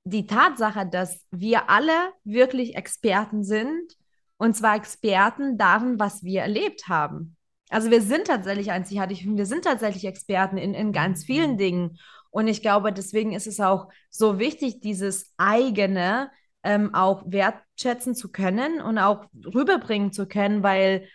die 0.05 0.27
Tatsache, 0.27 0.87
dass 0.87 1.25
wir 1.31 1.71
alle 1.71 2.13
wirklich 2.25 2.77
Experten 2.77 3.43
sind, 3.43 3.97
und 4.37 4.55
zwar 4.55 4.77
Experten 4.77 5.57
darin, 5.57 5.99
was 5.99 6.23
wir 6.23 6.43
erlebt 6.43 6.89
haben. 6.89 7.37
Also 7.71 7.91
wir 7.91 8.03
sind 8.03 8.27
tatsächlich 8.27 8.71
einzigartig, 8.71 9.27
wir 9.27 9.47
sind 9.47 9.65
tatsächlich 9.65 10.05
Experten 10.05 10.59
in, 10.59 10.75
in 10.75 10.93
ganz 10.93 11.25
vielen 11.25 11.53
mhm. 11.53 11.59
Dingen. 11.59 11.99
Und 12.31 12.49
ich 12.49 12.63
glaube, 12.63 12.93
deswegen 12.93 13.33
ist 13.33 13.47
es 13.47 13.61
auch 13.61 13.89
so 14.11 14.39
wichtig, 14.39 14.81
dieses 14.81 15.33
eigene 15.37 16.31
ähm, 16.63 16.95
auch 16.95 17.23
wertschätzen 17.27 18.15
zu 18.15 18.31
können 18.31 18.81
und 18.81 18.99
auch 18.99 19.27
rüberbringen 19.47 20.13
zu 20.13 20.27
können, 20.27 20.63
weil 20.63 21.09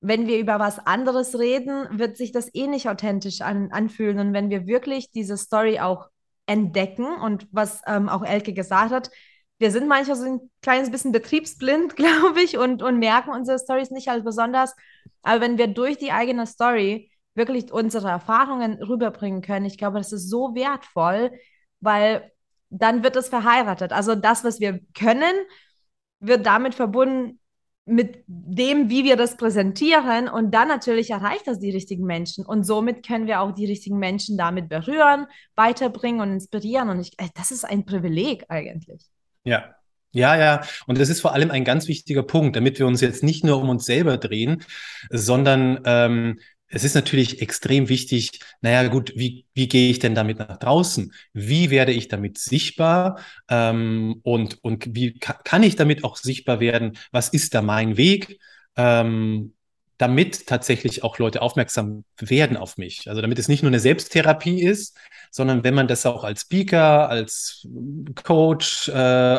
wenn 0.00 0.26
wir 0.26 0.38
über 0.38 0.58
was 0.58 0.78
anderes 0.78 1.38
reden, 1.38 1.98
wird 1.98 2.16
sich 2.16 2.32
das 2.32 2.54
eh 2.54 2.66
nicht 2.66 2.88
authentisch 2.88 3.40
an, 3.40 3.70
anfühlen. 3.72 4.18
Und 4.18 4.32
wenn 4.34 4.50
wir 4.50 4.66
wirklich 4.66 5.10
diese 5.10 5.36
Story 5.36 5.80
auch 5.80 6.08
entdecken 6.46 7.06
und 7.06 7.46
was 7.52 7.82
ähm, 7.86 8.08
auch 8.08 8.24
Elke 8.24 8.52
gesagt 8.52 8.92
hat, 8.92 9.10
wir 9.58 9.70
sind 9.70 9.88
manchmal 9.88 10.16
so 10.16 10.24
ein 10.24 10.50
kleines 10.62 10.90
bisschen 10.90 11.12
betriebsblind, 11.12 11.96
glaube 11.96 12.40
ich, 12.42 12.58
und, 12.58 12.82
und 12.82 12.98
merken 12.98 13.30
unsere 13.30 13.58
Stories 13.58 13.90
nicht 13.90 14.08
als 14.08 14.24
besonders. 14.24 14.74
Aber 15.22 15.40
wenn 15.40 15.58
wir 15.58 15.68
durch 15.68 15.98
die 15.98 16.12
eigene 16.12 16.46
Story 16.46 17.10
wirklich 17.34 17.72
unsere 17.72 18.08
Erfahrungen 18.08 18.82
rüberbringen 18.82 19.42
können, 19.42 19.66
ich 19.66 19.78
glaube, 19.78 19.98
das 19.98 20.12
ist 20.12 20.30
so 20.30 20.54
wertvoll, 20.54 21.32
weil 21.80 22.32
dann 22.70 23.02
wird 23.02 23.16
es 23.16 23.28
verheiratet. 23.28 23.92
Also 23.92 24.14
das, 24.14 24.44
was 24.44 24.60
wir 24.60 24.80
können, 24.94 25.34
wird 26.20 26.46
damit 26.46 26.74
verbunden, 26.74 27.38
mit 27.86 28.24
dem, 28.26 28.90
wie 28.90 29.04
wir 29.04 29.16
das 29.16 29.36
präsentieren. 29.36 30.28
Und 30.28 30.52
dann 30.52 30.68
natürlich 30.68 31.10
erreicht 31.10 31.46
das 31.46 31.60
die 31.60 31.70
richtigen 31.70 32.04
Menschen. 32.04 32.44
Und 32.44 32.64
somit 32.64 33.06
können 33.06 33.26
wir 33.26 33.40
auch 33.40 33.52
die 33.52 33.66
richtigen 33.66 33.98
Menschen 33.98 34.36
damit 34.36 34.68
berühren, 34.68 35.26
weiterbringen 35.54 36.20
und 36.20 36.32
inspirieren. 36.32 36.90
Und 36.90 37.00
ich, 37.00 37.12
äh, 37.18 37.28
das 37.34 37.52
ist 37.52 37.64
ein 37.64 37.84
Privileg 37.86 38.44
eigentlich. 38.48 39.02
Ja. 39.44 39.72
Ja, 40.12 40.34
ja, 40.34 40.62
und 40.86 40.98
das 40.98 41.10
ist 41.10 41.20
vor 41.20 41.34
allem 41.34 41.50
ein 41.50 41.62
ganz 41.62 41.88
wichtiger 41.88 42.22
Punkt, 42.22 42.56
damit 42.56 42.78
wir 42.78 42.86
uns 42.86 43.02
jetzt 43.02 43.22
nicht 43.22 43.44
nur 43.44 43.60
um 43.60 43.68
uns 43.68 43.84
selber 43.84 44.16
drehen, 44.16 44.64
sondern 45.10 45.80
ähm, 45.84 46.38
es 46.68 46.84
ist 46.84 46.94
natürlich 46.94 47.40
extrem 47.42 47.88
wichtig, 47.88 48.40
naja 48.60 48.88
gut, 48.88 49.12
wie, 49.16 49.46
wie 49.54 49.68
gehe 49.68 49.90
ich 49.90 49.98
denn 49.98 50.14
damit 50.14 50.38
nach 50.38 50.58
draußen? 50.58 51.12
Wie 51.32 51.70
werde 51.70 51.92
ich 51.92 52.08
damit 52.08 52.38
sichtbar? 52.38 53.20
Ähm, 53.48 54.20
und, 54.22 54.62
und 54.64 54.94
wie 54.94 55.18
ka 55.18 55.34
kann 55.44 55.62
ich 55.62 55.76
damit 55.76 56.04
auch 56.04 56.16
sichtbar 56.16 56.60
werden? 56.60 56.98
Was 57.12 57.28
ist 57.28 57.54
da 57.54 57.62
mein 57.62 57.96
Weg? 57.96 58.40
Ähm, 58.76 59.52
damit 59.98 60.46
tatsächlich 60.46 61.04
auch 61.04 61.18
Leute 61.18 61.40
aufmerksam 61.40 62.04
werden 62.18 62.56
auf 62.56 62.76
mich. 62.76 63.08
Also 63.08 63.22
damit 63.22 63.38
es 63.38 63.48
nicht 63.48 63.62
nur 63.62 63.70
eine 63.70 63.80
Selbsttherapie 63.80 64.62
ist, 64.62 64.96
sondern 65.30 65.64
wenn 65.64 65.74
man 65.74 65.88
das 65.88 66.04
auch 66.04 66.22
als 66.24 66.42
Speaker, 66.42 67.08
als 67.08 67.66
Coach 68.24 68.88
äh, 68.88 68.92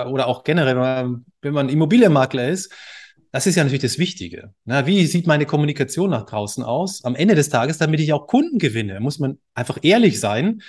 oder 0.06 0.28
auch 0.28 0.44
generell, 0.44 1.20
wenn 1.42 1.54
man 1.54 1.70
Immobilienmakler 1.70 2.48
ist, 2.48 2.74
das 3.32 3.48
ist 3.48 3.56
ja 3.56 3.64
natürlich 3.64 3.82
das 3.82 4.00
Wichtige. 4.00 4.54
Na, 4.66 4.88
wie 4.88 5.06
sieht 5.06 5.28
meine 5.28 5.46
Kommunikation 5.46 6.10
nach 6.10 6.26
draußen 6.26 6.64
aus? 6.64 7.04
Am 7.04 7.16
Ende 7.16 7.36
des 7.36 7.50
Tages, 7.50 7.78
damit 7.78 8.00
ich 8.00 8.14
auch 8.14 8.28
Kunden 8.28 8.58
gewinne, 8.58 9.00
muss 9.00 9.20
man 9.20 9.38
einfach 9.54 9.80
ehrlich 9.82 10.20
sein, 10.20 10.62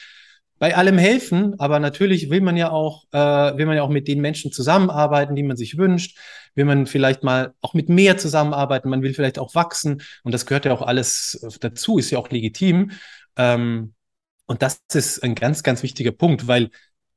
bei 0.59 0.77
allem 0.77 0.99
helfen, 0.99 1.59
aber 1.61 1.79
natürlich 1.79 2.31
will 2.31 2.41
man 2.41 2.57
ja 2.57 2.71
auch, 2.71 3.05
äh, 3.13 3.19
will 3.19 3.67
man 3.67 3.77
ja 3.77 3.83
auch 3.83 3.89
mit 3.89 4.09
den 4.09 4.21
Menschen 4.21 4.51
zusammenarbeiten, 4.51 5.37
die 5.37 5.45
man 5.45 5.57
sich 5.57 5.79
wünscht, 5.79 6.19
will 6.55 6.65
man 6.65 6.87
vielleicht 6.87 7.23
mal 7.23 7.55
auch 7.61 7.75
mit 7.75 7.89
mehr 7.89 8.19
zusammenarbeiten, 8.19 8.89
man 8.89 9.03
will 9.03 9.15
vielleicht 9.15 9.39
auch 9.39 9.55
wachsen 9.55 10.03
und 10.25 10.33
das 10.33 10.47
gehört 10.47 10.65
ja 10.65 10.73
auch 10.73 10.83
alles 10.83 11.47
dazu, 11.61 11.99
ist 11.99 12.11
ja 12.11 12.19
auch 12.19 12.31
legitim. 12.31 12.91
Ähm, 13.37 13.95
und 14.47 14.63
das 14.63 14.81
ist 14.93 15.23
ein 15.23 15.35
ganz, 15.35 15.63
ganz 15.63 15.83
wichtiger 15.83 16.11
Punkt, 16.11 16.49
weil 16.49 16.71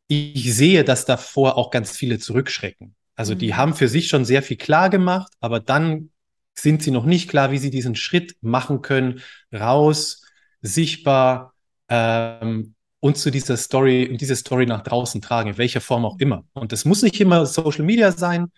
ich 0.08 0.54
sehe, 0.54 0.84
dass 0.84 1.06
davor 1.06 1.58
auch 1.58 1.72
ganz 1.72 1.92
viele 1.92 2.20
zurückschrecken. 2.20 2.96
Also 3.22 3.36
die 3.36 3.50
mhm. 3.50 3.58
haben 3.58 3.74
für 3.76 3.88
sich 3.88 4.08
schon 4.08 4.26
sehr 4.26 4.42
viel 4.42 4.58
klar 4.58 4.90
gemacht, 4.90 5.32
aber 5.42 5.60
dann 5.60 6.10
sind 6.56 6.82
sie 6.82 6.90
noch 6.90 7.06
nicht 7.06 7.30
klar, 7.30 7.52
wie 7.52 7.60
sie 7.60 7.70
diesen 7.70 7.94
Schritt 7.94 8.36
machen 8.42 8.82
können, 8.82 9.22
raus, 9.54 10.26
sichtbar 10.64 11.54
ähm, 11.88 12.74
und 13.00 13.20
zu 13.20 13.30
dieser 13.30 13.58
Story, 13.58 14.18
diese 14.20 14.36
Story 14.36 14.66
nach 14.66 14.82
draußen 14.82 15.22
tragen, 15.22 15.52
in 15.52 15.58
welcher 15.60 15.82
Form 15.82 16.04
auch 16.04 16.18
immer. 16.18 16.46
Und 16.54 16.72
das 16.72 16.84
muss 16.84 17.04
nicht 17.04 17.22
immer 17.22 17.46
Social 17.46 17.86
Media 17.86 18.12
sein. 18.12 18.52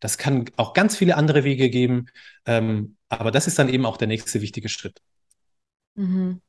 Das 0.00 0.18
kann 0.18 0.50
auch 0.56 0.74
ganz 0.74 0.98
viele 0.98 1.16
andere 1.16 1.42
Wege 1.44 1.70
geben. 1.70 2.08
Ähm, 2.44 2.98
aber 3.08 3.30
das 3.30 3.46
ist 3.46 3.58
dann 3.58 3.70
eben 3.70 3.86
auch 3.86 3.96
der 3.96 4.08
nächste 4.08 4.42
wichtige 4.42 4.68
Schritt. 4.68 5.00
Mhm. 5.94 6.42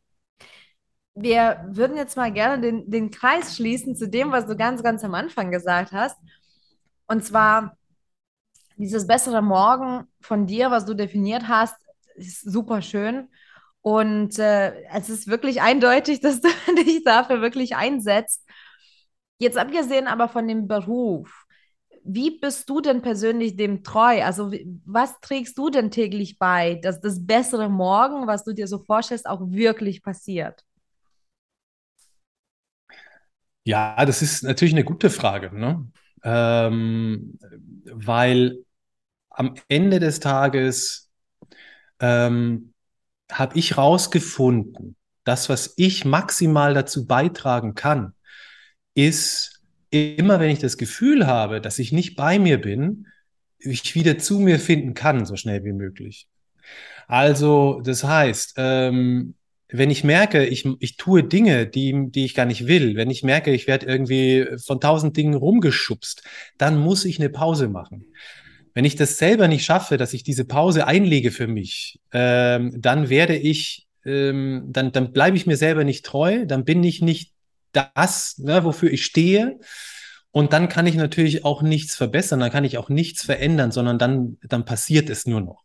Wir 1.14 1.66
würden 1.70 1.96
jetzt 1.96 2.18
mal 2.18 2.34
gerne 2.34 2.62
den, 2.62 2.92
den 2.92 3.12
Kreis 3.12 3.56
schließen 3.56 3.96
zu 3.96 4.10
dem, 4.10 4.34
was 4.34 4.46
du 4.46 4.58
ganz, 4.58 4.84
ganz 4.84 5.06
am 5.06 5.14
Anfang 5.14 5.52
gesagt 5.52 5.94
hast. 5.94 6.18
Und 7.08 7.24
zwar 7.24 7.78
dieses 8.78 9.08
bessere 9.08 9.42
Morgen 9.42 10.08
von 10.22 10.48
dir, 10.48 10.72
was 10.72 10.86
du 10.86 10.94
definiert 10.94 11.48
hast, 11.48 11.76
ist 12.16 12.42
super 12.42 12.82
schön. 12.82 13.30
Und 13.82 14.40
äh, 14.40 14.82
es 14.92 15.10
ist 15.10 15.28
wirklich 15.28 15.62
eindeutig, 15.62 16.20
dass 16.22 16.42
du 16.42 16.50
dich 16.76 17.04
dafür 17.04 17.42
wirklich 17.42 17.76
einsetzt. 17.76 18.44
Jetzt 19.38 19.58
abgesehen 19.58 20.08
aber 20.08 20.30
von 20.30 20.48
dem 20.48 20.68
Beruf, 20.68 21.46
wie 22.04 22.40
bist 22.40 22.70
du 22.70 22.82
denn 22.82 23.02
persönlich 23.02 23.58
dem 23.58 23.84
treu? 23.84 24.24
Also 24.24 24.52
was 24.86 25.20
trägst 25.22 25.58
du 25.58 25.70
denn 25.70 25.92
täglich 25.92 26.38
bei, 26.38 26.76
dass 26.76 27.02
das 27.02 27.26
bessere 27.26 27.68
Morgen, 27.68 28.28
was 28.28 28.44
du 28.44 28.54
dir 28.54 28.68
so 28.68 28.80
vorstellst, 28.80 29.28
auch 29.28 29.42
wirklich 29.42 30.04
passiert? 30.04 30.64
Ja, 33.64 34.06
das 34.06 34.22
ist 34.22 34.44
natürlich 34.44 34.76
eine 34.76 34.84
gute 34.84 35.10
Frage. 35.10 35.58
Ne? 35.58 35.92
Ähm, 36.24 37.38
weil 37.86 38.64
am 39.30 39.56
Ende 39.68 40.00
des 40.00 40.20
Tages 40.20 41.10
ähm, 42.00 42.74
habe 43.32 43.58
ich 43.58 43.78
rausgefunden, 43.78 44.96
das, 45.24 45.50
was 45.50 45.74
ich 45.78 46.06
maximal 46.06 46.74
dazu 46.74 47.08
beitragen 47.08 47.74
kann, 47.74 48.14
ist 48.94 49.62
immer, 49.90 50.40
wenn 50.40 50.52
ich 50.52 50.60
das 50.60 50.78
Gefühl 50.78 51.28
habe, 51.28 51.62
dass 51.62 51.80
ich 51.80 51.92
nicht 51.92 52.16
bei 52.16 52.40
mir 52.40 52.62
bin, 52.62 53.08
ich 53.60 53.96
wieder 53.96 54.18
zu 54.18 54.40
mir 54.40 54.60
finden 54.60 54.94
kann, 54.94 55.26
so 55.26 55.36
schnell 55.36 55.64
wie 55.64 55.74
möglich. 55.74 56.28
Also, 57.08 57.82
das 57.82 58.04
heißt, 58.04 58.54
ähm, 58.58 59.36
wenn 59.70 59.90
ich 59.90 60.04
merke, 60.04 60.46
ich, 60.46 60.68
ich 60.80 60.98
tue 60.98 61.24
Dinge, 61.24 61.66
die, 61.66 62.10
die 62.10 62.26
ich 62.26 62.36
gar 62.36 62.46
nicht 62.46 62.68
will, 62.68 62.96
wenn 62.96 63.10
ich 63.10 63.24
merke, 63.24 63.52
ich 63.52 63.68
werde 63.68 63.88
irgendwie 63.88 64.48
von 64.64 64.80
tausend 64.80 65.18
Dingen 65.18 65.34
rumgeschubst, 65.34 66.24
dann 66.58 66.78
muss 66.78 67.06
ich 67.06 67.20
eine 67.20 67.30
Pause 67.30 67.68
machen. 67.68 68.06
Wenn 68.74 68.86
ich 68.86 68.96
das 68.96 69.18
selber 69.18 69.48
nicht 69.48 69.66
schaffe, 69.66 69.98
dass 69.98 70.14
ich 70.14 70.24
diese 70.24 70.46
Pause 70.46 70.86
einlege 70.86 71.32
für 71.32 71.48
mich, 71.48 72.00
ähm, 72.12 72.76
dann 72.78 73.10
werde 73.10 73.36
ich, 73.36 73.88
ähm, 74.06 74.66
dann, 74.68 74.92
dann 74.92 75.14
bleibe 75.14 75.38
ich 75.38 75.48
mir 75.48 75.58
selber 75.58 75.84
nicht 75.84 76.06
treu, 76.06 76.46
dann 76.46 76.66
bin 76.66 76.84
ich 76.84 77.02
nicht 77.02 77.34
das, 77.72 78.38
ne, 78.38 78.64
wofür 78.64 78.92
ich 78.92 79.06
stehe. 79.06 79.60
Und 80.32 80.52
dann 80.52 80.68
kann 80.68 80.86
ich 80.86 80.96
natürlich 80.96 81.46
auch 81.46 81.62
nichts 81.62 81.96
verbessern, 81.96 82.42
dann 82.42 82.52
kann 82.52 82.66
ich 82.66 82.78
auch 82.78 82.90
nichts 82.90 83.24
verändern, 83.24 83.72
sondern 83.72 83.98
dann, 83.98 84.38
dann 84.44 84.66
passiert 84.66 85.10
es 85.10 85.26
nur 85.26 85.40
noch. 85.40 85.64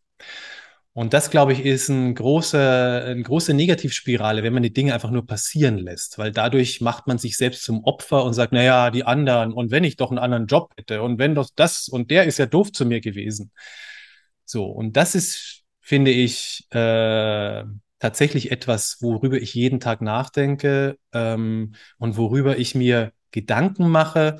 Und 1.01 1.15
das, 1.15 1.31
glaube 1.31 1.55
ich, 1.55 1.65
ist 1.65 1.89
ein 1.89 2.15
große, 2.15 3.05
eine 3.07 3.23
große 3.23 3.55
Negativspirale, 3.55 4.43
wenn 4.43 4.53
man 4.53 4.63
die 4.63 4.75
Dinge 4.75 4.93
einfach 4.93 5.11
nur 5.11 5.27
passieren 5.27 5.79
lässt, 5.79 6.19
weil 6.19 6.31
dadurch 6.31 6.83
macht 6.83 7.07
man 7.07 7.17
sich 7.17 7.39
selbst 7.39 7.65
zum 7.65 7.85
Opfer 7.85 8.23
und 8.23 8.35
sagt, 8.35 8.53
naja, 8.53 8.91
die 8.91 9.05
anderen, 9.05 9.55
und 9.55 9.71
wenn 9.71 9.83
ich 9.83 9.97
doch 9.97 10.11
einen 10.11 10.19
anderen 10.19 10.47
Job 10.47 10.75
hätte, 10.77 11.01
und 11.01 11.19
wenn 11.19 11.35
doch 11.35 11.49
das, 11.57 11.89
und 11.89 12.11
der 12.11 12.25
ist 12.25 12.37
ja 12.37 12.45
doof 12.45 12.71
zu 12.73 12.85
mir 12.85 13.01
gewesen. 13.01 13.51
So, 14.45 14.67
und 14.67 14.95
das 14.99 15.15
ist, 15.15 15.63
finde 15.81 16.11
ich, 16.11 16.67
äh, 16.69 17.65
tatsächlich 17.99 18.51
etwas, 18.51 18.99
worüber 19.01 19.41
ich 19.41 19.55
jeden 19.55 19.81
Tag 19.81 20.03
nachdenke 20.03 20.99
ähm, 21.15 21.77
und 21.97 22.19
worüber 22.19 22.59
ich 22.59 22.75
mir 22.75 23.13
Gedanken 23.31 23.89
mache. 23.89 24.37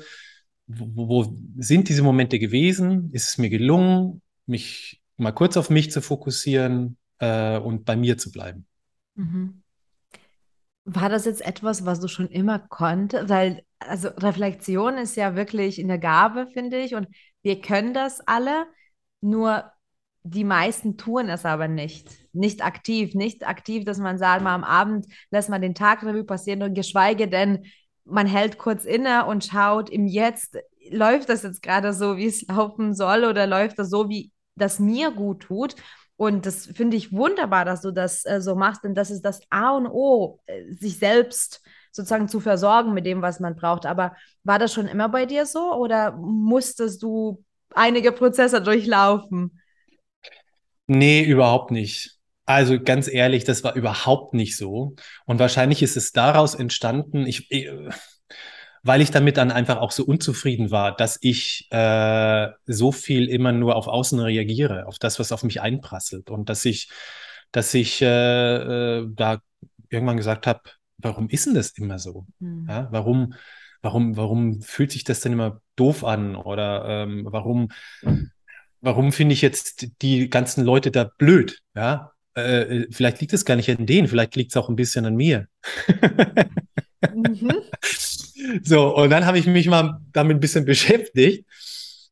Wo, 0.67 1.07
wo 1.07 1.35
sind 1.57 1.89
diese 1.89 2.03
Momente 2.03 2.37
gewesen? 2.37 3.09
Ist 3.13 3.29
es 3.29 3.37
mir 3.39 3.49
gelungen, 3.49 4.21
mich 4.45 5.00
mal 5.21 5.31
kurz 5.31 5.55
auf 5.55 5.69
mich 5.69 5.91
zu 5.91 6.01
fokussieren 6.01 6.97
äh, 7.19 7.57
und 7.57 7.85
bei 7.85 7.95
mir 7.95 8.17
zu 8.17 8.31
bleiben. 8.31 8.65
Mhm. 9.15 9.61
War 10.83 11.09
das 11.09 11.25
jetzt 11.25 11.45
etwas, 11.45 11.85
was 11.85 11.99
du 11.99 12.07
schon 12.07 12.27
immer 12.27 12.59
konntest? 12.59 13.29
Weil, 13.29 13.63
also 13.79 14.09
Reflexion 14.09 14.97
ist 14.97 15.15
ja 15.15 15.35
wirklich 15.35 15.79
eine 15.79 15.99
Gabe, 15.99 16.47
finde 16.47 16.79
ich, 16.79 16.95
und 16.95 17.07
wir 17.43 17.61
können 17.61 17.93
das 17.93 18.19
alle, 18.21 18.65
nur 19.21 19.71
die 20.23 20.43
meisten 20.43 20.97
tun 20.97 21.29
es 21.29 21.45
aber 21.45 21.67
nicht. 21.67 22.09
Nicht 22.33 22.63
aktiv, 22.63 23.13
nicht 23.15 23.47
aktiv, 23.47 23.85
dass 23.85 23.97
man 23.97 24.17
sagt, 24.17 24.43
mal 24.43 24.55
am 24.55 24.63
Abend 24.63 25.05
lässt 25.29 25.49
man 25.49 25.61
den 25.61 25.75
Tag 25.75 26.03
Revue 26.03 26.23
passieren 26.23 26.63
und 26.63 26.73
geschweige 26.73 27.27
denn, 27.27 27.65
man 28.03 28.25
hält 28.25 28.57
kurz 28.57 28.83
inne 28.85 29.25
und 29.25 29.45
schaut 29.45 29.89
im 29.89 30.07
Jetzt, 30.07 30.57
läuft 30.89 31.29
das 31.29 31.43
jetzt 31.43 31.61
gerade 31.61 31.93
so, 31.93 32.17
wie 32.17 32.25
es 32.25 32.45
laufen 32.47 32.95
soll 32.95 33.25
oder 33.25 33.45
läuft 33.45 33.77
das 33.77 33.89
so, 33.89 34.09
wie 34.09 34.31
das 34.55 34.79
mir 34.79 35.11
gut 35.11 35.43
tut. 35.43 35.75
Und 36.15 36.45
das 36.45 36.67
finde 36.67 36.97
ich 36.97 37.11
wunderbar, 37.11 37.65
dass 37.65 37.81
du 37.81 37.91
das 37.91 38.25
äh, 38.25 38.41
so 38.41 38.55
machst, 38.55 38.83
denn 38.83 38.93
das 38.93 39.09
ist 39.09 39.23
das 39.23 39.41
A 39.49 39.71
und 39.71 39.87
O, 39.87 40.39
äh, 40.45 40.73
sich 40.73 40.99
selbst 40.99 41.61
sozusagen 41.91 42.27
zu 42.27 42.39
versorgen 42.39 42.93
mit 42.93 43.05
dem, 43.05 43.21
was 43.21 43.39
man 43.39 43.55
braucht. 43.55 43.85
Aber 43.85 44.15
war 44.43 44.59
das 44.59 44.73
schon 44.73 44.87
immer 44.87 45.09
bei 45.09 45.25
dir 45.25 45.45
so 45.45 45.73
oder 45.73 46.11
musstest 46.13 47.01
du 47.03 47.43
einige 47.73 48.11
Prozesse 48.11 48.61
durchlaufen? 48.61 49.59
Nee, 50.87 51.23
überhaupt 51.23 51.71
nicht. 51.71 52.17
Also 52.45 52.79
ganz 52.81 53.07
ehrlich, 53.07 53.43
das 53.43 53.63
war 53.63 53.75
überhaupt 53.75 54.33
nicht 54.33 54.57
so. 54.57 54.95
Und 55.25 55.39
wahrscheinlich 55.39 55.81
ist 55.83 55.95
es 55.95 56.11
daraus 56.11 56.53
entstanden, 56.53 57.25
ich, 57.25 57.49
ich 57.49 57.69
weil 58.83 59.01
ich 59.01 59.11
damit 59.11 59.37
dann 59.37 59.51
einfach 59.51 59.77
auch 59.77 59.91
so 59.91 60.03
unzufrieden 60.03 60.71
war, 60.71 60.95
dass 60.95 61.17
ich 61.21 61.67
äh, 61.71 62.49
so 62.65 62.91
viel 62.91 63.29
immer 63.29 63.51
nur 63.51 63.75
auf 63.75 63.87
Außen 63.87 64.19
reagiere, 64.19 64.87
auf 64.87 64.97
das, 64.97 65.19
was 65.19 65.31
auf 65.31 65.43
mich 65.43 65.61
einprasselt 65.61 66.29
und 66.29 66.49
dass 66.49 66.65
ich, 66.65 66.89
dass 67.51 67.73
ich 67.73 68.01
äh, 68.01 68.97
äh, 68.99 69.07
da 69.13 69.41
irgendwann 69.89 70.17
gesagt 70.17 70.47
habe, 70.47 70.61
warum 70.97 71.29
ist 71.29 71.45
denn 71.45 71.53
das 71.53 71.71
immer 71.71 71.99
so? 71.99 72.25
Mhm. 72.39 72.65
Ja, 72.67 72.87
warum, 72.91 73.33
warum, 73.81 74.17
warum 74.17 74.61
fühlt 74.61 74.91
sich 74.91 75.03
das 75.03 75.19
denn 75.21 75.33
immer 75.33 75.61
doof 75.75 76.03
an 76.03 76.35
oder 76.35 76.85
ähm, 76.87 77.27
warum, 77.29 77.69
warum 78.81 79.11
finde 79.11 79.33
ich 79.33 79.41
jetzt 79.41 79.89
die 80.01 80.29
ganzen 80.29 80.63
Leute 80.63 80.89
da 80.89 81.03
blöd? 81.03 81.59
Ja, 81.75 82.13
äh, 82.35 82.61
äh 82.61 82.87
vielleicht 82.91 83.21
liegt 83.21 83.33
es 83.33 83.45
gar 83.45 83.55
nicht 83.55 83.69
an 83.69 83.85
denen, 83.85 84.07
vielleicht 84.07 84.35
liegt 84.35 84.51
es 84.51 84.57
auch 84.57 84.69
ein 84.69 84.75
bisschen 84.75 85.05
an 85.05 85.15
mir. 85.15 85.47
mhm. 87.13 87.53
So, 88.63 88.95
und 88.95 89.09
dann 89.09 89.25
habe 89.25 89.37
ich 89.39 89.45
mich 89.47 89.67
mal 89.67 89.99
damit 90.13 90.37
ein 90.37 90.39
bisschen 90.39 90.65
beschäftigt. 90.65 91.45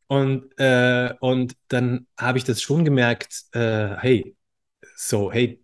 Und, 0.07 0.45
äh, 0.57 1.13
und 1.19 1.53
dann 1.67 2.07
habe 2.17 2.37
ich 2.39 2.43
das 2.43 2.61
schon 2.61 2.83
gemerkt, 2.83 3.43
äh, 3.53 3.95
hey, 3.97 4.35
so, 4.95 5.31
hey, 5.31 5.61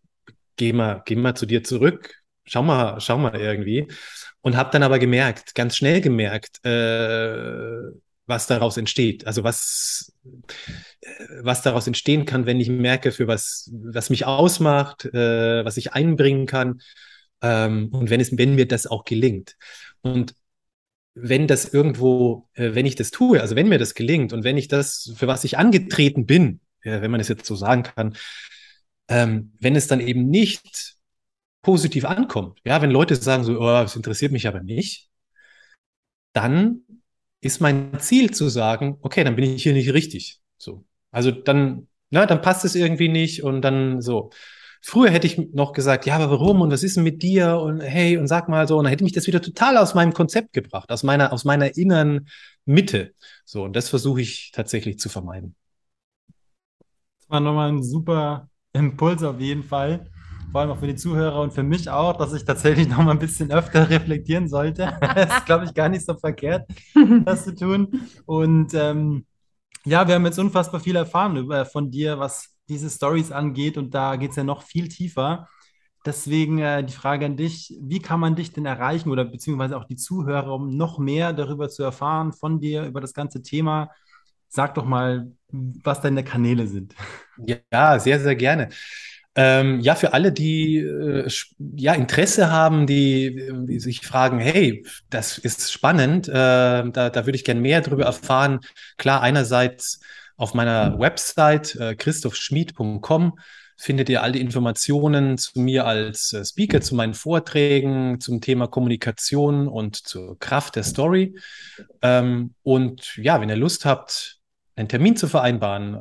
geh 0.55 0.71
mal, 0.73 1.01
geh 1.05 1.15
mal 1.15 1.35
zu 1.35 1.45
dir 1.47 1.63
zurück, 1.63 2.13
schau 2.45 2.61
mal, 2.63 2.99
schau 2.99 3.17
mal 3.17 3.35
irgendwie. 3.39 3.87
Und 4.41 4.55
habe 4.55 4.69
dann 4.71 4.83
aber 4.83 4.99
gemerkt, 4.99 5.55
ganz 5.55 5.75
schnell 5.77 6.01
gemerkt, 6.01 6.63
äh, 6.63 7.91
was 8.27 8.47
daraus 8.47 8.77
entsteht. 8.77 9.25
Also 9.25 9.43
was, 9.43 10.13
was 11.41 11.61
daraus 11.61 11.87
entstehen 11.87 12.25
kann, 12.25 12.45
wenn 12.45 12.59
ich 12.59 12.69
merke, 12.69 13.11
für 13.11 13.27
was, 13.27 13.71
was 13.73 14.09
mich 14.09 14.25
ausmacht, 14.25 15.05
äh, 15.05 15.65
was 15.65 15.77
ich 15.77 15.93
einbringen 15.93 16.45
kann. 16.45 16.81
Ähm, 17.41 17.89
und 17.91 18.09
wenn 18.09 18.21
es, 18.21 18.37
wenn 18.37 18.55
mir 18.55 18.67
das 18.67 18.87
auch 18.87 19.05
gelingt. 19.05 19.55
Und 20.01 20.35
wenn 21.15 21.47
das 21.47 21.73
irgendwo, 21.73 22.49
äh, 22.53 22.75
wenn 22.75 22.85
ich 22.85 22.95
das 22.95 23.09
tue, 23.09 23.41
also 23.41 23.55
wenn 23.55 23.69
mir 23.69 23.79
das 23.79 23.95
gelingt 23.95 24.33
und 24.33 24.43
wenn 24.43 24.57
ich 24.57 24.67
das, 24.67 25.13
für 25.15 25.27
was 25.27 25.45
ich 25.45 25.57
angetreten 25.57 26.25
bin, 26.25 26.59
äh, 26.81 27.01
wenn 27.01 27.11
man 27.11 27.21
es 27.21 27.29
jetzt 27.29 27.45
so 27.45 27.55
sagen 27.55 27.83
kann, 27.83 28.15
ähm, 29.07 29.53
wenn 29.59 29.75
es 29.75 29.87
dann 29.87 30.01
eben 30.01 30.29
nicht 30.29 30.95
positiv 31.61 32.05
ankommt, 32.05 32.59
ja, 32.65 32.81
wenn 32.81 32.91
Leute 32.91 33.15
sagen 33.15 33.43
so, 33.43 33.59
oh, 33.59 33.81
das 33.81 33.95
interessiert 33.95 34.31
mich 34.31 34.47
aber 34.47 34.61
nicht, 34.61 35.09
dann 36.33 36.81
ist 37.39 37.61
mein 37.61 37.99
Ziel 37.99 38.31
zu 38.31 38.49
sagen, 38.49 38.97
okay, 39.01 39.23
dann 39.23 39.35
bin 39.35 39.45
ich 39.45 39.63
hier 39.63 39.73
nicht 39.73 39.93
richtig. 39.93 40.41
So. 40.57 40.85
Also 41.11 41.31
dann, 41.31 41.87
na, 42.09 42.25
dann 42.25 42.41
passt 42.41 42.65
es 42.65 42.75
irgendwie 42.75 43.07
nicht 43.07 43.43
und 43.43 43.61
dann 43.61 44.01
so. 44.01 44.31
Früher 44.85 45.09
hätte 45.09 45.27
ich 45.27 45.37
noch 45.53 45.73
gesagt, 45.73 46.05
ja, 46.05 46.15
aber 46.15 46.29
warum 46.29 46.61
und 46.61 46.71
was 46.71 46.83
ist 46.83 46.95
denn 46.95 47.03
mit 47.03 47.23
dir 47.23 47.57
und 47.59 47.81
hey 47.81 48.17
und 48.17 48.27
sag 48.27 48.49
mal 48.49 48.67
so 48.67 48.77
und 48.77 48.83
dann 48.83 48.91
hätte 48.91 49.03
mich 49.03 49.13
das 49.13 49.27
wieder 49.27 49.41
total 49.41 49.77
aus 49.77 49.95
meinem 49.95 50.13
Konzept 50.13 50.53
gebracht, 50.53 50.91
aus 50.91 51.03
meiner 51.03 51.33
aus 51.33 51.43
meiner 51.43 51.75
inneren 51.75 52.27
Mitte. 52.65 53.13
So 53.45 53.63
und 53.63 53.75
das 53.75 53.89
versuche 53.89 54.21
ich 54.21 54.51
tatsächlich 54.53 54.99
zu 54.99 55.09
vermeiden. 55.09 55.55
Das 57.19 57.29
war 57.29 57.39
nochmal 57.39 57.69
ein 57.69 57.83
super 57.83 58.49
Impuls 58.73 59.23
auf 59.23 59.39
jeden 59.39 59.63
Fall 59.63 60.09
vor 60.55 60.61
allem 60.61 60.71
auch 60.71 60.79
für 60.79 60.87
die 60.87 60.95
Zuhörer 60.95 61.41
und 61.41 61.51
für 61.51 61.63
mich 61.63 61.89
auch, 61.89 62.15
dass 62.15 62.31
ich 62.31 62.45
tatsächlich 62.45 62.87
noch 62.89 62.99
mal 62.99 63.11
ein 63.11 63.19
bisschen 63.19 63.51
öfter 63.51 63.89
reflektieren 63.89 64.47
sollte. 64.47 64.97
das 65.01 65.39
ist, 65.39 65.45
glaube 65.45 65.65
ich, 65.65 65.73
gar 65.73 65.89
nicht 65.89 66.05
so 66.05 66.13
verkehrt, 66.13 66.65
das 67.25 67.43
zu 67.43 67.53
tun. 67.53 68.07
Und 68.25 68.73
ähm, 68.73 69.25
ja, 69.83 70.07
wir 70.07 70.15
haben 70.15 70.25
jetzt 70.25 70.39
unfassbar 70.39 70.79
viel 70.79 70.95
erfahren 70.95 71.35
über, 71.35 71.65
von 71.65 71.91
dir, 71.91 72.19
was 72.19 72.54
diese 72.69 72.89
Stories 72.89 73.31
angeht. 73.31 73.77
Und 73.77 73.93
da 73.93 74.15
geht 74.15 74.31
es 74.31 74.37
ja 74.37 74.43
noch 74.43 74.63
viel 74.63 74.87
tiefer. 74.89 75.47
Deswegen 76.05 76.59
äh, 76.59 76.83
die 76.83 76.93
Frage 76.93 77.25
an 77.25 77.35
dich, 77.35 77.75
wie 77.81 77.99
kann 77.99 78.19
man 78.19 78.35
dich 78.35 78.53
denn 78.53 78.65
erreichen 78.65 79.09
oder 79.09 79.25
beziehungsweise 79.25 79.75
auch 79.75 79.85
die 79.85 79.95
Zuhörer, 79.95 80.53
um 80.53 80.75
noch 80.77 80.99
mehr 80.99 81.33
darüber 81.33 81.67
zu 81.69 81.81
erfahren 81.83 82.31
von 82.31 82.59
dir, 82.59 82.85
über 82.85 83.01
das 83.01 83.13
ganze 83.13 83.41
Thema? 83.41 83.89
Sag 84.47 84.75
doch 84.75 84.85
mal, 84.85 85.31
was 85.49 86.01
deine 86.01 86.23
Kanäle 86.23 86.67
sind. 86.67 86.93
Ja, 87.71 87.99
sehr, 87.99 88.19
sehr 88.21 88.35
gerne. 88.35 88.69
Ähm, 89.37 89.81
ja, 89.81 89.95
für 89.95 90.13
alle, 90.13 90.31
die 90.31 90.77
äh, 90.77 91.29
ja 91.75 91.93
Interesse 91.93 92.49
haben, 92.49 92.87
die, 92.87 93.51
die, 93.67 93.79
sich 93.79 93.99
fragen, 93.99 94.39
hey, 94.39 94.85
das 95.09 95.37
ist 95.37 95.73
spannend, 95.73 96.29
äh, 96.29 96.31
da, 96.31 97.09
da 97.09 97.25
würde 97.25 97.35
ich 97.35 97.43
gern 97.43 97.59
mehr 97.59 97.81
darüber 97.81 98.05
erfahren. 98.05 98.61
Klar, 98.97 99.21
einerseits 99.21 99.99
auf 100.37 100.53
meiner 100.53 100.99
Website 100.99 101.75
äh, 101.75 101.95
christophschmied.com 101.95 103.39
findet 103.77 104.09
ihr 104.09 104.23
all 104.23 104.31
die 104.31 104.41
Informationen 104.41 105.37
zu 105.37 105.59
mir 105.59 105.85
als 105.85 106.33
äh, 106.33 106.45
Speaker, 106.45 106.81
zu 106.81 106.95
meinen 106.95 107.13
Vorträgen, 107.13 108.19
zum 108.19 108.41
Thema 108.41 108.67
Kommunikation 108.67 109.67
und 109.67 109.95
zur 109.95 110.39
Kraft 110.39 110.75
der 110.75 110.83
Story. 110.83 111.37
Ähm, 112.01 112.53
und 112.63 113.17
ja, 113.17 113.41
wenn 113.41 113.49
ihr 113.49 113.55
Lust 113.55 113.85
habt, 113.85 114.39
einen 114.75 114.87
Termin 114.87 115.17
zu 115.17 115.27
vereinbaren, 115.27 115.99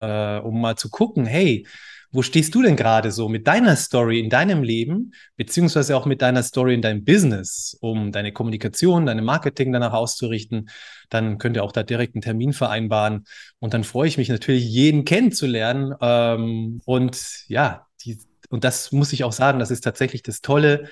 äh, 0.00 0.38
um 0.38 0.60
mal 0.60 0.76
zu 0.76 0.90
gucken, 0.90 1.26
hey, 1.26 1.66
wo 2.10 2.22
stehst 2.22 2.54
du 2.54 2.62
denn 2.62 2.76
gerade 2.76 3.10
so 3.10 3.28
mit 3.28 3.46
deiner 3.46 3.76
Story 3.76 4.20
in 4.20 4.30
deinem 4.30 4.62
Leben, 4.62 5.12
beziehungsweise 5.36 5.96
auch 5.96 6.06
mit 6.06 6.22
deiner 6.22 6.42
Story 6.42 6.74
in 6.74 6.82
deinem 6.82 7.04
Business, 7.04 7.76
um 7.80 8.12
deine 8.12 8.32
Kommunikation, 8.32 9.06
deine 9.06 9.22
Marketing 9.22 9.72
danach 9.72 9.92
auszurichten? 9.92 10.70
Dann 11.10 11.38
könnt 11.38 11.56
ihr 11.56 11.64
auch 11.64 11.72
da 11.72 11.82
direkt 11.82 12.14
einen 12.14 12.22
Termin 12.22 12.52
vereinbaren. 12.52 13.26
Und 13.58 13.74
dann 13.74 13.84
freue 13.84 14.08
ich 14.08 14.16
mich 14.16 14.28
natürlich, 14.30 14.64
jeden 14.64 15.04
kennenzulernen. 15.04 15.94
Ähm, 16.00 16.80
und 16.84 17.44
ja, 17.48 17.86
die, 18.04 18.18
und 18.48 18.64
das 18.64 18.90
muss 18.92 19.12
ich 19.12 19.24
auch 19.24 19.32
sagen, 19.32 19.58
das 19.58 19.70
ist 19.70 19.82
tatsächlich 19.82 20.22
das 20.22 20.40
Tolle, 20.40 20.88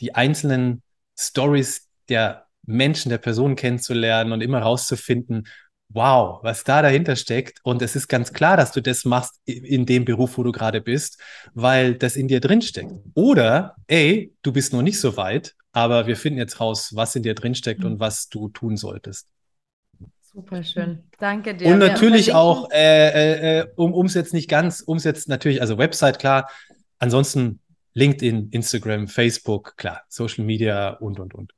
die 0.00 0.14
einzelnen 0.14 0.82
Stories 1.18 1.88
der 2.08 2.46
Menschen, 2.66 3.08
der 3.08 3.18
Personen 3.18 3.56
kennenzulernen 3.56 4.32
und 4.32 4.42
immer 4.42 4.60
rauszufinden, 4.60 5.46
wow, 5.92 6.38
was 6.42 6.64
da 6.64 6.82
dahinter 6.82 7.16
steckt. 7.16 7.60
Und 7.62 7.82
es 7.82 7.96
ist 7.96 8.08
ganz 8.08 8.32
klar, 8.32 8.56
dass 8.56 8.72
du 8.72 8.80
das 8.80 9.04
machst 9.04 9.40
in 9.44 9.86
dem 9.86 10.04
Beruf, 10.04 10.38
wo 10.38 10.42
du 10.42 10.52
gerade 10.52 10.80
bist, 10.80 11.20
weil 11.54 11.94
das 11.94 12.16
in 12.16 12.28
dir 12.28 12.40
drin 12.40 12.62
steckt. 12.62 12.92
Oder, 13.14 13.76
ey, 13.86 14.32
du 14.42 14.52
bist 14.52 14.72
noch 14.72 14.82
nicht 14.82 15.00
so 15.00 15.16
weit, 15.16 15.54
aber 15.72 16.06
wir 16.06 16.16
finden 16.16 16.38
jetzt 16.38 16.60
raus, 16.60 16.92
was 16.94 17.14
in 17.16 17.22
dir 17.22 17.34
drin 17.34 17.54
steckt 17.54 17.84
und 17.84 18.00
was 18.00 18.28
du 18.28 18.48
tun 18.48 18.76
solltest. 18.76 19.28
Super 20.20 20.62
schön. 20.62 21.02
Danke 21.18 21.56
dir. 21.56 21.72
Und 21.72 21.78
natürlich 21.78 22.34
auch, 22.34 22.70
äh, 22.70 23.08
äh, 23.08 23.58
äh 23.60 23.66
um 23.74 24.06
es 24.06 24.14
jetzt 24.14 24.32
nicht 24.32 24.48
ganz, 24.48 24.80
um 24.80 24.96
es 24.96 25.04
jetzt 25.04 25.28
natürlich, 25.28 25.60
also 25.60 25.76
Website, 25.76 26.20
klar. 26.20 26.48
Ansonsten 27.00 27.60
LinkedIn, 27.94 28.50
Instagram, 28.50 29.08
Facebook, 29.08 29.76
klar, 29.76 30.02
Social 30.08 30.44
Media 30.44 30.90
und, 30.90 31.18
und, 31.18 31.34
und. 31.34 31.52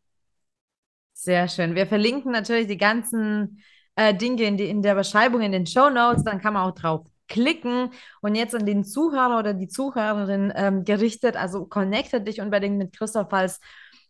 Sehr 1.12 1.48
schön. 1.48 1.74
Wir 1.74 1.86
verlinken 1.86 2.32
natürlich 2.32 2.66
die 2.66 2.78
ganzen 2.78 3.62
äh, 3.96 4.14
Dinge 4.14 4.44
in, 4.44 4.56
die, 4.56 4.68
in 4.68 4.82
der 4.82 4.94
Beschreibung, 4.94 5.42
in 5.42 5.52
den 5.52 5.66
Show 5.66 5.90
Notes, 5.90 6.24
dann 6.24 6.40
kann 6.40 6.54
man 6.54 6.68
auch 6.68 6.74
drauf 6.74 7.06
klicken 7.28 7.90
und 8.20 8.34
jetzt 8.34 8.54
an 8.54 8.66
den 8.66 8.84
Zuhörer 8.84 9.38
oder 9.38 9.54
die 9.54 9.68
Zuhörerin 9.68 10.52
ähm, 10.54 10.84
gerichtet. 10.84 11.36
Also 11.36 11.64
connecte 11.64 12.20
dich 12.20 12.40
unbedingt 12.40 12.76
mit 12.76 12.96
Christoph, 12.96 13.28
falls 13.30 13.58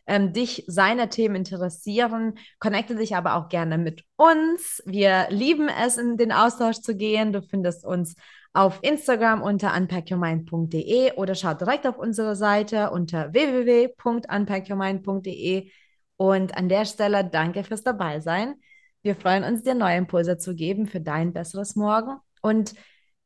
ähm, 0.07 0.33
dich 0.33 0.65
seine 0.67 1.09
Themen 1.09 1.37
interessieren. 1.37 2.35
Connecte 2.59 2.97
dich 2.97 3.15
aber 3.15 3.37
auch 3.37 3.49
gerne 3.49 3.79
mit 3.79 4.05
uns. 4.17 4.83
Wir 4.87 5.29
lieben 5.31 5.69
es, 5.69 5.99
in 5.99 6.17
den 6.17 6.33
Austausch 6.33 6.81
zu 6.81 6.97
gehen. 6.97 7.33
Du 7.33 7.43
findest 7.43 7.85
uns 7.85 8.17
auf 8.53 8.81
Instagram 8.83 9.43
unter 9.43 9.75
unpackyourmind.de 9.75 11.13
oder 11.13 11.35
schau 11.35 11.55
direkt 11.55 11.87
auf 11.87 11.97
unsere 11.99 12.37
Seite 12.37 12.91
unter 12.91 13.33
www.unpackyourmind.de. 13.33 15.71
Und 16.17 16.57
an 16.57 16.69
der 16.69 16.85
Stelle 16.85 17.25
danke 17.25 17.65
fürs 17.65 17.83
Dabeisein. 17.83 18.55
Wir 19.03 19.17
freuen 19.17 19.45
uns, 19.45 19.63
dir 19.63 19.75
neue 19.75 19.97
Impulse 19.97 20.39
zu 20.39 20.55
geben 20.55 20.87
für 20.87 21.01
dein 21.01 21.33
besseres 21.33 21.77
Morgen. 21.77 22.19
Und 22.41 22.75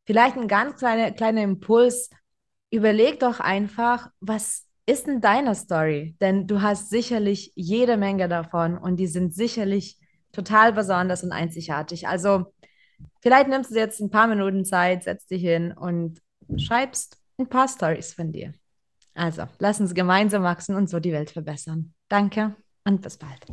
vielleicht 0.05 0.37
ein 0.37 0.49
ganz 0.49 0.77
kleiner 0.77 1.11
kleiner 1.13 1.43
Impuls. 1.43 2.11
Überleg 2.71 3.21
doch 3.21 3.41
einfach, 3.41 4.11
was 4.21 4.67
ist 4.87 5.07
in 5.07 5.21
deiner 5.21 5.55
Story? 5.55 6.17
Denn 6.21 6.47
du 6.47 6.63
hast 6.63 6.91
sicherlich 6.91 7.53
jede 7.55 7.97
Menge 7.97 8.29
davon 8.29 8.79
und 8.79 8.97
die 8.97 9.07
sind 9.07 9.35
sicherlich 9.35 9.99
total 10.33 10.73
besonders 10.73 11.23
und 11.23 11.33
einzigartig. 11.33 12.09
Also 12.09 12.53
vielleicht 13.21 13.49
nimmst 13.49 13.71
du 13.71 13.77
jetzt 13.77 14.01
ein 14.01 14.11
paar 14.11 14.27
Minuten 14.27 14.65
Zeit, 14.65 15.05
setzt 15.05 15.31
dich 15.31 15.43
hin 15.43 15.73
und 15.73 16.21
schreibst 16.57 17.19
ein 17.39 17.49
paar 17.49 17.69
Stories 17.69 18.15
von 18.15 18.33
dir. 18.33 18.53
Also, 19.15 19.45
lass 19.59 19.81
uns 19.81 19.95
gemeinsam 19.95 20.43
wachsen 20.43 20.77
und 20.77 20.91
so 20.91 21.01
die 21.01 21.13
Welt 21.13 21.31
verbessern. 21.31 21.95
Danke 22.09 22.55
und 22.85 23.01
bis 23.01 23.17
bald. 23.17 23.47